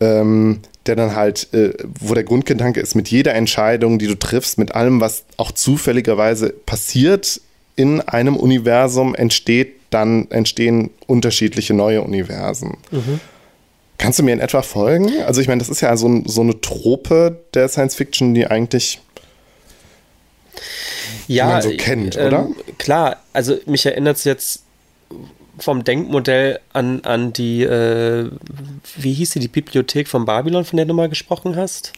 [0.00, 4.58] ähm, der dann halt, äh, wo der Grundgedanke ist, mit jeder Entscheidung, die du triffst,
[4.58, 7.40] mit allem, was auch zufälligerweise passiert
[7.76, 12.78] in einem Universum, entsteht dann entstehen unterschiedliche neue Universen.
[12.90, 13.20] Mhm.
[13.98, 15.10] Kannst du mir in etwa folgen?
[15.26, 19.00] Also ich meine, das ist ja so, so eine Trope der Science Fiction, die eigentlich
[21.26, 22.48] ja, man so kennt, äh, oder?
[22.78, 24.62] Klar, also mich erinnert es jetzt
[25.58, 28.30] vom Denkmodell an, an die, äh,
[28.96, 31.92] wie hieß sie, die Bibliothek von Babylon, von der du mal gesprochen hast?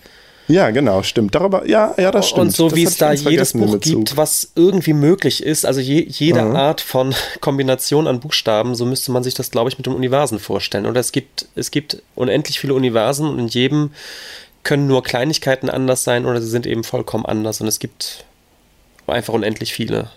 [0.48, 1.34] Ja, genau, stimmt.
[1.34, 2.46] Darüber, ja, ja, das stimmt.
[2.46, 6.42] Und so wie es da jedes Buch gibt, was irgendwie möglich ist, also je, jede
[6.42, 6.56] mhm.
[6.56, 10.38] Art von Kombination an Buchstaben, so müsste man sich das, glaube ich, mit dem Universen
[10.38, 10.86] vorstellen.
[10.86, 13.90] Oder es gibt, es gibt unendlich viele Universen und in jedem
[14.64, 18.24] können nur Kleinigkeiten anders sein oder sie sind eben vollkommen anders und es gibt
[19.06, 20.10] einfach unendlich viele.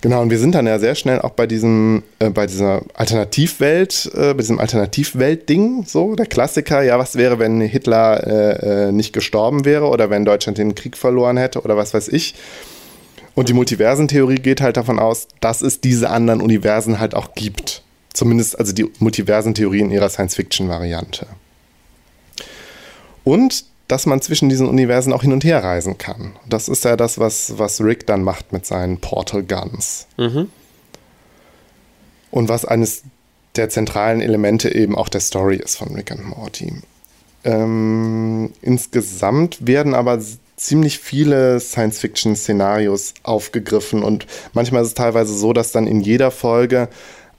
[0.00, 4.10] Genau, und wir sind dann ja sehr schnell auch bei diesem, äh, bei dieser Alternativwelt,
[4.14, 9.12] äh, bei diesem Alternativwelt-Ding, so, der Klassiker, ja, was wäre, wenn Hitler äh, äh, nicht
[9.12, 12.36] gestorben wäre oder wenn Deutschland den Krieg verloren hätte oder was weiß ich.
[13.34, 17.82] Und die Multiversentheorie geht halt davon aus, dass es diese anderen Universen halt auch gibt.
[18.12, 21.26] Zumindest also die Multiversentheorie in ihrer Science-Fiction-Variante.
[23.24, 26.36] Und dass man zwischen diesen Universen auch hin und her reisen kann.
[26.46, 30.06] Das ist ja das, was, was Rick dann macht mit seinen Portal Guns.
[30.18, 30.48] Mhm.
[32.30, 33.02] Und was eines
[33.56, 36.72] der zentralen Elemente eben auch der Story ist von Rick and Morty.
[37.44, 40.20] Ähm, insgesamt werden aber
[40.56, 46.88] ziemlich viele Science-Fiction-Szenarios aufgegriffen und manchmal ist es teilweise so, dass dann in jeder Folge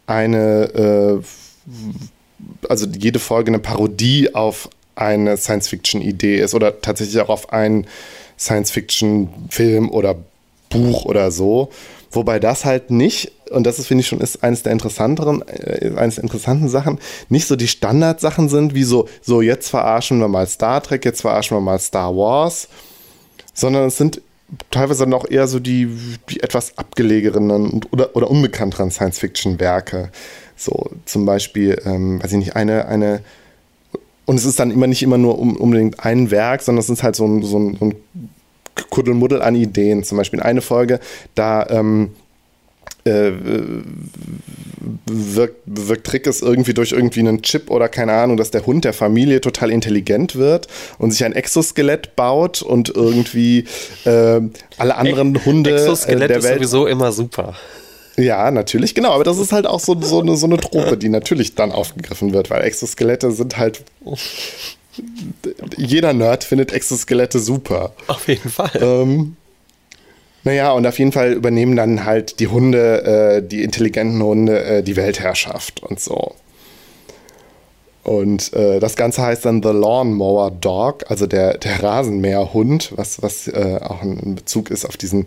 [0.07, 4.69] eine, äh, also jede Folge eine Parodie auf
[4.99, 7.87] eine Science-Fiction-Idee ist oder tatsächlich auch auf einen
[8.37, 10.15] Science-Fiction-Film oder
[10.69, 11.69] Buch oder so.
[12.11, 15.91] Wobei das halt nicht, und das ist, finde ich schon, ist eines der interessanteren, äh,
[15.95, 16.99] eines der interessanten Sachen,
[17.29, 21.21] nicht so die Standardsachen sind, wie so, so jetzt verarschen wir mal Star Trek, jetzt
[21.21, 22.67] verarschen wir mal Star Wars,
[23.53, 24.21] sondern es sind
[24.71, 25.87] teilweise auch eher so die,
[26.29, 30.11] die etwas abgelegenen oder, oder unbekannteren Science-Fiction-Werke.
[30.55, 33.21] So zum Beispiel, ähm, weiß ich nicht, eine, eine
[34.29, 37.01] und es ist dann immer nicht immer nur um, unbedingt ein Werk, sondern es ist
[37.01, 37.95] halt so ein, so ein, so ein
[38.91, 40.03] Kuddelmuddel an Ideen.
[40.03, 40.99] Zum Beispiel eine Folge,
[41.33, 42.11] da ähm,
[43.05, 43.31] äh,
[45.07, 48.85] wirkt, wirkt Trick es irgendwie durch irgendwie einen Chip oder keine Ahnung, dass der Hund
[48.85, 50.67] der Familie total intelligent wird
[50.99, 53.65] und sich ein Exoskelett baut und irgendwie
[54.05, 54.41] äh,
[54.77, 57.55] alle anderen Hunde Exoskelett der Welt ist sowieso immer super.
[58.19, 59.11] Ja, natürlich, genau.
[59.11, 62.33] Aber das ist halt auch so, so, eine, so eine Trope, die natürlich dann aufgegriffen
[62.33, 63.83] wird, weil Exoskelette sind halt.
[65.77, 67.93] Jeder Nerd findet Exoskelette super.
[68.07, 68.71] Auf jeden Fall.
[68.81, 69.37] Ähm,
[70.43, 74.83] naja, und auf jeden Fall übernehmen dann halt die Hunde, äh, die intelligenten Hunde, äh,
[74.83, 76.33] die Weltherrschaft und so.
[78.03, 83.47] Und äh, das Ganze heißt dann The Lawnmower Dog, also der, der Rasenmäherhund, was, was
[83.47, 85.25] äh, auch ein Bezug ist auf diesen,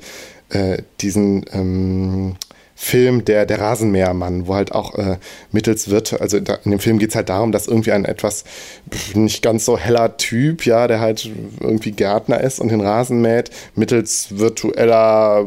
[0.48, 2.36] äh, diesen ähm,
[2.84, 5.16] Film der, der Rasenmähermann, wo halt auch äh,
[5.52, 8.42] mittels wird, also da, in dem Film geht es halt darum, dass irgendwie ein etwas
[9.14, 11.30] nicht ganz so heller Typ, ja, der halt
[11.60, 15.46] irgendwie Gärtner ist und den Rasen mäht, mittels virtueller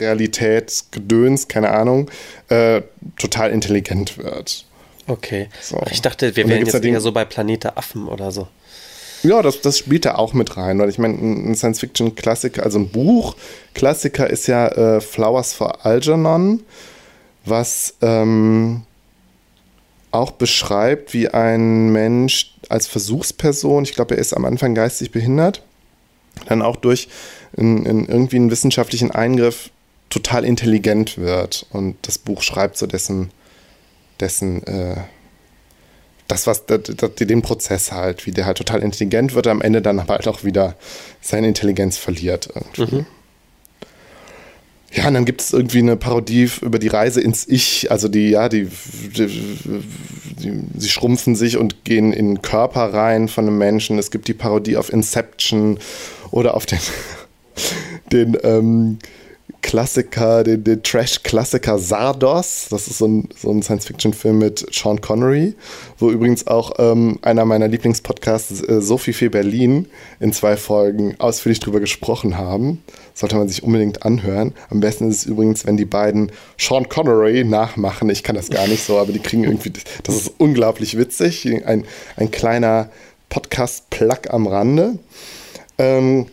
[0.00, 2.10] Realität, Gedöns, keine Ahnung,
[2.48, 2.80] äh,
[3.18, 4.64] total intelligent wird.
[5.06, 5.50] Okay.
[5.60, 5.78] So.
[5.90, 8.48] Ich dachte, wir wären jetzt eher so bei Planete Affen oder so.
[9.24, 12.90] Ja, das, das spielt da auch mit rein, weil ich meine, ein Science-Fiction-Klassiker, also ein
[12.90, 16.62] Buch-Klassiker ist ja äh, Flowers for Algernon,
[17.46, 18.82] was ähm,
[20.10, 25.62] auch beschreibt, wie ein Mensch als Versuchsperson, ich glaube, er ist am Anfang geistig behindert,
[26.46, 27.08] dann auch durch
[27.56, 29.70] in, in irgendwie einen wissenschaftlichen Eingriff
[30.10, 31.66] total intelligent wird.
[31.70, 33.30] Und das Buch schreibt so dessen,
[34.20, 34.96] dessen äh,
[36.28, 40.14] das, was den Prozess halt, wie der halt total intelligent wird, am Ende dann aber
[40.14, 40.74] halt auch wieder
[41.20, 42.48] seine Intelligenz verliert.
[42.76, 43.06] Mhm.
[44.94, 47.90] Ja, und dann gibt es irgendwie eine Parodie über die Reise ins Ich.
[47.90, 48.68] Also die, ja, die,
[49.16, 53.98] die, die, sie schrumpfen sich und gehen in den Körper rein von einem Menschen.
[53.98, 55.80] Es gibt die Parodie auf Inception
[56.30, 56.78] oder auf den,
[58.12, 58.98] den ähm,
[59.64, 62.66] Klassiker, den, den Trash-Klassiker Sardos.
[62.68, 65.54] Das ist so ein, so ein Science-Fiction-Film mit Sean Connery,
[65.98, 69.86] wo übrigens auch ähm, einer meiner Lieblingspodcasts, äh, Sophie für Berlin,
[70.20, 72.82] in zwei Folgen ausführlich drüber gesprochen haben.
[73.14, 74.52] Sollte man sich unbedingt anhören.
[74.68, 78.10] Am besten ist es übrigens, wenn die beiden Sean Connery nachmachen.
[78.10, 79.72] Ich kann das gar nicht so, aber die kriegen irgendwie,
[80.02, 81.48] das ist unglaublich witzig.
[81.64, 81.86] Ein,
[82.16, 82.90] ein kleiner
[83.30, 84.98] Podcast-Plug am Rande.
[85.78, 86.26] Ähm,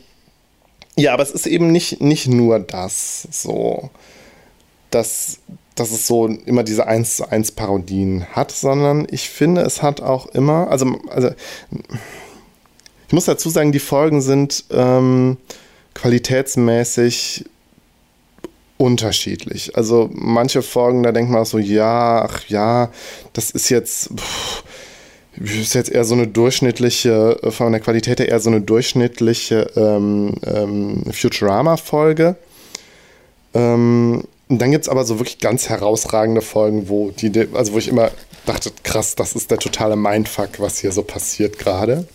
[0.95, 3.89] ja, aber es ist eben nicht, nicht nur das, so,
[4.89, 5.39] dass,
[5.76, 10.01] dass es so immer diese 1 zu 1 Parodien hat, sondern ich finde, es hat
[10.01, 11.30] auch immer, also, also
[13.07, 15.38] ich muss dazu sagen, die Folgen sind ähm,
[15.93, 17.45] qualitätsmäßig
[18.77, 19.76] unterschiedlich.
[19.77, 22.91] Also manche Folgen, da denkt man so, ja, ach ja,
[23.34, 24.63] das ist jetzt, pff,
[25.37, 29.71] ist jetzt eher so eine durchschnittliche, äh, von der Qualität her eher so eine durchschnittliche
[29.75, 32.35] ähm, ähm, Futurama-Folge.
[33.53, 37.77] Ähm, und dann gibt es aber so wirklich ganz herausragende Folgen, wo die, also wo
[37.77, 38.11] ich immer
[38.45, 42.05] dachte, krass, das ist der totale Mindfuck, was hier so passiert gerade.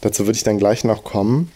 [0.00, 1.50] Dazu würde ich dann gleich noch kommen.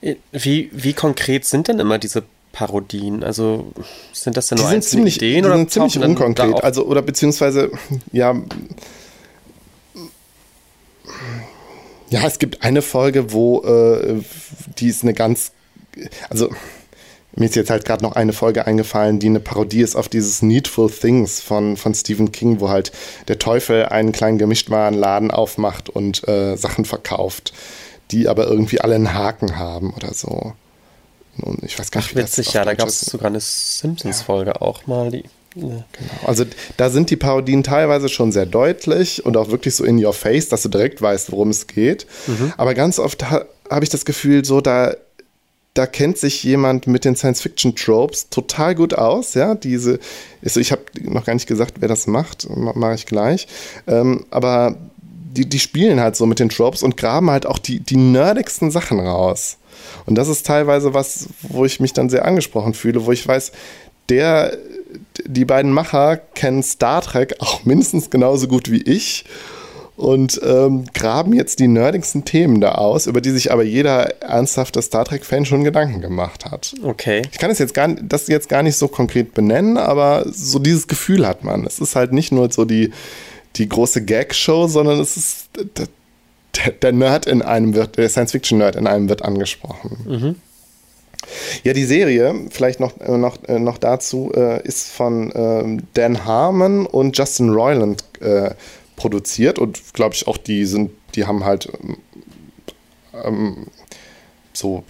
[0.00, 2.22] Äh, wie, wie konkret sind denn immer diese
[2.52, 3.24] Parodien?
[3.24, 3.72] Also
[4.12, 6.62] sind das denn nur die sind ziemlich, Ideen die oder sind ziemlich unkonkret?
[6.62, 7.72] Also oder beziehungsweise
[8.12, 8.34] ja
[12.14, 14.22] Ja, es gibt eine Folge, wo äh,
[14.78, 15.50] die ist eine ganz,
[16.30, 16.48] also
[17.34, 20.40] mir ist jetzt halt gerade noch eine Folge eingefallen, die eine Parodie ist auf dieses
[20.40, 22.92] Needful Things von, von Stephen King, wo halt
[23.26, 27.52] der Teufel einen kleinen Gemischtwarenladen aufmacht und äh, Sachen verkauft,
[28.12, 30.52] die aber irgendwie alle einen Haken haben oder so.
[31.38, 34.60] Und ich weiß gar nicht, Ach, witzig, ja, da gab es sogar eine Simpsons-Folge ja.
[34.60, 35.24] auch mal, die
[35.54, 35.84] Genau.
[36.26, 36.44] Also
[36.76, 40.48] da sind die Parodien teilweise schon sehr deutlich und auch wirklich so in your face,
[40.48, 42.06] dass du direkt weißt, worum es geht.
[42.26, 42.52] Mhm.
[42.56, 44.94] Aber ganz oft ha habe ich das Gefühl, so da,
[45.72, 49.32] da kennt sich jemand mit den Science-Fiction-Tropes total gut aus.
[49.32, 49.98] Ja, diese,
[50.44, 53.48] also ich habe noch gar nicht gesagt, wer das macht, mache ich gleich.
[53.86, 54.76] Ähm, aber
[55.34, 58.70] die, die spielen halt so mit den Tropes und graben halt auch die, die nerdigsten
[58.70, 59.56] Sachen raus.
[60.06, 63.50] Und das ist teilweise was, wo ich mich dann sehr angesprochen fühle, wo ich weiß,
[64.08, 64.56] der
[65.24, 69.24] die beiden Macher kennen Star Trek auch mindestens genauso gut wie ich
[69.96, 74.82] und ähm, graben jetzt die nerdigsten Themen da aus, über die sich aber jeder ernsthafte
[74.82, 76.74] Star Trek-Fan schon Gedanken gemacht hat.
[76.82, 77.22] Okay.
[77.30, 80.88] Ich kann es jetzt gar, das jetzt gar nicht so konkret benennen, aber so dieses
[80.88, 81.64] Gefühl hat man.
[81.64, 82.90] Es ist halt nicht nur so die,
[83.56, 85.48] die große Gag-Show, sondern es ist
[86.56, 89.96] der, der Nerd in einem wird, der Science-Fiction-Nerd in einem wird angesprochen.
[90.06, 90.34] Mhm.
[91.62, 96.24] Ja, die Serie, vielleicht noch, äh, noch, äh, noch dazu, äh, ist von ähm, Dan
[96.24, 98.04] Harmon und Justin Roiland
[98.96, 101.68] produziert und glaube ich auch die sind, die haben halt
[103.22, 103.66] ähm,
[104.52, 104.84] so,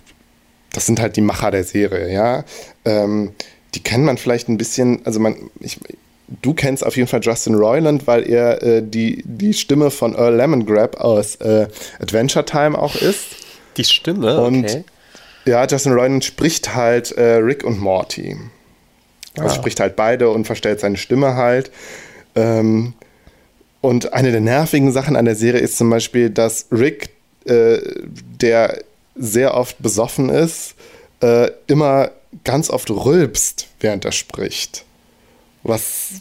[0.72, 2.44] das sind halt die Macher der Serie, ja.
[2.84, 3.32] Ähm,
[3.74, 5.80] die kennt man vielleicht ein bisschen, also man, ich,
[6.42, 10.36] du kennst auf jeden Fall Justin Roiland, weil er äh, die, die Stimme von Earl
[10.36, 11.66] Lemongrab aus äh,
[12.00, 13.24] Adventure Time auch ist.
[13.76, 14.84] Die Stimme, und okay.
[15.44, 18.36] Ja, Justin Roiland spricht halt äh, Rick und Morty.
[19.36, 19.54] Also ah.
[19.54, 21.70] spricht halt beide und verstellt seine Stimme halt.
[22.34, 22.94] Ähm,
[23.80, 27.10] und eine der nervigen Sachen an der Serie ist zum Beispiel, dass Rick,
[27.44, 27.78] äh,
[28.40, 28.82] der
[29.14, 30.74] sehr oft besoffen ist,
[31.20, 32.10] äh, immer
[32.44, 34.84] ganz oft rülpst, während er spricht.
[35.62, 36.12] Was,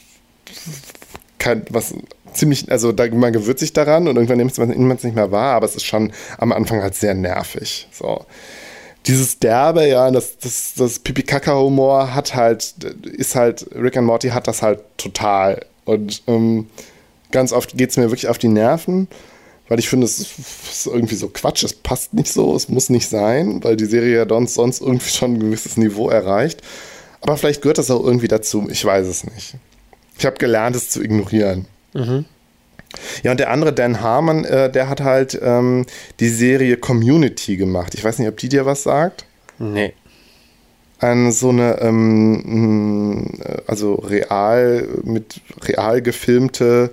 [1.40, 1.94] kein, was
[2.34, 5.56] ziemlich, also da, man gewöhnt sich daran und irgendwann nimmt man es nicht mehr wahr,
[5.56, 7.88] aber es ist schon am Anfang halt sehr nervig.
[7.92, 8.26] So.
[9.06, 12.74] Dieses Derbe, ja, das, das, das Pipi-Kaka-Humor hat halt,
[13.04, 15.66] ist halt, Rick and Morty hat das halt total.
[15.86, 16.68] Und ähm,
[17.32, 19.10] ganz oft geht es mir wirklich auf die Nerven,
[19.68, 23.10] weil ich finde, es ist irgendwie so Quatsch, es passt nicht so, es muss nicht
[23.10, 26.62] sein, weil die Serie ja sonst, sonst irgendwie schon ein gewisses Niveau erreicht.
[27.22, 29.56] Aber vielleicht gehört das auch irgendwie dazu, ich weiß es nicht.
[30.18, 31.66] Ich habe gelernt, es zu ignorieren.
[31.94, 32.26] Mhm.
[33.24, 35.86] Ja, und der andere, Dan Harmon, äh, der hat halt ähm,
[36.20, 37.94] die Serie Community gemacht.
[37.96, 39.26] Ich weiß nicht, ob die dir was sagt.
[39.60, 39.94] Nee.
[41.00, 46.92] An so eine, ähm, äh, also real, mit real gefilmte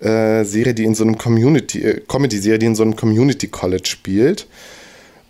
[0.00, 3.86] äh, Serie, die in so einem Community, äh, Comedy-Serie, die in so einem Community College
[3.86, 4.46] spielt.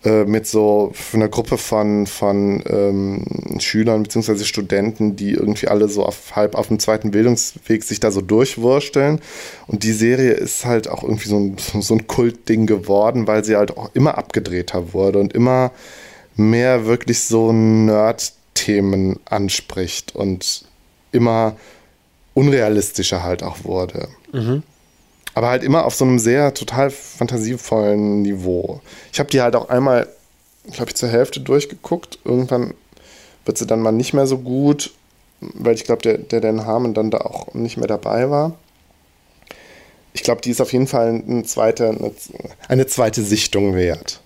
[0.05, 4.45] Äh, mit so einer Gruppe von, von ähm, Schülern bzw.
[4.45, 9.19] Studenten, die irgendwie alle so auf, halb auf dem zweiten Bildungsweg sich da so durchwursteln.
[9.67, 13.57] Und die Serie ist halt auch irgendwie so ein, so ein Kultding geworden, weil sie
[13.57, 15.71] halt auch immer abgedrehter wurde und immer
[16.37, 20.63] mehr wirklich so Nerd-Themen anspricht und
[21.11, 21.57] immer
[22.35, 24.07] unrealistischer halt auch wurde.
[24.31, 24.63] Mhm.
[25.39, 28.81] Aber halt immer auf so einem sehr total fantasievollen Niveau.
[29.13, 30.09] Ich habe die halt auch einmal,
[30.69, 32.19] glaube ich, zur Hälfte durchgeguckt.
[32.25, 32.73] Irgendwann
[33.45, 34.91] wird sie dann mal nicht mehr so gut,
[35.39, 38.55] weil ich glaube, der, Dan Harmon dann da auch nicht mehr dabei war.
[40.11, 42.11] Ich glaube, die ist auf jeden Fall eine zweite, eine,
[42.67, 44.19] eine zweite Sichtung wert.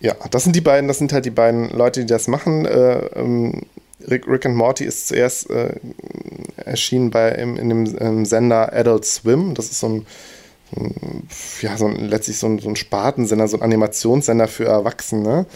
[0.00, 2.66] Ja, das sind die beiden, das sind halt die beiden Leute, die das machen.
[2.66, 3.66] Äh, ähm,
[4.10, 5.74] Rick, Rick and Morty ist zuerst äh,
[6.56, 9.54] erschienen bei im, in dem ähm, Sender Adult Swim.
[9.54, 10.06] Das ist so ein,
[10.76, 11.28] ein
[11.60, 15.46] ja, so ein, letztlich so ein, so ein Spartensender, so ein Animationssender für Erwachsene,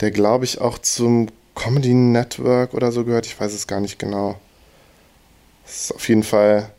[0.00, 3.26] der glaube ich auch zum Comedy Network oder so gehört.
[3.26, 4.36] Ich weiß es gar nicht genau.
[5.64, 6.70] Das ist auf jeden Fall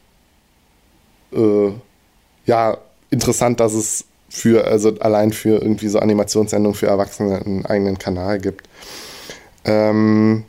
[1.34, 1.72] äh,
[2.46, 2.78] ja
[3.10, 8.40] interessant, dass es für, also allein für irgendwie so Animationssendungen für Erwachsene einen eigenen Kanal
[8.40, 8.68] gibt.
[9.64, 10.44] Ähm,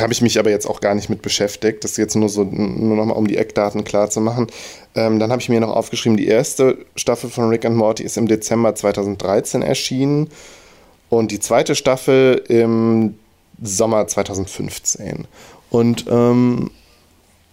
[0.00, 1.84] habe ich mich aber jetzt auch gar nicht mit beschäftigt.
[1.84, 4.48] Das ist jetzt nur so, nur nochmal um die Eckdaten klar zu machen.
[4.94, 8.16] Ähm, dann habe ich mir noch aufgeschrieben, die erste Staffel von Rick and Morty ist
[8.16, 10.30] im Dezember 2013 erschienen
[11.10, 13.14] und die zweite Staffel im
[13.62, 15.26] Sommer 2015.
[15.70, 16.70] Und ähm,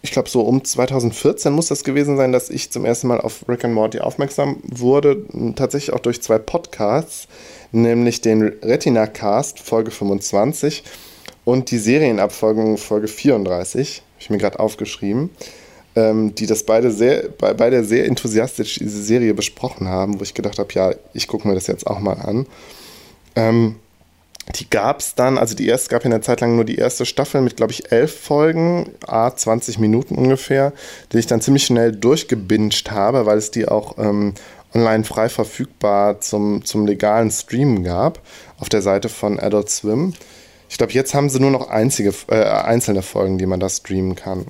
[0.02, 3.48] ich glaube, so um 2014 muss das gewesen sein, dass ich zum ersten Mal auf
[3.48, 5.26] Rick and Morty aufmerksam wurde.
[5.56, 7.28] Tatsächlich auch durch zwei Podcasts,
[7.72, 10.84] nämlich den Retina Cast, Folge 25
[11.46, 15.30] und die Serienabfolgung Folge 34, habe ich mir gerade aufgeschrieben,
[15.96, 20.60] ähm, die das beide sehr, beide sehr enthusiastisch diese Serie besprochen haben, wo ich gedacht
[20.60, 22.46] habe, ja, ich gucke mir das jetzt auch mal an.
[23.36, 23.76] Ähm,
[24.56, 27.06] die gab es dann, also die erste gab in der Zeit lang nur die erste
[27.06, 30.74] Staffel mit, glaube ich, elf Folgen, a 20 Minuten ungefähr,
[31.12, 34.34] die ich dann ziemlich schnell durchgebinged habe, weil es die auch ähm,
[34.74, 38.20] online frei verfügbar zum, zum legalen Streamen gab
[38.60, 40.14] auf der Seite von Adult Swim.
[40.72, 44.16] Ich glaube, jetzt haben sie nur noch einzige, äh, einzelne Folgen, die man da streamen
[44.16, 44.46] kann.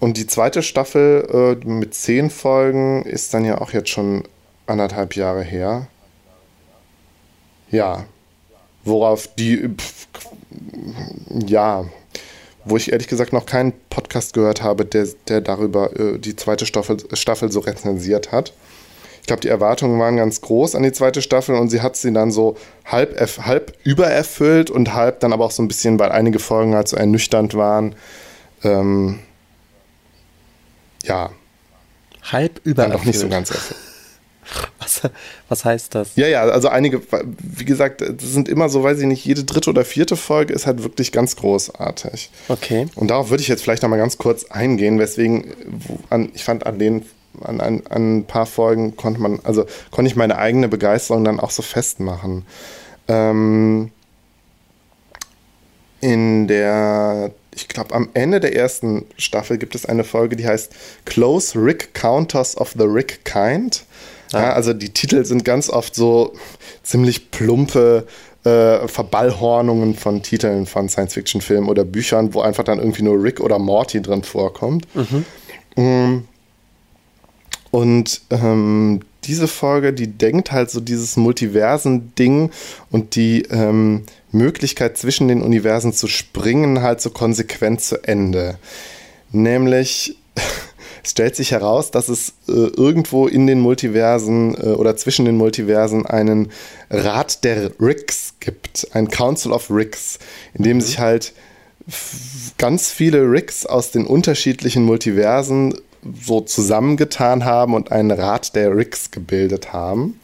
[0.00, 4.24] Und die zweite Staffel äh, mit zehn Folgen ist dann ja auch jetzt schon
[4.66, 5.88] anderthalb Jahre her.
[7.70, 8.06] Ja.
[8.84, 9.68] Worauf die.
[9.68, 10.08] Pff,
[11.46, 11.84] ja.
[12.64, 16.64] Wo ich ehrlich gesagt noch keinen Podcast gehört habe, der, der darüber äh, die zweite
[16.64, 18.54] Staffel, Staffel so rezensiert hat
[19.24, 22.12] ich glaube, die Erwartungen waren ganz groß an die zweite Staffel und sie hat sie
[22.12, 26.38] dann so halb, halb übererfüllt und halb dann aber auch so ein bisschen, weil einige
[26.38, 27.94] Folgen halt so ernüchternd waren.
[28.64, 29.20] Ähm,
[31.04, 31.30] ja.
[32.30, 32.76] Halb übererfüllt.
[32.76, 33.80] Dann doch nicht so ganz erfüllt.
[34.78, 35.00] Was,
[35.48, 36.16] was heißt das?
[36.16, 37.00] Ja, ja, also einige,
[37.38, 40.66] wie gesagt, das sind immer so, weiß ich nicht, jede dritte oder vierte Folge ist
[40.66, 42.30] halt wirklich ganz großartig.
[42.48, 42.88] Okay.
[42.94, 45.54] Und darauf würde ich jetzt vielleicht nochmal ganz kurz eingehen, weswegen,
[46.10, 47.06] an, ich fand an den
[47.42, 51.40] an, an, an ein paar Folgen konnte man, also konnte ich meine eigene Begeisterung dann
[51.40, 52.46] auch so festmachen.
[53.08, 53.90] Ähm,
[56.00, 60.72] in der, ich glaube, am Ende der ersten Staffel gibt es eine Folge, die heißt
[61.04, 63.84] Close Rick Counters of the Rick Kind.
[64.32, 64.42] Ah.
[64.42, 66.34] Ja, also die Titel sind ganz oft so
[66.82, 68.06] ziemlich plumpe
[68.44, 73.58] äh, Verballhornungen von Titeln von Science-Fiction-Filmen oder Büchern, wo einfach dann irgendwie nur Rick oder
[73.58, 74.86] Morty drin vorkommt.
[74.94, 75.24] Mhm.
[75.82, 76.24] Mm.
[77.74, 82.52] Und ähm, diese Folge, die denkt halt so dieses Multiversen-Ding
[82.92, 88.58] und die ähm, Möglichkeit zwischen den Universen zu springen halt so konsequent zu Ende.
[89.32, 90.16] Nämlich
[91.02, 95.36] es stellt sich heraus, dass es äh, irgendwo in den Multiversen äh, oder zwischen den
[95.36, 96.52] Multiversen einen
[96.90, 100.20] Rat der Ricks gibt, ein Council of Ricks,
[100.54, 100.80] in dem mhm.
[100.80, 101.32] sich halt
[102.56, 105.74] ganz viele Ricks aus den unterschiedlichen Multiversen
[106.22, 110.18] so zusammengetan haben und einen Rat der Ricks gebildet haben.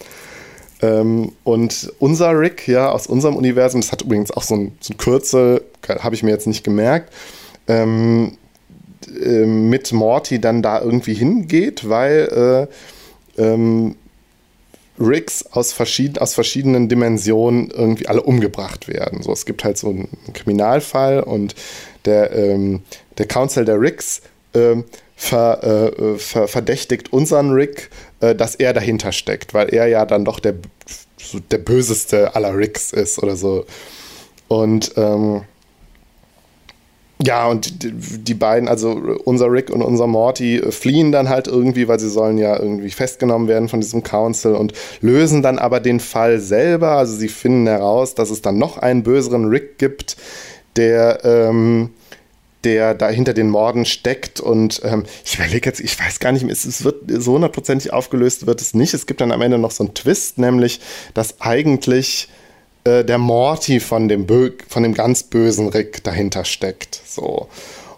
[0.82, 4.94] Ähm, und unser Rick, ja, aus unserem Universum, das hat übrigens auch so ein, so
[4.94, 7.12] ein Kürzel, habe ich mir jetzt nicht gemerkt,
[7.68, 8.36] ähm,
[9.22, 12.68] äh, mit Morty dann da irgendwie hingeht, weil
[13.38, 13.96] äh, ähm,
[14.98, 19.22] Ricks aus, verschieden, aus verschiedenen Dimensionen irgendwie alle umgebracht werden.
[19.22, 21.54] So, es gibt halt so einen Kriminalfall und
[22.04, 22.82] der, ähm,
[23.16, 24.20] der Council der Ricks
[24.54, 24.84] ähm,
[25.20, 27.90] ver, äh, ver, verdächtigt unseren Rick,
[28.20, 30.54] äh, dass er dahinter steckt, weil er ja dann doch der,
[31.50, 33.66] der böseste aller Ricks ist oder so.
[34.48, 35.42] Und ähm,
[37.22, 38.92] ja, und die, die, beiden, also
[39.24, 42.88] unser Rick und unser Morty, äh, fliehen dann halt irgendwie, weil sie sollen ja irgendwie
[42.88, 44.72] festgenommen werden von diesem Council und
[45.02, 46.92] lösen dann aber den Fall selber.
[46.92, 50.16] Also sie finden heraus, dass es dann noch einen böseren Rick gibt,
[50.76, 51.90] der, ähm,
[52.64, 54.40] der da hinter den Morden steckt.
[54.40, 58.46] Und ähm, ich überlege jetzt, ich weiß gar nicht, es, es wird so hundertprozentig aufgelöst
[58.46, 58.94] wird es nicht.
[58.94, 60.80] Es gibt dann am Ende noch so einen Twist, nämlich,
[61.14, 62.28] dass eigentlich
[62.84, 67.00] äh, der Morty von dem, Bö von dem ganz bösen Rick dahinter steckt.
[67.06, 67.48] So.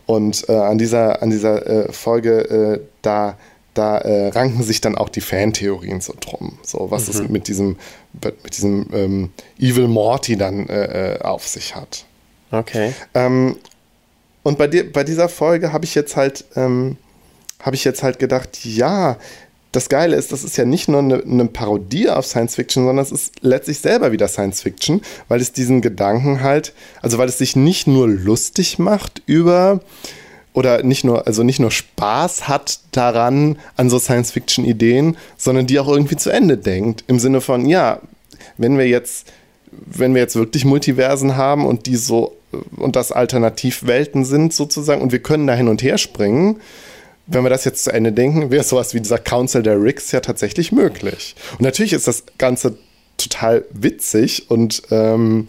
[0.07, 3.39] Und äh, an dieser, an dieser äh, Folge, äh, da,
[3.75, 6.59] da äh, ranken sich dann auch die Fantheorien so drum.
[6.63, 7.25] So, was mhm.
[7.25, 7.77] es mit diesem,
[8.13, 12.05] mit diesem ähm, Evil Morty dann äh, auf sich hat.
[12.51, 12.93] Okay.
[13.15, 13.57] Ähm,
[14.43, 16.97] und bei, dir, bei dieser Folge habe ich jetzt halt, ähm,
[17.60, 19.16] habe ich jetzt halt gedacht, ja,
[19.73, 23.02] das Geile ist, das ist ja nicht nur eine, eine, Parodie auf Science Fiction, sondern
[23.02, 27.39] es ist letztlich selber wieder Science Fiction, weil es diesen Gedanken halt, also weil es
[27.39, 29.81] sich nicht nur lustig macht über
[30.52, 35.66] oder nicht nur, also nicht nur Spaß hat daran an so Science Fiction Ideen, sondern
[35.66, 37.05] die auch irgendwie zu Ende denkt.
[37.06, 38.01] Im Sinne von, ja,
[38.59, 39.32] wenn wir jetzt,
[39.73, 42.36] wenn wir jetzt wirklich Multiversen haben und die so
[42.77, 46.61] und das Alternativwelten sind sozusagen und wir können da hin und her springen,
[47.27, 50.20] wenn wir das jetzt zu Ende denken, wäre sowas wie dieser Council der Ricks ja
[50.20, 51.35] tatsächlich möglich.
[51.53, 52.77] Und natürlich ist das Ganze
[53.16, 55.49] total witzig und ähm,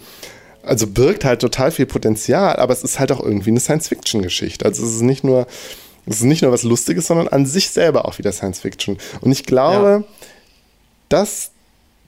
[0.63, 4.65] also birgt halt total viel Potenzial, aber es ist halt auch irgendwie eine Science-Fiction-Geschichte.
[4.65, 5.47] Also es ist nicht nur,
[6.05, 8.97] es ist nicht nur was Lustiges, sondern an sich selber auch wieder Science-Fiction.
[9.21, 10.15] Und ich glaube, ja.
[11.09, 11.51] dass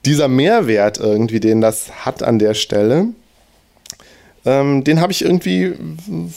[0.06, 3.08] dieser Mehrwert irgendwie, den das hat an der Stelle,
[4.44, 5.74] ähm, den habe ich irgendwie,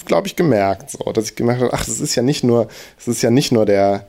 [0.06, 2.68] glaube ich, gemerkt, so, dass ich gemerkt habe, ach, das ist ja nicht nur,
[2.98, 4.08] es ist ja nicht nur der,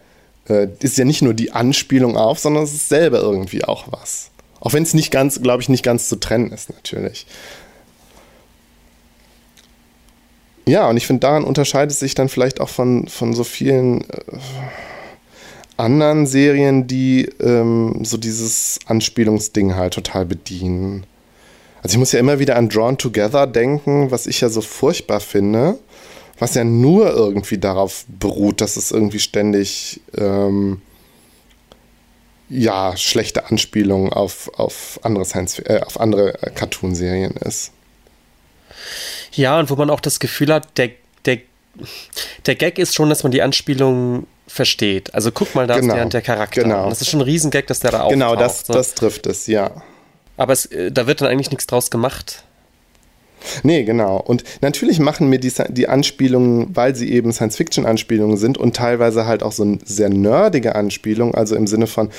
[0.49, 4.31] äh, ist ja nicht nur die Anspielung auf, sondern es ist selber irgendwie auch was.
[4.59, 7.27] Auch wenn es nicht ganz, glaube ich, nicht ganz zu trennen ist, natürlich.
[10.67, 14.03] Ja, und ich finde, daran unterscheidet es sich dann vielleicht auch von, von so vielen
[14.03, 14.15] äh,
[15.81, 21.05] anderen Serien, die ähm, so dieses Anspielungsding halt total bedienen.
[21.83, 25.21] Also ich muss ja immer wieder an Drawn Together denken, was ich ja so furchtbar
[25.21, 25.79] finde,
[26.39, 30.83] was ja nur irgendwie darauf beruht, dass es irgendwie ständig ähm,
[32.51, 37.73] ja schlechte Anspielungen auf, auf andere Science äh, auf andere Cartoon-Serien ist.
[39.33, 40.91] Ja, und wo man auch das Gefühl hat, der,
[41.25, 41.39] der,
[42.47, 45.15] der Gag ist schon, dass man die Anspielung versteht.
[45.15, 46.63] Also guck mal, da genau, ist der, der Charakter.
[46.63, 46.85] Genau.
[46.85, 48.13] Und das ist schon ein Riesengag, dass der da auftaucht.
[48.13, 48.73] Genau, das, so.
[48.73, 49.83] das trifft es, ja.
[50.37, 52.45] Aber es, äh, da wird dann eigentlich nichts draus gemacht.
[53.63, 54.19] Nee, genau.
[54.19, 59.43] Und natürlich machen mir die, die Anspielungen, weil sie eben Science-Fiction-Anspielungen sind und teilweise halt
[59.43, 62.11] auch so eine sehr nerdige Anspielung, also im Sinne von,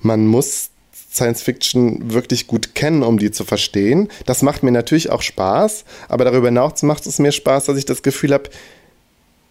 [0.00, 0.70] man muss
[1.12, 4.08] Science-Fiction wirklich gut kennen, um die zu verstehen.
[4.26, 7.84] Das macht mir natürlich auch Spaß, aber darüber hinaus macht es mir Spaß, dass ich
[7.84, 8.50] das Gefühl habe,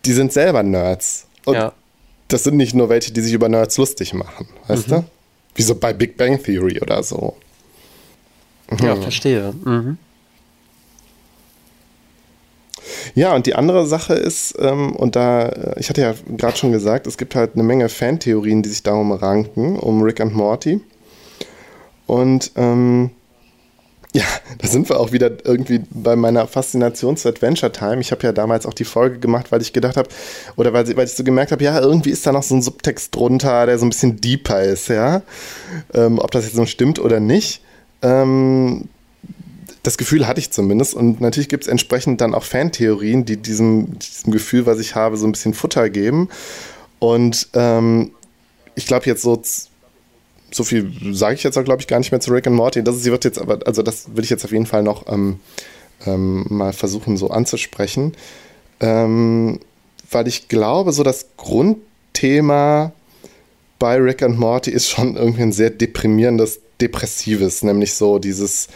[0.06, 1.28] die sind selber Nerds.
[1.46, 1.74] Und ja.
[2.28, 4.92] das sind nicht nur welche, die sich über Nerds lustig machen, weißt mhm.
[4.92, 5.04] du?
[5.56, 7.36] Wie so bei Big Bang Theory oder so.
[8.82, 9.54] Ja, verstehe.
[9.64, 9.98] Mhm.
[13.16, 16.72] Ja, und die andere Sache ist, ähm, und da, äh, ich hatte ja gerade schon
[16.72, 20.82] gesagt, es gibt halt eine Menge Fantheorien, die sich darum ranken, um Rick und Morty.
[22.08, 23.12] Und ähm,
[24.16, 24.26] ja,
[24.60, 28.00] da sind wir auch wieder irgendwie bei meiner Faszination zu Adventure Time.
[28.00, 30.08] Ich habe ja damals auch die Folge gemacht, weil ich gedacht habe,
[30.56, 33.16] oder weil, weil ich so gemerkt habe, ja, irgendwie ist da noch so ein Subtext
[33.16, 35.24] drunter, der so ein bisschen deeper ist, ja.
[35.96, 37.62] Ähm, ob das jetzt so stimmt oder nicht.
[38.04, 38.88] Ähm,
[39.82, 40.94] das Gefühl hatte ich zumindest.
[40.94, 45.18] Und natürlich gibt es entsprechend dann auch Fantheorien, die diesem, diesem Gefühl, was ich habe,
[45.18, 46.30] so ein bisschen Futter geben.
[47.00, 48.12] Und ähm,
[48.76, 49.42] ich glaube jetzt so,
[50.54, 52.84] so viel sage ich jetzt auch, glaube ich, gar nicht mehr zu Rick and Morty.
[52.84, 55.12] Das ist, sie wird jetzt aber, also das will ich jetzt auf jeden Fall noch
[55.12, 55.40] ähm,
[56.06, 58.14] ähm, mal versuchen so anzusprechen.
[58.80, 59.60] Ähm,
[60.12, 62.94] weil ich glaube, so das Grundthema
[63.80, 68.68] bei Rick and Morty ist schon irgendwie ein sehr deprimierendes Depressives, nämlich so dieses,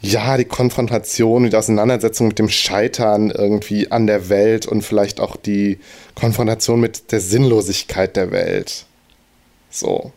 [0.00, 5.36] ja, die Konfrontation, die Auseinandersetzung mit dem Scheitern irgendwie an der Welt und vielleicht auch
[5.36, 5.78] die
[6.14, 8.86] Konfrontation mit der Sinnlosigkeit der Welt.
[9.70, 10.12] So.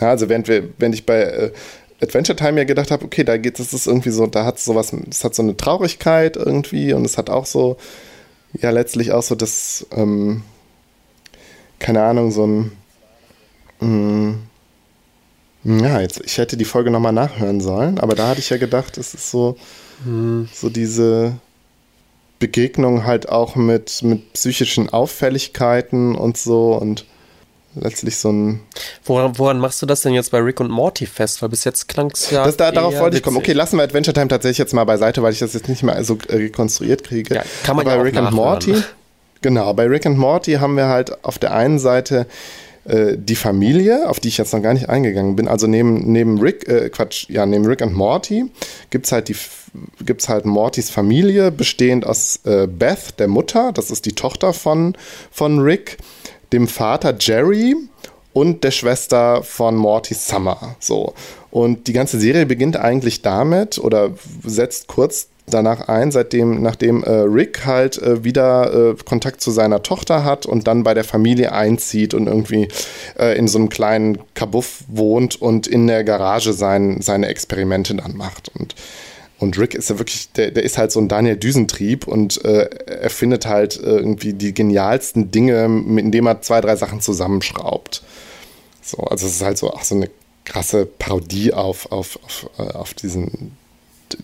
[0.00, 1.52] Ja, also während, wir, während ich bei äh,
[2.02, 4.92] Adventure Time ja gedacht habe, okay, da geht es irgendwie so, da hat es sowas,
[5.10, 7.76] es hat so eine Traurigkeit irgendwie und es hat auch so,
[8.54, 10.42] ja, letztlich auch so das, ähm,
[11.78, 12.72] keine Ahnung, so ein,
[13.80, 14.36] mh,
[15.64, 18.56] mm, ja, jetzt, ich hätte die Folge nochmal nachhören sollen, aber da hatte ich ja
[18.56, 19.56] gedacht, es ist so,
[20.04, 20.48] hm.
[20.52, 21.34] so diese
[22.38, 27.04] Begegnung halt auch mit, mit psychischen Auffälligkeiten und so und
[27.74, 28.60] letztlich so ein.
[29.04, 31.42] Woran, woran, machst du das denn jetzt bei Rick und Morty fest?
[31.42, 32.44] Weil bis jetzt klang es ja.
[32.44, 33.36] Das, da, darauf wollte ich kommen.
[33.36, 36.02] Okay, lassen wir Adventure Time tatsächlich jetzt mal beiseite, weil ich das jetzt nicht mehr
[36.04, 37.34] so rekonstruiert kriege.
[37.34, 38.74] Ja, kann man Aber ja bei Rick und Morty.
[39.42, 42.26] Genau, bei Rick und Morty haben wir halt auf der einen Seite
[42.84, 45.48] äh, die Familie, auf die ich jetzt noch gar nicht eingegangen bin.
[45.48, 48.46] Also neben, neben Rick, äh, Quatsch, ja, neben Rick und Morty
[48.90, 49.36] gibt's halt die
[50.04, 54.96] gibt's halt Mortys Familie, bestehend aus äh, Beth, der Mutter, das ist die Tochter von,
[55.30, 55.98] von Rick,
[56.52, 57.76] dem Vater Jerry
[58.32, 60.76] und der Schwester von Morty Summer.
[60.78, 61.14] So.
[61.50, 64.10] Und die ganze Serie beginnt eigentlich damit oder
[64.44, 69.82] setzt kurz danach ein, seitdem, nachdem äh, Rick halt äh, wieder äh, Kontakt zu seiner
[69.82, 72.68] Tochter hat und dann bei der Familie einzieht und irgendwie
[73.18, 78.16] äh, in so einem kleinen Kabuff wohnt und in der Garage sein, seine Experimente dann
[78.16, 78.50] macht.
[78.56, 78.74] Und,
[79.40, 82.68] und Rick ist ja wirklich, der, der ist halt so ein Daniel Düsentrieb und äh,
[82.86, 88.02] er findet halt irgendwie die genialsten Dinge, indem er zwei, drei Sachen zusammenschraubt.
[88.82, 90.10] So, also es ist halt so, ach, so eine
[90.44, 93.56] krasse Parodie auf, auf, auf, äh, auf diesen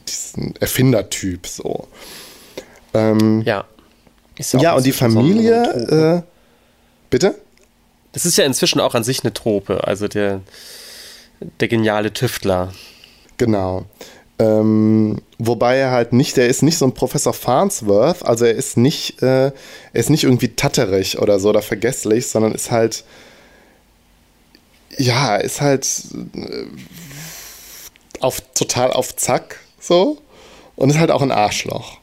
[0.09, 1.89] diesen Erfindertyp so.
[2.95, 3.65] Ähm, ja.
[4.53, 6.31] ja, und die Familie, äh,
[7.11, 7.35] bitte?
[8.13, 10.41] Das ist ja inzwischen auch an sich eine Trope, also der,
[11.61, 12.73] der geniale Tüftler.
[13.37, 13.85] Genau.
[14.39, 18.77] Ähm, wobei er halt nicht, der ist nicht so ein Professor Farnsworth, also er ist
[18.77, 19.53] nicht, äh, er
[19.93, 23.05] ist nicht irgendwie tatterig oder so oder vergesslich, sondern ist halt,
[24.99, 25.87] ja, ist halt
[26.35, 26.67] äh,
[28.21, 30.19] auf, total auf Zack so.
[30.77, 31.99] Und ist halt auch ein Arschloch.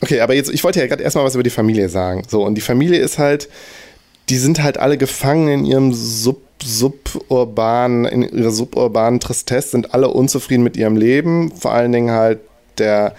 [0.00, 2.22] Okay, aber jetzt, ich wollte ja gerade erstmal was über die Familie sagen.
[2.28, 3.48] So, und die Familie ist halt,
[4.28, 10.08] die sind halt alle gefangen in ihrem Sub, suburbanen, in ihrer suburbanen Tristesse, sind alle
[10.08, 11.52] unzufrieden mit ihrem Leben.
[11.52, 12.40] Vor allen Dingen halt
[12.78, 13.14] der,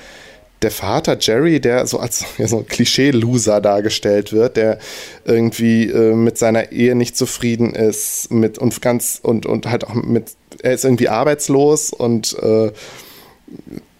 [0.61, 4.79] der Vater Jerry, der so als ja, so Klischee-Loser dargestellt wird, der
[5.25, 9.93] irgendwie äh, mit seiner Ehe nicht zufrieden ist, mit und ganz und, und halt auch
[9.93, 12.71] mit, er ist irgendwie arbeitslos und äh,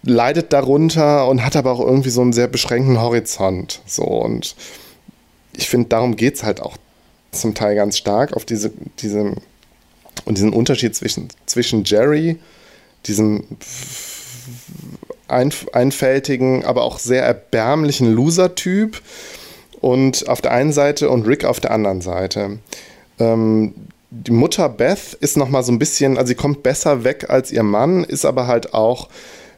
[0.02, 3.80] leidet darunter und hat aber auch irgendwie so einen sehr beschränkten Horizont.
[3.86, 4.56] So und
[5.56, 6.76] ich finde, darum geht es halt auch
[7.40, 9.34] zum Teil ganz stark auf diese, diese
[10.24, 12.38] und diesen Unterschied zwischen, zwischen Jerry,
[13.06, 13.44] diesem
[15.28, 19.00] einfältigen, aber auch sehr erbärmlichen Loser-Typ
[19.80, 22.58] und auf der einen Seite und Rick auf der anderen Seite.
[23.18, 23.74] Ähm,
[24.10, 27.50] die Mutter Beth ist noch mal so ein bisschen, also sie kommt besser weg als
[27.50, 29.08] ihr Mann, ist aber halt auch,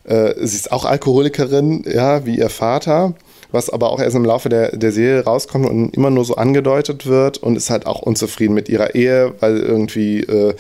[0.05, 3.15] äh, sie ist auch Alkoholikerin, ja, wie ihr Vater
[3.53, 7.07] was aber auch erst im Laufe der, der Serie rauskommt und immer nur so angedeutet
[7.07, 10.55] wird und ist halt auch unzufrieden mit ihrer Ehe, weil irgendwie äh,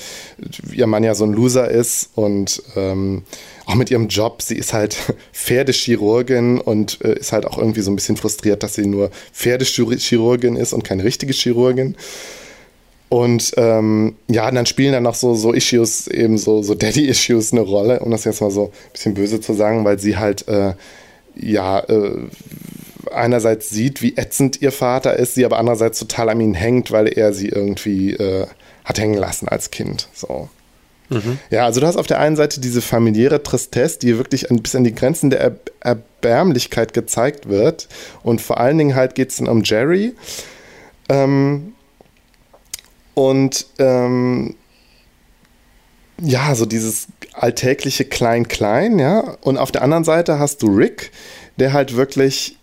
[0.72, 3.22] ihr Mann ja so ein Loser ist und ähm,
[3.66, 4.42] auch mit ihrem Job.
[4.42, 4.96] Sie ist halt
[5.32, 10.56] Pferdechirurgin und äh, ist halt auch irgendwie so ein bisschen frustriert, dass sie nur Pferdechirurgin
[10.56, 11.96] ist und keine richtige Chirurgin.
[13.08, 17.60] Und ähm, ja, dann spielen dann noch so, so Issues, eben so, so Daddy-Issues eine
[17.60, 20.74] Rolle, um das jetzt mal so ein bisschen böse zu sagen, weil sie halt äh,
[21.36, 22.28] ja, äh,
[23.12, 27.08] einerseits sieht, wie ätzend ihr Vater ist, sie aber andererseits total an ihn hängt, weil
[27.08, 28.46] er sie irgendwie äh,
[28.84, 30.08] hat hängen lassen als Kind.
[30.14, 30.48] So.
[31.08, 31.38] Mhm.
[31.50, 34.84] Ja, also du hast auf der einen Seite diese familiäre Tristesse, die wirklich bisschen an
[34.84, 37.88] die Grenzen der er Erbärmlichkeit gezeigt wird.
[38.22, 40.14] Und vor allen Dingen halt geht es dann um Jerry.
[41.08, 41.74] Ähm,
[43.14, 44.56] und ähm,
[46.20, 49.36] ja, so dieses alltägliche Klein-Klein, ja.
[49.42, 51.12] Und auf der anderen Seite hast du Rick,
[51.58, 52.58] der halt wirklich,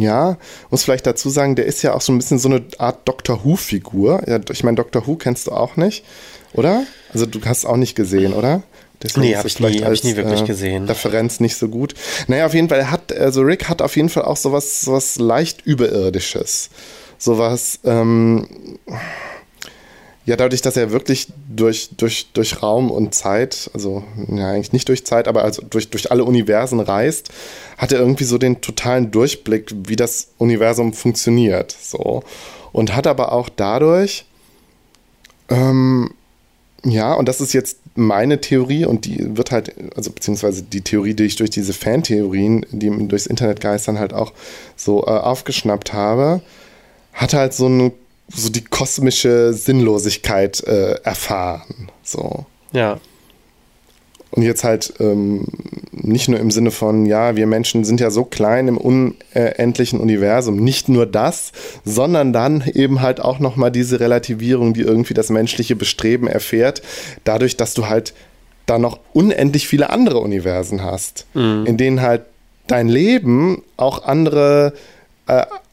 [0.00, 0.38] ja,
[0.70, 3.44] muss vielleicht dazu sagen, der ist ja auch so ein bisschen so eine Art Doctor
[3.44, 4.22] Who-Figur.
[4.26, 6.04] Ja, ich meine, Doctor Who kennst du auch nicht,
[6.54, 6.84] oder?
[7.12, 8.62] Also du hast es auch nicht gesehen, oder?
[9.02, 10.84] Deswegen nee, habe ich, nie, hab ich nie wirklich äh, gesehen.
[10.84, 11.94] Referenz nicht so gut.
[12.26, 15.18] Naja, auf jeden Fall, er hat, also Rick hat auf jeden Fall auch sowas, sowas
[15.18, 16.68] leicht Überirdisches.
[17.16, 18.46] Sowas, ähm,
[20.26, 24.88] ja, dadurch, dass er wirklich durch, durch, durch Raum und Zeit, also ja, eigentlich nicht
[24.88, 27.30] durch Zeit, aber also durch, durch alle Universen reist,
[27.78, 31.74] hat er irgendwie so den totalen Durchblick, wie das Universum funktioniert.
[31.80, 32.22] So.
[32.72, 34.26] Und hat aber auch dadurch,
[35.48, 36.10] ähm,
[36.84, 41.14] ja, und das ist jetzt meine Theorie und die wird halt, also beziehungsweise die Theorie,
[41.14, 44.32] die ich durch diese Fantheorien, die durchs Internet geistern, halt auch
[44.76, 46.40] so äh, aufgeschnappt habe,
[47.12, 47.92] hat halt so eine,
[48.34, 51.90] so die kosmische Sinnlosigkeit äh, erfahren.
[52.02, 52.46] So.
[52.72, 52.98] Ja.
[54.32, 55.46] Und jetzt halt ähm,
[55.90, 60.56] nicht nur im Sinne von, ja, wir Menschen sind ja so klein im unendlichen Universum,
[60.56, 61.50] nicht nur das,
[61.84, 66.82] sondern dann eben halt auch nochmal diese Relativierung, die irgendwie das menschliche Bestreben erfährt,
[67.24, 68.14] dadurch, dass du halt
[68.66, 71.64] da noch unendlich viele andere Universen hast, mhm.
[71.66, 72.22] in denen halt
[72.68, 74.74] dein Leben auch andere,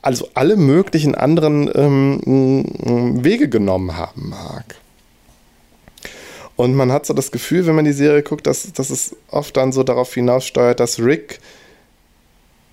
[0.02, 4.76] also alle möglichen anderen ähm, Wege genommen haben mag.
[6.56, 9.56] Und man hat so das Gefühl, wenn man die Serie guckt, dass, dass es oft
[9.58, 11.40] dann so darauf hinaussteuert, dass Rick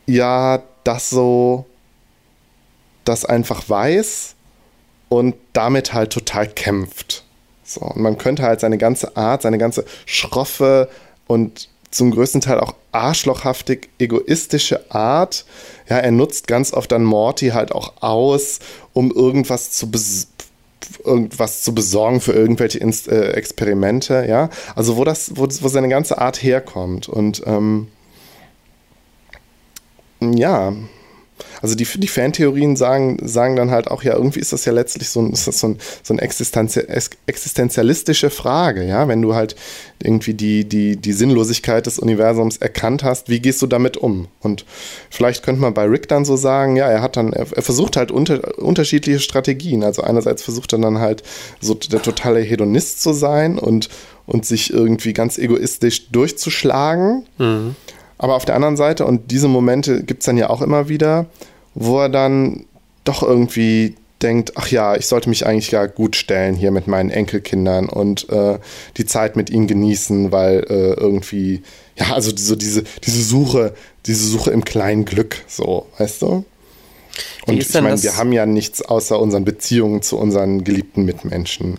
[0.06, 1.66] ja das so,
[3.05, 4.35] das einfach weiß
[5.09, 7.24] und damit halt total kämpft.
[7.62, 10.89] So, und man könnte halt seine ganze Art, seine ganze schroffe
[11.27, 15.45] und zum größten Teil auch arschlochhaftig egoistische Art.
[15.89, 18.59] Ja, er nutzt ganz oft dann Morty halt auch aus,
[18.93, 19.91] um irgendwas zu
[21.05, 24.51] irgendwas zu besorgen für irgendwelche Inst äh, Experimente, ja.
[24.75, 27.09] Also wo das, wo, wo seine ganze Art herkommt.
[27.09, 27.89] Und ähm,
[30.21, 30.73] ja,
[31.61, 35.09] also die, die Fantheorien sagen, sagen dann halt auch, ja, irgendwie ist das ja letztlich
[35.09, 39.56] so ein, so, ein, so eine existenzialistische Frage, ja, wenn du halt
[40.02, 44.28] irgendwie die, die, die Sinnlosigkeit des Universums erkannt hast, wie gehst du damit um?
[44.40, 44.65] Und
[45.11, 47.97] vielleicht könnte man bei Rick dann so sagen, ja, er hat dann, er, er versucht
[47.97, 49.82] halt unter, unterschiedliche Strategien.
[49.82, 51.23] Also einerseits versucht er dann halt
[51.61, 53.89] so der totale Hedonist zu sein und,
[54.27, 57.27] und sich irgendwie ganz egoistisch durchzuschlagen.
[57.39, 57.77] Mhm.
[58.19, 61.27] Aber auf der anderen Seite, und diese Momente gibt es dann ja auch immer wieder,
[61.74, 62.65] wo er dann
[63.05, 67.11] doch irgendwie denkt, ach ja, ich sollte mich eigentlich gar gut stellen hier mit meinen
[67.11, 68.59] Enkelkindern und äh,
[68.97, 71.62] die Zeit mit ihnen genießen, weil äh, irgendwie,
[71.97, 73.74] ja, also so diese, diese Suche,
[74.07, 76.45] diese Suche im kleinen Glück, so, weißt du?
[77.47, 81.78] Und ich meine, wir haben ja nichts außer unseren Beziehungen zu unseren geliebten Mitmenschen.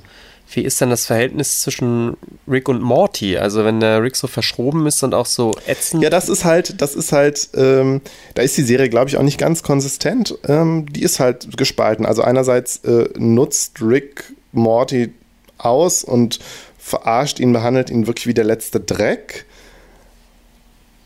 [0.51, 2.17] Wie ist denn das Verhältnis zwischen
[2.47, 3.37] Rick und Morty?
[3.37, 6.03] Also wenn der Rick so verschroben ist und auch so ätzend.
[6.03, 8.01] Ja, das ist halt, das ist halt, ähm,
[8.35, 10.37] da ist die Serie, glaube ich, auch nicht ganz konsistent.
[10.47, 12.05] Ähm, die ist halt gespalten.
[12.05, 15.13] Also einerseits äh, nutzt Rick Morty
[15.57, 16.39] aus und
[16.77, 19.45] verarscht ihn, behandelt ihn wirklich wie der letzte Dreck.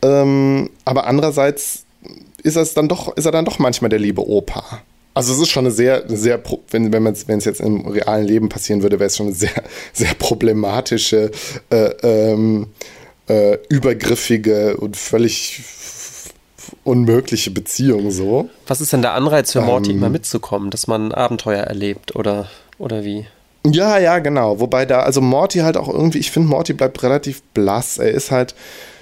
[0.02, 1.84] Ähm, aber andererseits
[2.42, 4.82] ist, es dann doch, ist er dann doch manchmal der liebe Opa.
[5.12, 8.82] Also es ist schon eine sehr, sehr, wenn, wenn es jetzt im realen Leben passieren
[8.82, 9.62] würde, wäre es schon eine sehr,
[9.92, 11.30] sehr problematische,
[11.70, 12.68] äh, ähm,
[13.28, 15.62] äh, übergriffige und völlig
[16.84, 18.48] unmögliche Beziehung so.
[18.66, 22.48] Was ist denn der Anreiz für Morty, ähm, immer mitzukommen, dass man Abenteuer erlebt oder,
[22.78, 23.26] oder wie?
[23.66, 24.60] Ja, ja, genau.
[24.60, 27.98] Wobei da, also Morty halt auch irgendwie, ich finde, Morty bleibt relativ blass.
[27.98, 28.54] Er ist halt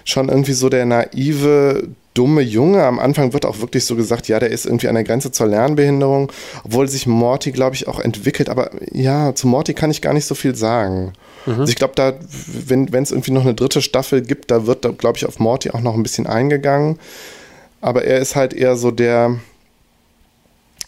[0.05, 1.89] schon irgendwie so der naive
[2.19, 2.83] dumme Junge.
[2.83, 5.47] Am Anfang wird auch wirklich so gesagt, ja, der ist irgendwie an der Grenze zur
[5.47, 6.33] Lernbehinderung,
[6.65, 8.49] obwohl sich Morty, glaube ich, auch entwickelt.
[8.49, 11.13] Aber ja, zu Morty kann ich gar nicht so viel sagen.
[11.47, 11.61] Mhm.
[11.61, 12.15] Also ich glaube, da,
[12.67, 15.81] wenn es irgendwie noch eine dritte Staffel gibt, da wird, glaube ich, auf Morty auch
[15.81, 16.99] noch ein bisschen eingegangen.
[17.81, 19.39] Aber er ist halt eher so der,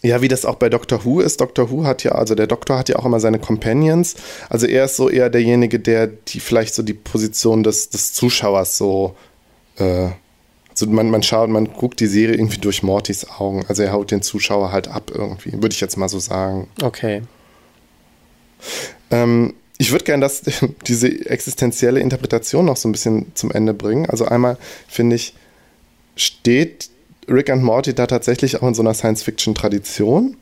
[0.01, 1.39] ja, wie das auch bei Doctor Who ist.
[1.39, 4.15] Doctor Who hat ja, also der Doktor hat ja auch immer seine Companions.
[4.49, 8.77] Also er ist so eher derjenige, der die vielleicht so die Position des, des Zuschauers
[8.77, 9.15] so
[9.77, 10.09] äh,
[10.81, 13.63] also man, man schaut, man guckt die Serie irgendwie durch Mortys Augen.
[13.67, 16.67] Also er haut den Zuschauer halt ab irgendwie, würde ich jetzt mal so sagen.
[16.81, 17.21] Okay.
[19.11, 20.29] Ähm, ich würde gerne
[20.87, 24.09] diese existenzielle Interpretation noch so ein bisschen zum Ende bringen.
[24.09, 25.35] Also einmal finde ich,
[26.15, 26.89] steht
[27.27, 30.35] Rick and Morty da tatsächlich auch in so einer Science-Fiction-Tradition.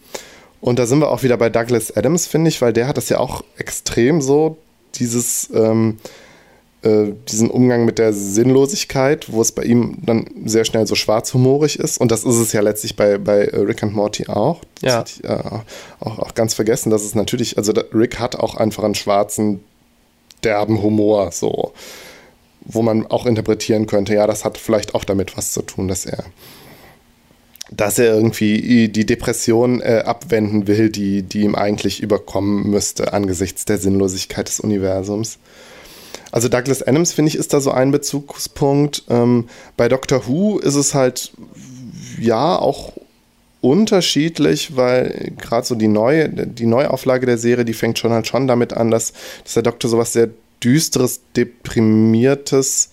[0.62, 3.10] Und da sind wir auch wieder bei Douglas Adams, finde ich, weil der hat das
[3.10, 4.58] ja auch extrem so,
[4.96, 5.98] dieses ähm,
[6.82, 11.78] äh, diesen Umgang mit der Sinnlosigkeit, wo es bei ihm dann sehr schnell so schwarzhumorig
[11.78, 12.00] ist.
[12.00, 14.62] Und das ist es ja letztlich bei, bei äh, Rick and Morty auch.
[14.82, 15.04] Das ja.
[15.06, 15.44] Ich, äh,
[16.00, 19.60] auch, auch ganz vergessen, dass es natürlich, also Rick hat auch einfach einen schwarzen,
[20.44, 21.74] derben Humor, so,
[22.62, 26.06] wo man auch interpretieren könnte, ja, das hat vielleicht auch damit was zu tun, dass
[26.06, 26.24] er
[27.72, 33.64] dass er irgendwie die Depression äh, abwenden will, die, die ihm eigentlich überkommen müsste angesichts
[33.66, 35.38] der Sinnlosigkeit des Universums.
[36.32, 39.04] Also Douglas Adams, finde ich, ist da so ein Bezugspunkt.
[39.10, 39.48] Ähm,
[39.78, 41.32] bei Doctor Who ist es halt,
[42.20, 42.94] ja, auch
[43.62, 48.48] unterschiedlich, weil gerade so die neue, die Neuauflage der Serie, die fängt schon halt schon
[48.48, 50.30] damit an, dass, dass der Doktor sowas sehr
[50.64, 52.92] düsteres, deprimiertes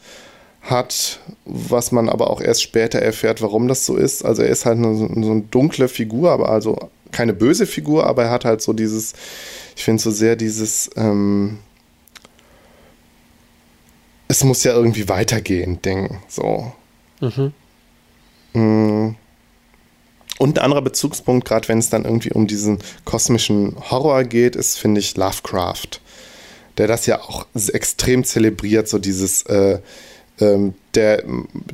[0.63, 4.25] hat, was man aber auch erst später erfährt, warum das so ist.
[4.25, 8.25] Also er ist halt eine, so eine dunkle Figur, aber also keine böse Figur, aber
[8.25, 9.13] er hat halt so dieses,
[9.77, 11.59] ich finde so sehr dieses, ähm,
[14.29, 16.19] es muss ja irgendwie weitergehen, Ding.
[16.29, 16.73] So.
[17.21, 17.53] Mhm.
[18.53, 19.17] Mm.
[20.39, 24.77] Und ein anderer Bezugspunkt, gerade wenn es dann irgendwie um diesen kosmischen Horror geht, ist,
[24.79, 26.01] finde ich, Lovecraft.
[26.77, 29.79] Der das ja auch extrem zelebriert, so dieses, äh,
[30.39, 31.25] ähm, der,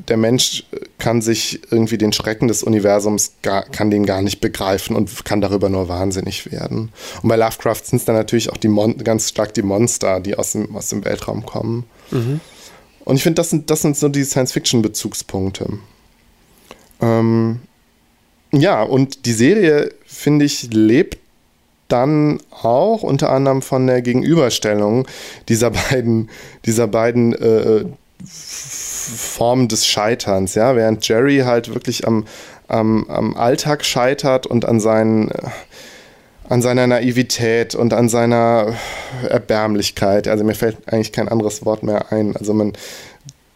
[0.07, 0.63] der Mensch
[0.97, 5.41] kann sich irgendwie den Schrecken des Universums, gar, kann den gar nicht begreifen und kann
[5.41, 6.89] darüber nur wahnsinnig werden.
[7.21, 10.37] Und bei Lovecraft sind es dann natürlich auch die Mon ganz stark die Monster, die
[10.37, 11.85] aus dem, aus dem Weltraum kommen.
[13.05, 15.67] Und ich finde, das sind, das sind so die Science-Fiction-Bezugspunkte.
[17.01, 17.59] Ähm,
[18.51, 21.17] ja, und die Serie, finde ich, lebt
[21.87, 25.07] dann auch unter anderem von der Gegenüberstellung
[25.49, 26.29] dieser beiden,
[26.65, 27.85] dieser beiden äh,
[28.25, 32.25] Formen des Scheiterns, ja, während Jerry halt wirklich am,
[32.67, 35.29] am, am Alltag scheitert und an seinen
[36.53, 38.75] an seiner Naivität und an seiner
[39.27, 40.27] Erbärmlichkeit.
[40.27, 42.37] Also mir fällt eigentlich kein anderes Wort mehr ein.
[42.37, 42.73] Also man,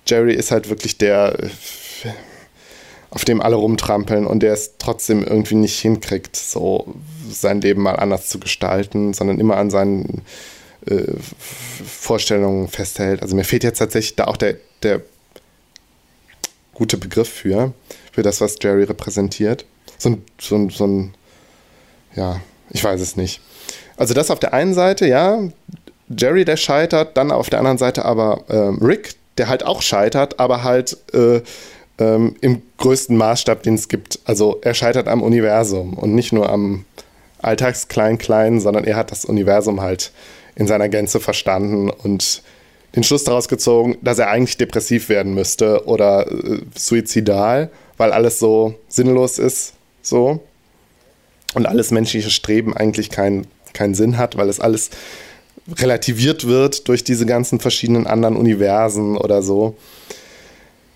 [0.08, 1.38] Jerry ist halt wirklich der,
[3.12, 6.96] auf dem alle rumtrampeln und der es trotzdem irgendwie nicht hinkriegt, so
[7.30, 10.24] sein Leben mal anders zu gestalten, sondern immer an seinen
[10.88, 11.04] äh,
[11.86, 13.22] Vorstellungen festhält.
[13.22, 15.02] Also mir fehlt jetzt tatsächlich da auch der, der
[16.74, 17.74] gute Begriff für,
[18.12, 19.66] für das, was Jerry repräsentiert.
[20.00, 21.14] So ein, so ein, so ein
[22.16, 23.42] ja, ich weiß es nicht.
[23.98, 25.40] Also das auf der einen Seite, ja,
[26.10, 30.40] Jerry, der scheitert, dann auf der anderen Seite aber ähm, Rick, der halt auch scheitert,
[30.40, 31.42] aber halt äh,
[32.00, 34.20] ähm, im größten Maßstab, den es gibt.
[34.26, 36.86] Also er scheitert am Universum und nicht nur am
[37.42, 40.12] Alltagsklein-Klein, sondern er hat das Universum halt
[40.56, 42.42] in seiner Gänze verstanden und
[42.96, 48.40] den Schluss daraus gezogen, dass er eigentlich depressiv werden müsste oder äh, suizidal, weil alles
[48.40, 50.40] so sinnlos ist, so
[51.54, 54.90] und alles menschliche Streben eigentlich keinen keinen Sinn hat, weil es alles
[55.80, 59.76] relativiert wird durch diese ganzen verschiedenen anderen Universen oder so.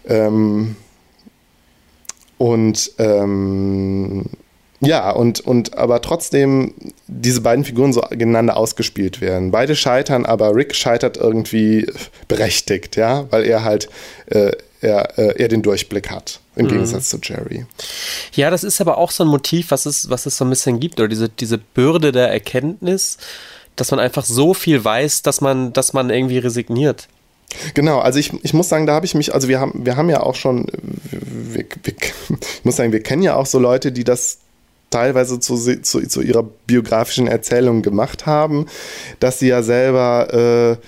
[0.06, 0.76] Ähm,
[2.38, 4.26] und ähm,
[4.80, 6.74] ja, und, und aber trotzdem
[7.06, 9.52] diese beiden Figuren so gegeneinander ausgespielt werden.
[9.52, 11.86] Beide scheitern, aber Rick scheitert irgendwie
[12.28, 13.90] berechtigt, ja, weil er halt
[14.28, 16.70] äh, er, äh, er den Durchblick hat, im mhm.
[16.70, 17.66] Gegensatz zu Jerry.
[18.34, 20.80] Ja, das ist aber auch so ein Motiv, was es, was es so ein bisschen
[20.80, 23.18] gibt, oder diese, diese Bürde der Erkenntnis,
[23.76, 27.08] dass man einfach so viel weiß, dass man, dass man irgendwie resigniert.
[27.74, 30.10] Genau, also ich, ich muss sagen, da habe ich mich, also wir haben, wir haben
[30.10, 30.68] ja auch schon,
[31.12, 34.40] wir, wir, ich muss sagen, wir kennen ja auch so Leute, die das
[34.90, 38.68] teilweise zu, zu, zu ihrer biografischen Erzählung gemacht haben,
[39.20, 40.86] dass sie ja selber äh,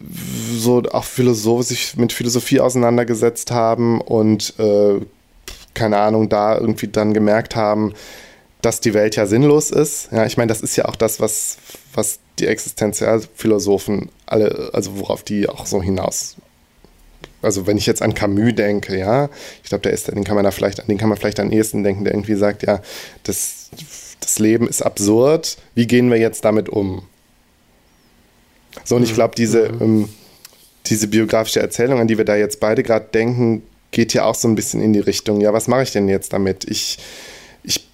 [0.00, 5.00] so auch Philosoph sich mit Philosophie auseinandergesetzt haben und äh,
[5.74, 7.94] keine Ahnung, da irgendwie dann gemerkt haben,
[8.62, 10.08] dass die Welt ja sinnlos ist.
[10.12, 11.58] Ja, ich meine, das ist ja auch das, was,
[11.92, 16.36] was die Existenzialphilosophen alle, also worauf die auch so hinaus.
[17.42, 19.28] Also wenn ich jetzt an Camus denke, ja,
[19.62, 21.52] ich glaube, der ist, den kann man da vielleicht, an den kann man vielleicht am
[21.52, 22.80] ehesten denken, der irgendwie sagt, ja,
[23.24, 23.70] das,
[24.20, 27.02] das Leben ist absurd, wie gehen wir jetzt damit um?
[28.82, 29.14] So, und ich mhm.
[29.14, 29.82] glaube, diese, mhm.
[29.82, 30.08] ähm,
[30.86, 34.48] diese biografische Erzählung, an die wir da jetzt beide gerade denken, geht ja auch so
[34.48, 36.64] ein bisschen in die Richtung, ja, was mache ich denn jetzt damit?
[36.68, 36.98] Ich,
[37.62, 37.86] ich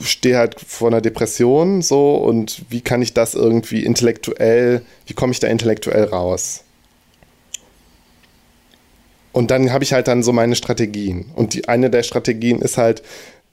[0.00, 5.32] stehe halt vor einer Depression so und wie kann ich das irgendwie intellektuell, wie komme
[5.32, 6.64] ich da intellektuell raus?
[9.32, 11.26] Und dann habe ich halt dann so meine Strategien.
[11.36, 13.02] Und die eine der Strategien ist halt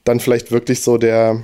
[0.04, 1.42] dann vielleicht wirklich so der,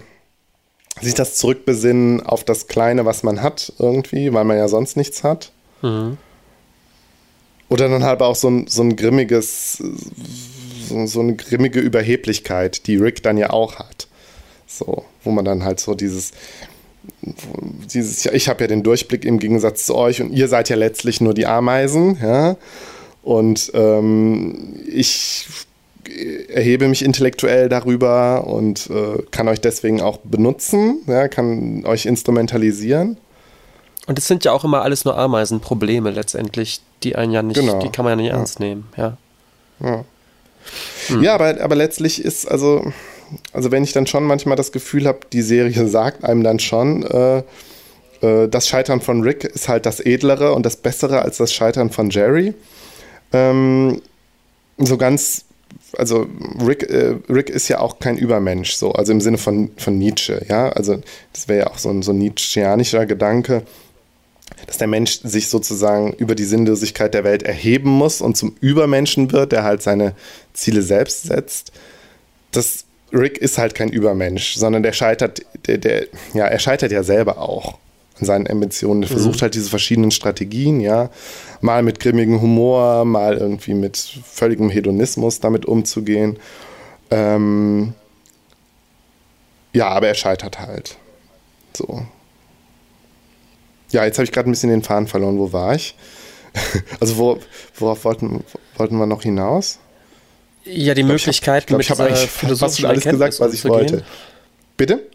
[1.01, 5.25] sich das zurückbesinnen auf das Kleine, was man hat, irgendwie, weil man ja sonst nichts
[5.25, 5.53] hat.
[5.83, 6.19] Mhm.
[7.69, 9.83] Oder dann halt auch so ein, so ein grimmiges,
[10.89, 14.09] so, so, eine grimmige Überheblichkeit, die Rick dann ja auch hat.
[14.67, 16.33] So, wo man dann halt so dieses,
[17.23, 21.21] dieses, ich habe ja den Durchblick im Gegensatz zu euch und ihr seid ja letztlich
[21.21, 22.57] nur die Ameisen, ja.
[23.23, 25.47] Und ähm, ich
[26.49, 33.17] erhebe mich intellektuell darüber und äh, kann euch deswegen auch benutzen, ja, kann euch instrumentalisieren.
[34.07, 37.79] Und es sind ja auch immer alles nur Ameisenprobleme letztendlich, die einen ja nicht, genau.
[37.81, 38.37] die kann man ja nicht ja.
[38.37, 39.17] ernst nehmen, ja.
[39.81, 40.05] Ja,
[41.09, 41.23] hm.
[41.23, 42.93] ja aber, aber letztlich ist, also,
[43.53, 47.05] also wenn ich dann schon manchmal das Gefühl habe, die Serie sagt einem dann schon,
[47.05, 47.43] äh,
[48.23, 51.91] äh, das Scheitern von Rick ist halt das Edlere und das Bessere als das Scheitern
[51.91, 52.55] von Jerry.
[53.33, 54.03] Ähm,
[54.79, 55.45] so ganz
[55.97, 56.27] also
[56.65, 60.45] Rick, äh, Rick ist ja auch kein Übermensch, so, also im Sinne von, von Nietzsche,
[60.49, 60.69] ja.
[60.71, 61.01] Also
[61.33, 63.63] das wäre ja auch so ein, so ein Nietzscheanischer Gedanke,
[64.67, 69.33] dass der Mensch sich sozusagen über die Sinnlosigkeit der Welt erheben muss und zum Übermenschen
[69.33, 70.15] wird, der halt seine
[70.53, 71.73] Ziele selbst setzt.
[72.53, 77.03] Das Rick ist halt kein Übermensch, sondern der scheitert, der, der, ja, er scheitert ja
[77.03, 77.79] selber auch.
[78.23, 79.03] An seinen Ambitionen.
[79.03, 79.13] Er mhm.
[79.13, 81.11] versucht halt diese verschiedenen Strategien, ja.
[81.61, 86.39] Mal mit grimmigem Humor, mal irgendwie mit völligem Hedonismus damit umzugehen.
[87.11, 87.95] Ähm
[89.73, 90.97] ja, aber er scheitert halt.
[91.77, 92.03] So.
[93.91, 95.39] Ja, jetzt habe ich gerade ein bisschen den Faden verloren.
[95.39, 95.97] Wo war ich?
[97.01, 97.39] also wo,
[97.77, 98.45] worauf wollten,
[98.77, 99.79] wollten wir noch hinaus?
[100.65, 104.05] Ja, die Möglichkeiten ich glaub, ich habe eigentlich fast schon alles gesagt, was ich wollte.
[104.77, 105.11] Bitte?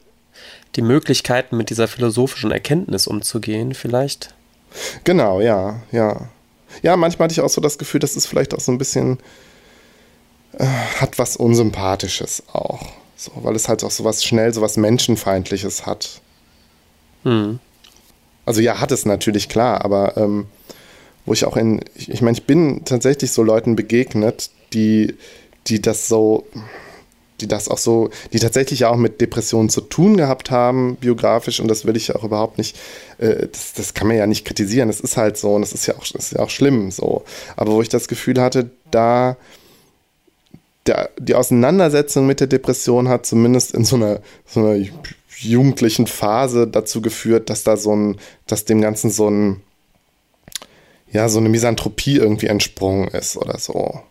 [0.77, 4.33] Die Möglichkeiten mit dieser philosophischen Erkenntnis umzugehen, vielleicht?
[5.03, 6.29] Genau, ja, ja.
[6.83, 9.17] Ja, manchmal hatte ich auch so das Gefühl, dass es vielleicht auch so ein bisschen
[10.53, 10.65] äh,
[10.99, 12.85] hat was Unsympathisches auch.
[13.15, 16.21] So, weil es halt auch so was schnell, so was Menschenfeindliches hat.
[17.23, 17.59] Hm.
[18.45, 20.45] Also ja, hat es natürlich klar, aber ähm,
[21.25, 25.15] wo ich auch in, ich, ich meine, ich bin tatsächlich so Leuten begegnet, die,
[25.65, 26.45] die das so,
[27.41, 31.67] die das auch so, die tatsächlich auch mit Depressionen zu tun gehabt haben, biografisch, und
[31.67, 32.77] das will ich auch überhaupt nicht,
[33.19, 35.85] äh, das, das kann man ja nicht kritisieren, das ist halt so und das ist
[35.85, 37.23] ja auch, ist ja auch schlimm so.
[37.55, 39.37] Aber wo ich das Gefühl hatte, da
[40.87, 44.85] der, die Auseinandersetzung mit der Depression hat zumindest in so einer, so einer
[45.37, 49.61] jugendlichen Phase dazu geführt, dass da so ein, dass dem Ganzen so ein,
[51.11, 54.01] ja, so eine Misanthropie irgendwie entsprungen ist oder so.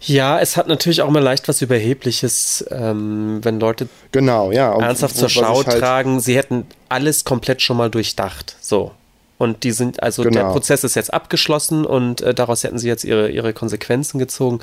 [0.00, 5.16] Ja, es hat natürlich auch immer leicht was Überhebliches, ähm, wenn Leute genau, ja, ernsthaft
[5.16, 8.56] zur Schau halt tragen, sie hätten alles komplett schon mal durchdacht.
[8.60, 8.92] So.
[9.38, 10.34] Und die sind, also genau.
[10.34, 14.58] der Prozess ist jetzt abgeschlossen und äh, daraus hätten sie jetzt ihre, ihre Konsequenzen gezogen,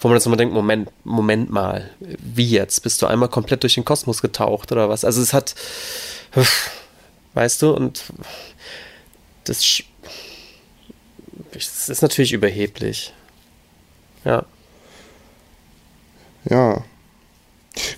[0.00, 2.82] wo man jetzt immer denkt, Moment, Moment mal, wie jetzt?
[2.82, 5.04] Bist du einmal komplett durch den Kosmos getaucht oder was?
[5.04, 5.54] Also es hat,
[7.34, 8.04] weißt du, und
[9.44, 9.82] das
[11.54, 13.12] es ist natürlich überheblich.
[14.24, 14.44] Ja.
[16.48, 16.82] Ja.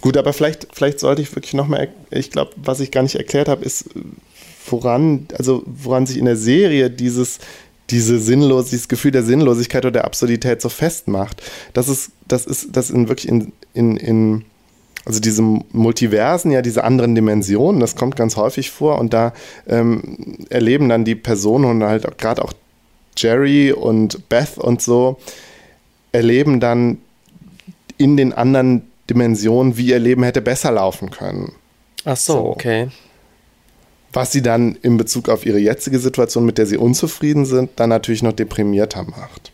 [0.01, 3.49] Gut, aber vielleicht, vielleicht sollte ich wirklich nochmal, ich glaube, was ich gar nicht erklärt
[3.49, 3.87] habe, ist,
[4.67, 7.39] woran, also woran sich in der Serie dieses,
[7.91, 11.43] diese Sinnlos, dieses Gefühl der Sinnlosigkeit oder der Absurdität so festmacht.
[11.73, 14.45] Das ist, das ist, das in wirklich in, in, in
[15.05, 19.33] also diese Multiversen, ja, diese anderen Dimensionen, das kommt ganz häufig vor und da
[19.67, 22.53] ähm, erleben dann die Personen und halt gerade auch
[23.17, 25.19] Jerry und Beth und so
[26.13, 26.99] erleben dann
[28.01, 31.53] in den anderen Dimensionen, wie ihr Leben hätte besser laufen können.
[32.05, 32.47] Ach so, so.
[32.47, 32.89] okay.
[34.13, 37.91] Was sie dann in Bezug auf ihre jetzige Situation, mit der sie unzufrieden sind, dann
[37.91, 39.53] natürlich noch deprimierter macht.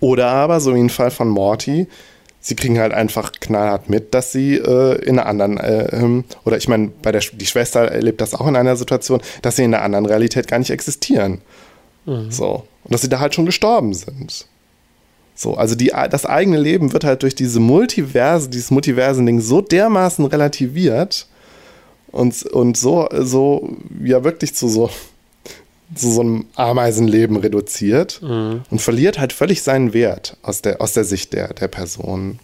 [0.00, 1.86] Oder aber, so wie im Fall von Morty,
[2.40, 6.56] sie kriegen halt einfach knallhart mit, dass sie äh, in einer anderen, äh, ähm, oder
[6.56, 9.72] ich meine, bei der die Schwester erlebt das auch in einer Situation, dass sie in
[9.72, 11.40] einer anderen Realität gar nicht existieren.
[12.04, 12.30] Mhm.
[12.30, 12.64] So.
[12.82, 14.46] Und dass sie da halt schon gestorben sind.
[15.42, 20.24] So, also die, das eigene Leben wird halt durch diese Multiverse, dieses Multiversen-Ding so dermaßen
[20.24, 21.26] relativiert
[22.12, 24.88] und, und so, so, ja, wirklich zu so,
[25.96, 28.60] zu so einem Ameisenleben reduziert mhm.
[28.70, 32.38] und verliert halt völlig seinen Wert aus der, aus der Sicht der, der Person.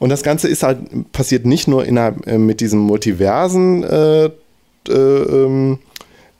[0.00, 4.30] Und das Ganze ist halt, passiert nicht nur innerhalb, äh, mit diesem Multiversen, äh, äh,
[4.90, 5.78] ähm,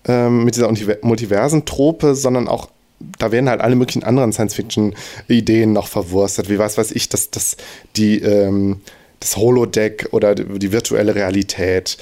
[0.09, 0.69] ähm, mit dieser
[1.03, 2.71] Multiversen-Trope, sondern auch
[3.19, 7.57] da werden halt alle möglichen anderen Science-Fiction-Ideen noch verwurstet, wie was weiß ich, dass das
[7.97, 8.81] die ähm,
[9.21, 11.97] das Holodeck oder die virtuelle Realität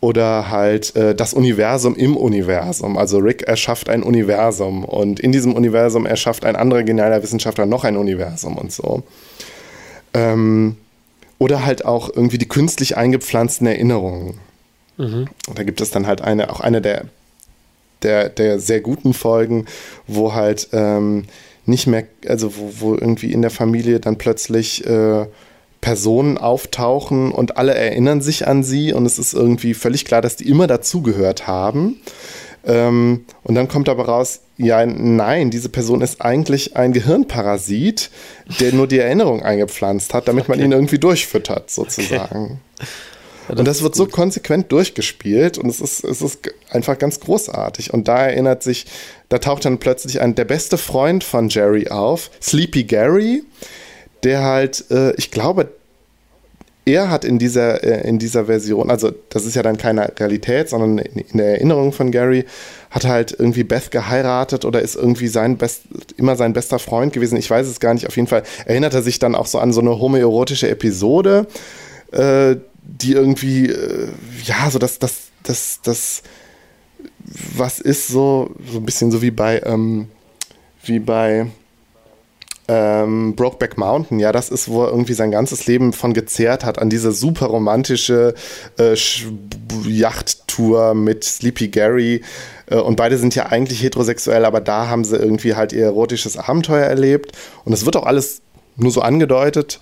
[0.00, 2.98] oder halt äh, das Universum im Universum.
[2.98, 7.84] Also Rick erschafft ein Universum und in diesem Universum erschafft ein anderer genialer Wissenschaftler noch
[7.84, 9.04] ein Universum und so.
[10.12, 10.76] Ähm,
[11.38, 14.38] oder halt auch irgendwie die künstlich eingepflanzten Erinnerungen.
[14.96, 15.28] Mhm.
[15.54, 17.06] Da gibt es dann halt eine, auch eine der
[18.04, 19.66] der, der sehr guten Folgen,
[20.06, 21.24] wo halt ähm,
[21.64, 25.26] nicht mehr, also wo, wo irgendwie in der Familie dann plötzlich äh,
[25.80, 30.36] Personen auftauchen und alle erinnern sich an sie und es ist irgendwie völlig klar, dass
[30.36, 32.00] die immer dazugehört haben.
[32.64, 38.10] Ähm, und dann kommt aber raus, ja, nein, diese Person ist eigentlich ein Gehirnparasit,
[38.60, 40.52] der nur die Erinnerung eingepflanzt hat, damit okay.
[40.52, 42.60] man ihn irgendwie durchfüttert, sozusagen.
[42.76, 42.86] Okay.
[43.52, 46.38] Das und das wird so konsequent durchgespielt und es ist, es ist
[46.70, 47.92] einfach ganz großartig.
[47.92, 48.86] Und da erinnert sich,
[49.28, 53.44] da taucht dann plötzlich ein, der beste Freund von Jerry auf, Sleepy Gary,
[54.22, 55.68] der halt, äh, ich glaube,
[56.84, 60.70] er hat in dieser, äh, in dieser Version, also das ist ja dann keine Realität,
[60.70, 62.46] sondern in, in, der Erinnerung von Gary,
[62.90, 65.82] hat halt irgendwie Beth geheiratet oder ist irgendwie sein best,
[66.16, 67.36] immer sein bester Freund gewesen.
[67.36, 68.06] Ich weiß es gar nicht.
[68.06, 71.46] Auf jeden Fall erinnert er sich dann auch so an so eine homoerotische Episode,
[72.12, 74.08] äh, die irgendwie, äh,
[74.44, 76.22] ja, so das, das, das, das,
[77.56, 80.08] was ist so, so ein bisschen so wie bei, ähm,
[80.84, 81.46] wie bei
[82.68, 86.78] ähm, Brokeback Mountain, ja, das ist, wo er irgendwie sein ganzes Leben von gezehrt hat,
[86.78, 88.34] an diese super romantische
[88.78, 88.96] äh,
[89.84, 92.22] Yachttour mit Sleepy Gary.
[92.66, 96.36] Äh, und beide sind ja eigentlich heterosexuell, aber da haben sie irgendwie halt ihr erotisches
[96.36, 97.32] Abenteuer erlebt.
[97.64, 98.42] Und es wird auch alles
[98.76, 99.80] nur so angedeutet.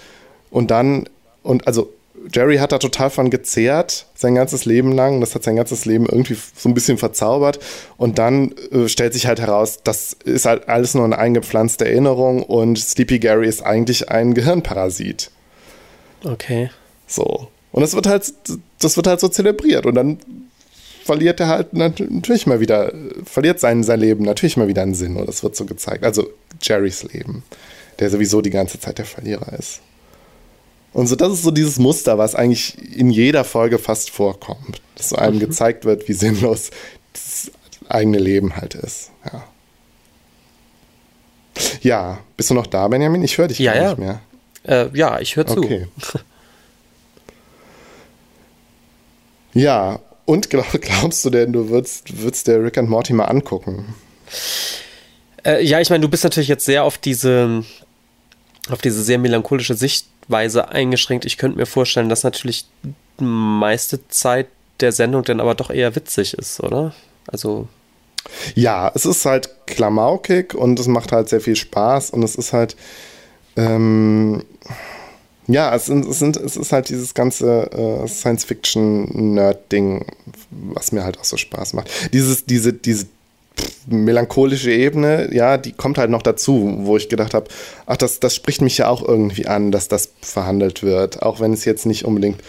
[0.51, 1.09] Und dann,
[1.43, 1.93] und also
[2.33, 5.21] Jerry hat da total von gezehrt, sein ganzes Leben lang.
[5.21, 7.59] Das hat sein ganzes Leben irgendwie so ein bisschen verzaubert.
[7.97, 12.43] Und dann äh, stellt sich halt heraus, das ist halt alles nur eine eingepflanzte Erinnerung
[12.43, 15.31] und Sleepy Gary ist eigentlich ein Gehirnparasit.
[16.25, 16.71] Okay.
[17.07, 17.49] So.
[17.73, 18.33] Und das wird halt,
[18.81, 19.87] das wird halt so zelebriert.
[19.87, 20.19] Und dann
[21.05, 22.93] verliert er halt natürlich mal wieder,
[23.25, 25.17] verliert sein, sein Leben natürlich mal wieder einen Sinn.
[25.17, 26.05] Und das wird so gezeigt.
[26.05, 26.29] Also
[26.61, 27.43] Jerrys Leben,
[27.99, 29.81] der sowieso die ganze Zeit der Verlierer ist.
[30.93, 34.81] Und so, das ist so dieses Muster, was eigentlich in jeder Folge fast vorkommt.
[34.97, 35.41] Dass so einem mhm.
[35.41, 36.71] gezeigt wird, wie sinnlos
[37.13, 37.51] das
[37.89, 39.11] eigene Leben halt ist.
[39.33, 39.45] Ja.
[41.83, 43.23] Ja, bist du noch da, Benjamin?
[43.23, 43.89] Ich höre dich ja, gar ja.
[43.91, 44.21] nicht mehr.
[44.65, 45.59] Äh, ja, ich höre zu.
[45.59, 45.87] Okay.
[49.55, 53.95] ja, und glaub, glaubst du denn, du würdest, würdest der Rick and Morty mal angucken?
[55.45, 57.65] Äh, ja, ich meine, du bist natürlich jetzt sehr auf diese,
[58.69, 61.25] auf diese sehr melancholische Sicht Weise eingeschränkt.
[61.25, 64.49] Ich könnte mir vorstellen, dass natürlich die meiste Zeit
[64.81, 66.95] der Sendung dann aber doch eher witzig ist, oder?
[67.27, 67.69] Also.
[68.55, 72.53] Ja, es ist halt klamaukig und es macht halt sehr viel Spaß und es ist
[72.53, 72.77] halt.
[73.57, 74.45] Ähm,
[75.47, 80.07] ja, es, sind, es, sind, es ist halt dieses ganze äh, Science-Fiction-Nerd-Ding,
[80.51, 81.91] was mir halt auch so Spaß macht.
[82.13, 83.07] Dieses, diese, diese
[83.87, 87.47] melancholische Ebene, ja, die kommt halt noch dazu, wo ich gedacht habe,
[87.87, 91.53] ach, das, das spricht mich ja auch irgendwie an, dass das verhandelt wird, auch wenn
[91.53, 92.41] es jetzt nicht unbedingt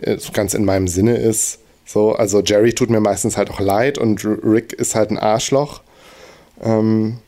[0.00, 1.60] äh, so ganz in meinem Sinne ist.
[1.84, 5.80] So, also Jerry tut mir meistens halt auch leid und Rick ist halt ein Arschloch.
[6.62, 7.18] Ähm,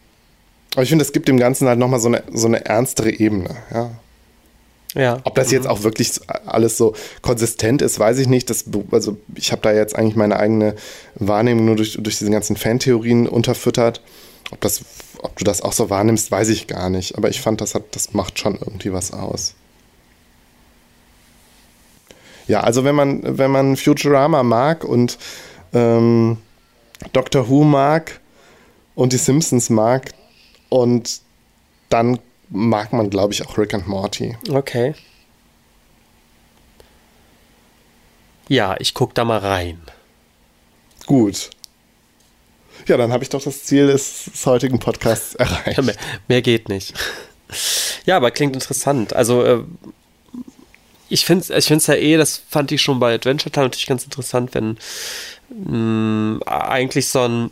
[0.75, 3.57] aber ich finde, es gibt dem Ganzen halt nochmal so eine, so eine ernstere Ebene,
[3.73, 3.91] ja.
[4.95, 5.19] Ja.
[5.25, 5.71] Ob das jetzt mhm.
[5.71, 6.12] auch wirklich
[6.47, 8.51] alles so konsistent ist, weiß ich nicht.
[8.51, 10.75] Das, also ich habe da jetzt eigentlich meine eigene
[11.15, 14.01] Wahrnehmung nur durch, durch diese ganzen Fantheorien unterfüttert.
[14.51, 14.83] Ob, das,
[15.23, 17.17] ob du das auch so wahrnimmst, weiß ich gar nicht.
[17.17, 19.55] Aber ich fand, das, hat, das macht schon irgendwie was aus.
[22.49, 25.19] Ja, also wenn man, wenn man Futurama mag und
[25.73, 26.39] ähm,
[27.12, 28.21] Doctor Who mag
[28.97, 30.11] und die Simpsons mag
[30.69, 31.21] und
[31.91, 32.19] dann
[32.51, 34.37] mag man, glaube ich, auch Rick and Morty.
[34.51, 34.95] Okay.
[38.49, 39.81] Ja, ich gucke da mal rein.
[41.07, 41.51] Gut.
[42.89, 45.77] Ja, dann habe ich doch das Ziel des, des heutigen Podcasts erreicht.
[45.77, 45.97] Ja, mehr,
[46.29, 46.95] mehr, geht nicht.
[48.07, 49.13] Ja, aber klingt interessant.
[49.13, 49.65] Also, äh,
[51.09, 54.05] ich finde es ich ja eh, das fand ich schon bei Adventure Time natürlich ganz
[54.05, 54.79] interessant, wenn
[55.49, 57.51] mh, mm, eigentlich so ein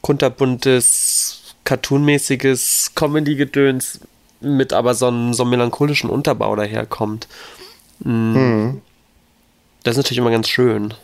[0.00, 4.00] kunterbuntes, cartoonmäßiges Comedy-Gedöns
[4.40, 7.28] mit aber so einem, so einem melancholischen Unterbau daherkommt.
[8.00, 8.80] Mhm.
[9.82, 10.94] Das ist natürlich immer ganz schön.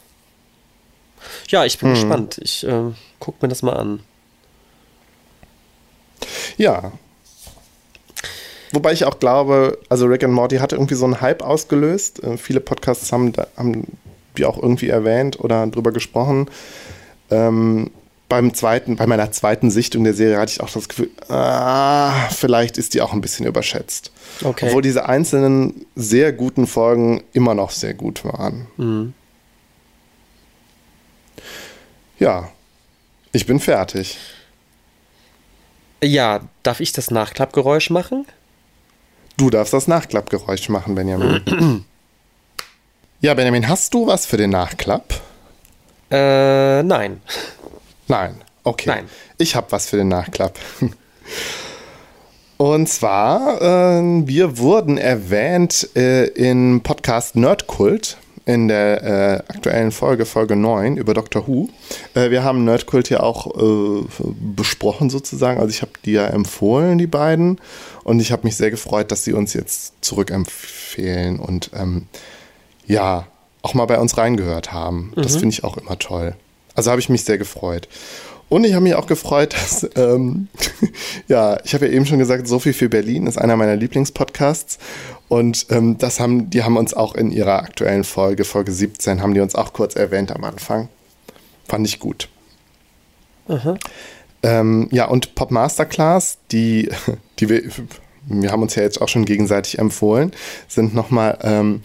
[1.49, 1.95] Ja, ich bin mhm.
[1.95, 2.39] gespannt.
[2.43, 4.01] Ich äh, gucke mir das mal an.
[6.57, 6.93] Ja.
[8.73, 12.23] Wobei ich auch glaube, also Rick and Morty hatte irgendwie so einen Hype ausgelöst.
[12.23, 13.87] Äh, viele Podcasts haben, haben
[14.37, 16.49] die auch irgendwie erwähnt oder drüber gesprochen.
[17.31, 17.91] Ähm,
[18.33, 22.79] beim zweiten, bei meiner zweiten Sichtung der Serie hatte ich auch das Gefühl, ah, vielleicht
[22.79, 24.11] ist die auch ein bisschen überschätzt.
[24.43, 24.69] Okay.
[24.69, 28.69] Obwohl diese einzelnen sehr guten Folgen immer noch sehr gut waren.
[28.79, 29.13] Mhm.
[32.19, 32.49] Ja,
[33.33, 34.17] ich bin fertig.
[36.03, 38.25] Ja, darf ich das Nachklappgeräusch machen?
[39.37, 41.85] Du darfst das Nachklappgeräusch machen, Benjamin.
[43.21, 45.21] ja, Benjamin, hast du was für den Nachklapp?
[46.11, 47.21] Äh, nein.
[48.09, 48.91] Nein, okay.
[48.91, 49.09] Nein.
[49.39, 50.59] Ich habe was für den Nachklapp.
[52.57, 60.27] Und zwar, äh, wir wurden erwähnt äh, im Podcast Nerdkult in der äh, aktuellen Folge,
[60.27, 61.69] Folge 9 über Doctor Who.
[62.15, 64.05] Äh, wir haben Nerdkult ja auch äh,
[64.55, 65.61] besprochen sozusagen.
[65.61, 67.61] Also ich habe die ja empfohlen, die beiden.
[68.05, 72.07] Und ich habe mich sehr gefreut, dass sie uns jetzt zurückempfehlen und ähm,
[72.87, 73.27] ja,
[73.63, 75.13] auch mal bei uns reingehört haben.
[75.17, 75.23] Mhm.
[75.23, 76.35] Das finde ich auch immer toll.
[76.75, 77.89] Also habe ich mich sehr gefreut.
[78.49, 80.49] Und ich habe mich auch gefreut, dass, ähm,
[81.29, 84.79] ja, ich habe ja eben schon gesagt, Sophie für Berlin ist einer meiner Lieblingspodcasts.
[85.29, 89.33] Und ähm, das haben, die haben uns auch in ihrer aktuellen Folge, Folge 17, haben
[89.33, 90.89] die uns auch kurz erwähnt am Anfang.
[91.67, 92.29] Fand ich gut.
[94.43, 96.91] Ähm, ja, und Pop Masterclass, die,
[97.39, 97.63] die wir,
[98.27, 100.33] wir haben uns ja jetzt auch schon gegenseitig empfohlen,
[100.69, 101.83] sind nochmal ähm,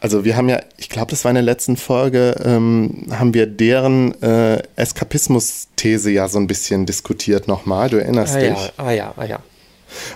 [0.00, 3.46] also wir haben ja, ich glaube, das war in der letzten Folge, ähm, haben wir
[3.46, 7.90] deren äh, Eskapismus-These ja so ein bisschen diskutiert nochmal.
[7.90, 8.48] Du erinnerst ah, dich?
[8.48, 9.38] Ja, ah ja, ah ja.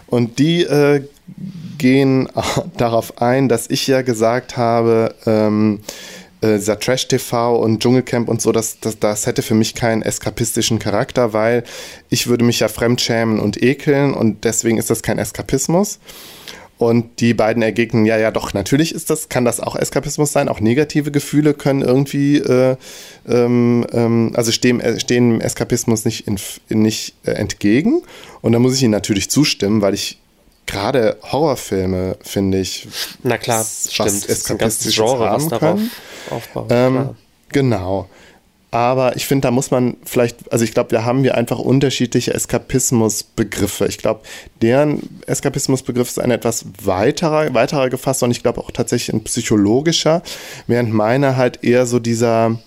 [0.06, 1.02] Und die äh,
[1.78, 2.28] gehen
[2.77, 5.81] darauf ein, dass ich ja gesagt habe, ähm,
[6.40, 10.78] äh, dieser Trash-TV und Dschungelcamp und so, das, das, das hätte für mich keinen eskapistischen
[10.78, 11.65] Charakter, weil
[12.09, 15.98] ich würde mich ja fremdschämen und ekeln und deswegen ist das kein Eskapismus.
[16.76, 20.48] Und die beiden ergegnen, ja, ja, doch, natürlich ist das, kann das auch Eskapismus sein.
[20.48, 22.76] Auch negative Gefühle können irgendwie, äh,
[23.28, 26.38] ähm, ähm, also stehen, äh, stehen Eskapismus nicht, in,
[26.68, 28.02] nicht äh, entgegen.
[28.42, 30.18] Und da muss ich ihnen natürlich zustimmen, weil ich
[30.66, 32.88] gerade Horrorfilme, finde ich,
[33.22, 34.28] Na klar, was stimmt.
[34.28, 35.90] Eskapistisches Genre, haben was können.
[36.30, 37.10] Aufbaut, ähm,
[37.51, 38.09] genau.
[38.74, 42.34] Aber ich finde, da muss man vielleicht, also ich glaube, da haben wir einfach unterschiedliche
[42.34, 43.86] Eskapismusbegriffe.
[43.86, 44.22] Ich glaube,
[44.62, 50.24] deren Eskapismusbegriff ist ein etwas weiterer, weiterer gefasst und ich glaube auch tatsächlich ein psychologischer,
[50.66, 52.59] während meiner halt eher so dieser,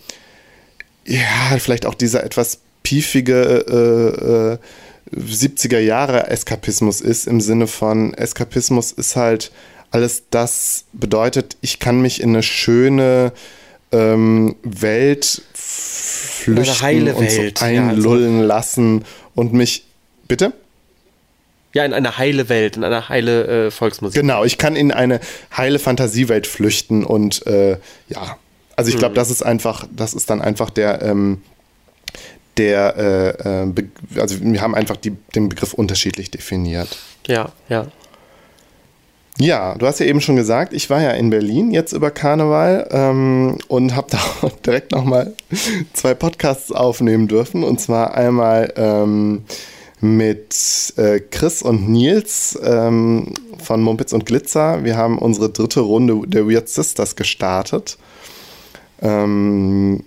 [1.06, 4.60] ja, vielleicht auch dieser etwas piefige
[5.12, 9.52] äh, äh, 70er Jahre Eskapismus ist, im Sinne von Eskapismus ist halt
[9.92, 13.34] alles das bedeutet, ich kann mich in eine schöne
[13.92, 15.42] ähm, Welt
[16.54, 18.48] flüchten und so einlullen ja, also.
[18.48, 19.06] lassen
[19.36, 19.86] und mich.
[20.28, 20.54] Bitte?
[21.74, 24.20] Ja, in eine heile Welt, in eine heile äh, Volksmusik.
[24.20, 25.20] Genau, ich kann in eine
[25.56, 27.78] heile Fantasiewelt flüchten und äh,
[28.10, 28.38] ja.
[28.76, 29.16] Also ich glaube, mhm.
[29.16, 31.42] das ist einfach, das ist dann einfach der, ähm,
[32.58, 32.96] der,
[33.46, 33.74] äh, äh
[34.20, 36.98] also wir haben einfach die, den Begriff unterschiedlich definiert.
[37.28, 37.88] Ja, ja.
[39.40, 42.88] Ja, du hast ja eben schon gesagt, ich war ja in Berlin jetzt über Karneval
[42.90, 45.34] ähm, und habe da direkt nochmal
[45.94, 47.64] zwei Podcasts aufnehmen dürfen.
[47.64, 49.44] Und zwar einmal ähm,
[50.00, 53.34] mit äh, Chris und Nils ähm,
[53.64, 54.84] von Mumpitz und Glitzer.
[54.84, 57.98] Wir haben unsere dritte Runde der Weird Sisters gestartet.
[59.04, 60.04] Ähm,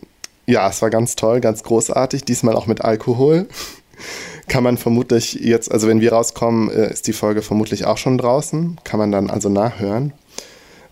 [0.46, 2.24] ja, es war ganz toll, ganz großartig.
[2.24, 3.46] Diesmal auch mit Alkohol
[4.50, 8.18] kann man vermutlich jetzt, also wenn wir rauskommen, äh, ist die Folge vermutlich auch schon
[8.18, 8.78] draußen.
[8.84, 10.12] Kann man dann also nachhören.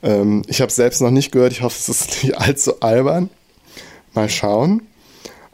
[0.02, 1.52] Ähm, ich habe es selbst noch nicht gehört.
[1.52, 3.28] Ich hoffe, es ist nicht allzu albern.
[4.14, 4.82] Mal schauen.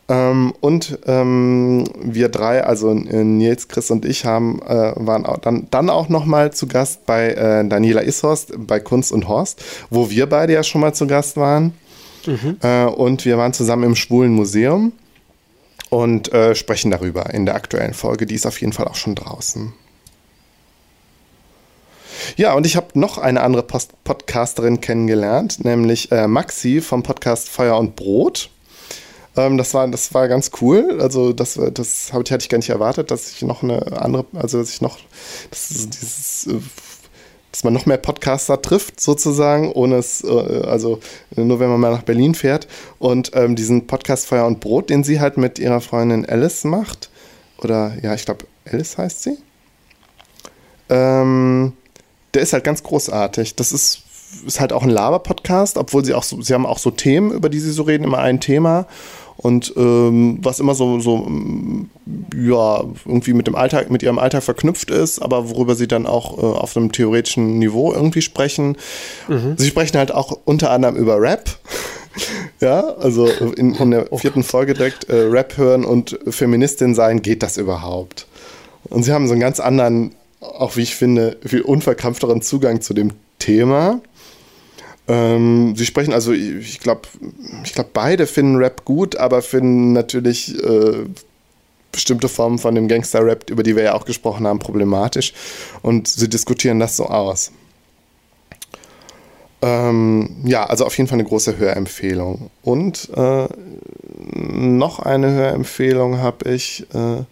[0.07, 5.39] Ähm, und ähm, wir drei, also äh, Nils, Chris und ich, haben, äh, waren auch
[5.39, 10.11] dann, dann auch nochmal zu Gast bei äh, Daniela Ishorst bei Kunst und Horst, wo
[10.11, 11.73] wir beide ja schon mal zu Gast waren.
[12.27, 12.59] Mhm.
[12.61, 14.93] Äh, und wir waren zusammen im Schwulen Museum
[15.95, 18.27] und äh, sprechen darüber in der aktuellen Folge.
[18.27, 19.73] Die ist auf jeden Fall auch schon draußen.
[22.37, 27.49] Ja, und ich habe noch eine andere Post Podcasterin kennengelernt, nämlich äh, Maxi vom Podcast
[27.49, 28.51] Feuer und Brot.
[29.37, 30.99] Ähm, das, war, das war ganz cool.
[31.01, 34.71] Also, das, das hätte ich gar nicht erwartet, dass ich noch eine andere, also dass
[34.71, 34.99] ich noch
[35.51, 36.59] das, dieses äh,
[37.55, 40.99] dass man noch mehr Podcaster trifft, sozusagen, ohne es, äh, also
[41.37, 42.67] nur wenn man mal nach Berlin fährt.
[42.99, 47.11] Und ähm, diesen Podcast Feuer und Brot, den sie halt mit ihrer Freundin Alice macht,
[47.59, 49.39] oder ja, ich glaube, Alice heißt sie,
[50.89, 51.75] ähm,
[52.35, 53.55] der ist halt ganz großartig.
[53.55, 54.03] Das ist,
[54.45, 57.51] ist halt auch ein Laber-Podcast, obwohl sie auch so, sie haben auch so Themen, über
[57.51, 58.89] die sie so reden, immer ein Thema
[59.37, 61.91] und ähm, was immer so, so mm,
[62.37, 66.39] ja, irgendwie mit dem Alltag, mit ihrem Alltag verknüpft ist, aber worüber sie dann auch
[66.39, 68.77] äh, auf einem theoretischen Niveau irgendwie sprechen.
[69.29, 69.55] Mhm.
[69.57, 71.51] Sie sprechen halt auch unter anderem über Rap.
[72.61, 77.43] ja, also in, in der vierten Folge direkt äh, Rap hören und Feministin sein, geht
[77.43, 78.27] das überhaupt?
[78.85, 82.95] Und sie haben so einen ganz anderen, auch wie ich finde, viel unverkrampfteren Zugang zu
[82.95, 84.01] dem Thema.
[85.07, 87.03] Ähm, sie sprechen also, ich glaube,
[87.65, 91.05] ich glaube, beide finden Rap gut, aber finden natürlich äh,
[91.93, 95.33] bestimmte Formen von dem Gangster-Rap, über die wir ja auch gesprochen haben, problematisch.
[95.83, 97.53] Und sie diskutieren das so aus.
[99.63, 102.51] Ähm, ja, also auf jeden Fall eine große Hörempfehlung.
[102.63, 103.47] Und äh,
[104.35, 107.23] noch eine Hörempfehlung habe ich, äh,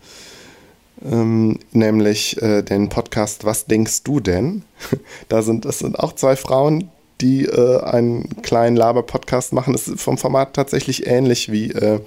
[1.05, 4.63] ähm, nämlich äh, den Podcast Was denkst du denn?
[5.29, 6.91] da sind, das sind auch zwei Frauen,
[7.23, 9.73] die äh, einen kleinen Laber-Podcast machen.
[9.73, 12.01] Das ist vom Format tatsächlich ähnlich wie, äh,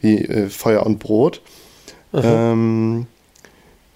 [0.00, 1.40] wie äh, Feuer und Brot.
[2.12, 3.06] Ähm,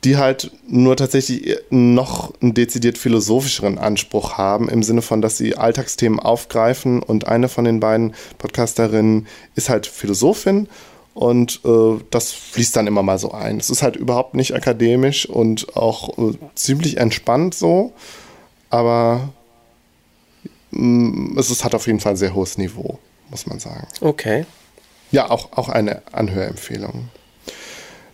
[0.04, 5.56] die halt nur tatsächlich noch einen dezidiert philosophischeren Anspruch haben, im Sinne von, dass sie
[5.56, 9.26] Alltagsthemen aufgreifen und eine von den beiden Podcasterinnen
[9.56, 10.68] ist halt Philosophin
[11.12, 13.58] und äh, das fließt dann immer mal so ein.
[13.58, 17.92] Es ist halt überhaupt nicht akademisch und auch äh, ziemlich entspannt so,
[18.70, 19.28] aber
[20.72, 22.98] es ist, hat auf jeden Fall ein sehr hohes Niveau,
[23.30, 23.86] muss man sagen.
[24.00, 24.46] Okay.
[25.10, 27.08] Ja, auch, auch eine Anhörempfehlung.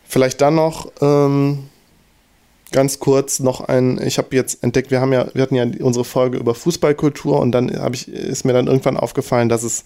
[0.05, 1.69] Vielleicht dann noch ähm,
[2.73, 6.05] ganz kurz noch ein, ich habe jetzt entdeckt, wir haben ja, wir hatten ja unsere
[6.05, 9.85] Folge über Fußballkultur und dann habe ich, ist mir dann irgendwann aufgefallen, dass es,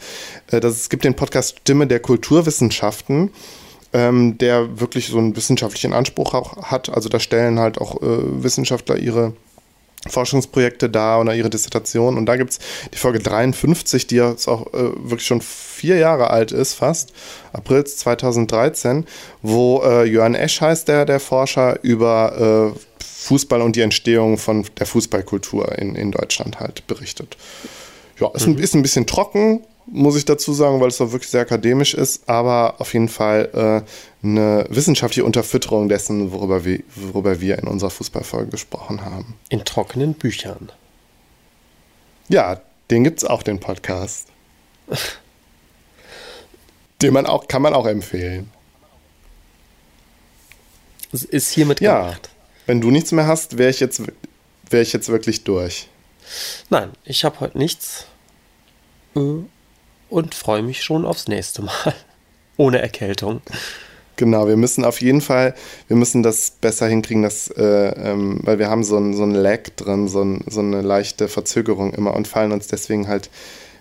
[0.51, 3.31] äh, dass es gibt den Podcast Stimme der Kulturwissenschaften
[3.93, 6.91] ähm, der wirklich so einen wissenschaftlichen Anspruch auch hat.
[6.91, 9.33] Also da stellen halt auch äh, Wissenschaftler ihre
[10.09, 12.17] Forschungsprojekte da oder ihre Dissertation.
[12.17, 12.59] Und da gibt es
[12.93, 17.13] die Folge 53, die jetzt auch äh, wirklich schon vier Jahre alt ist, fast,
[17.53, 19.07] April 2013,
[19.43, 24.65] wo äh, Jörn Esch heißt der, der Forscher, über äh, Fußball und die Entstehung von
[24.79, 27.37] der Fußballkultur in, in Deutschland halt berichtet.
[28.19, 28.55] Ja, ist, mhm.
[28.55, 31.95] ein, ist ein bisschen trocken, muss ich dazu sagen, weil es doch wirklich sehr akademisch
[31.95, 33.85] ist, aber auf jeden Fall
[34.23, 39.35] äh, eine wissenschaftliche Unterfütterung dessen, worüber wir, worüber wir in unserer Fußballfolge gesprochen haben.
[39.49, 40.71] In trockenen Büchern.
[42.29, 44.29] Ja, den gibt es auch, den Podcast.
[47.03, 48.51] den man auch, kann man auch empfehlen.
[51.13, 52.31] Es ist hiermit gemacht.
[52.33, 54.03] Ja, wenn du nichts mehr hast, wäre ich, jetzt,
[54.69, 55.89] wär ich jetzt wirklich durch.
[56.69, 58.07] Nein, ich habe heute nichts.
[59.17, 59.43] Äh,
[60.11, 61.95] und freue mich schon aufs nächste Mal.
[62.57, 63.41] Ohne Erkältung.
[64.17, 65.55] Genau, wir müssen auf jeden Fall,
[65.89, 69.31] wir müssen das besser hinkriegen, dass, äh, ähm, weil wir haben so ein, so ein
[69.31, 73.31] Lag drin, so, ein, so eine leichte Verzögerung immer und fallen uns deswegen halt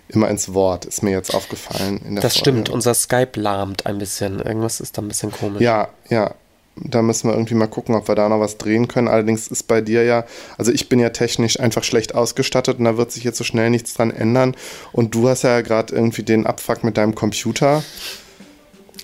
[0.08, 2.00] immer ins Wort, ist mir jetzt aufgefallen.
[2.06, 2.50] In der das Folge.
[2.50, 4.40] stimmt, unser Skype lahmt ein bisschen.
[4.40, 5.60] Irgendwas ist da ein bisschen komisch.
[5.60, 6.34] Ja, ja.
[6.82, 9.08] Da müssen wir irgendwie mal gucken, ob wir da noch was drehen können.
[9.08, 10.24] Allerdings ist bei dir ja,
[10.56, 13.70] also ich bin ja technisch einfach schlecht ausgestattet und da wird sich jetzt so schnell
[13.70, 14.56] nichts dran ändern.
[14.92, 17.82] Und du hast ja gerade irgendwie den Abfuck mit deinem Computer.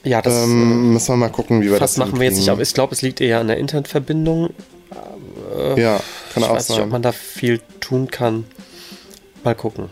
[0.04, 2.48] Ja, das ähm, müssen wir mal gucken, wie wir das machen wir jetzt nicht.
[2.48, 4.50] Aber ich glaube, es liegt eher an der Internetverbindung.
[5.56, 6.00] Äh, ja,
[6.32, 6.76] kann ich auch weiß sein.
[6.76, 8.44] nicht, ob man da viel tun kann.
[9.44, 9.90] Mal gucken.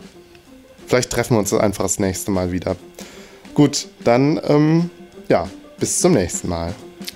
[0.87, 2.75] Vielleicht treffen wir uns einfach das nächste Mal wieder.
[3.53, 4.89] Gut, dann ähm,
[5.27, 5.49] ja,
[5.79, 6.73] bis zum nächsten Mal.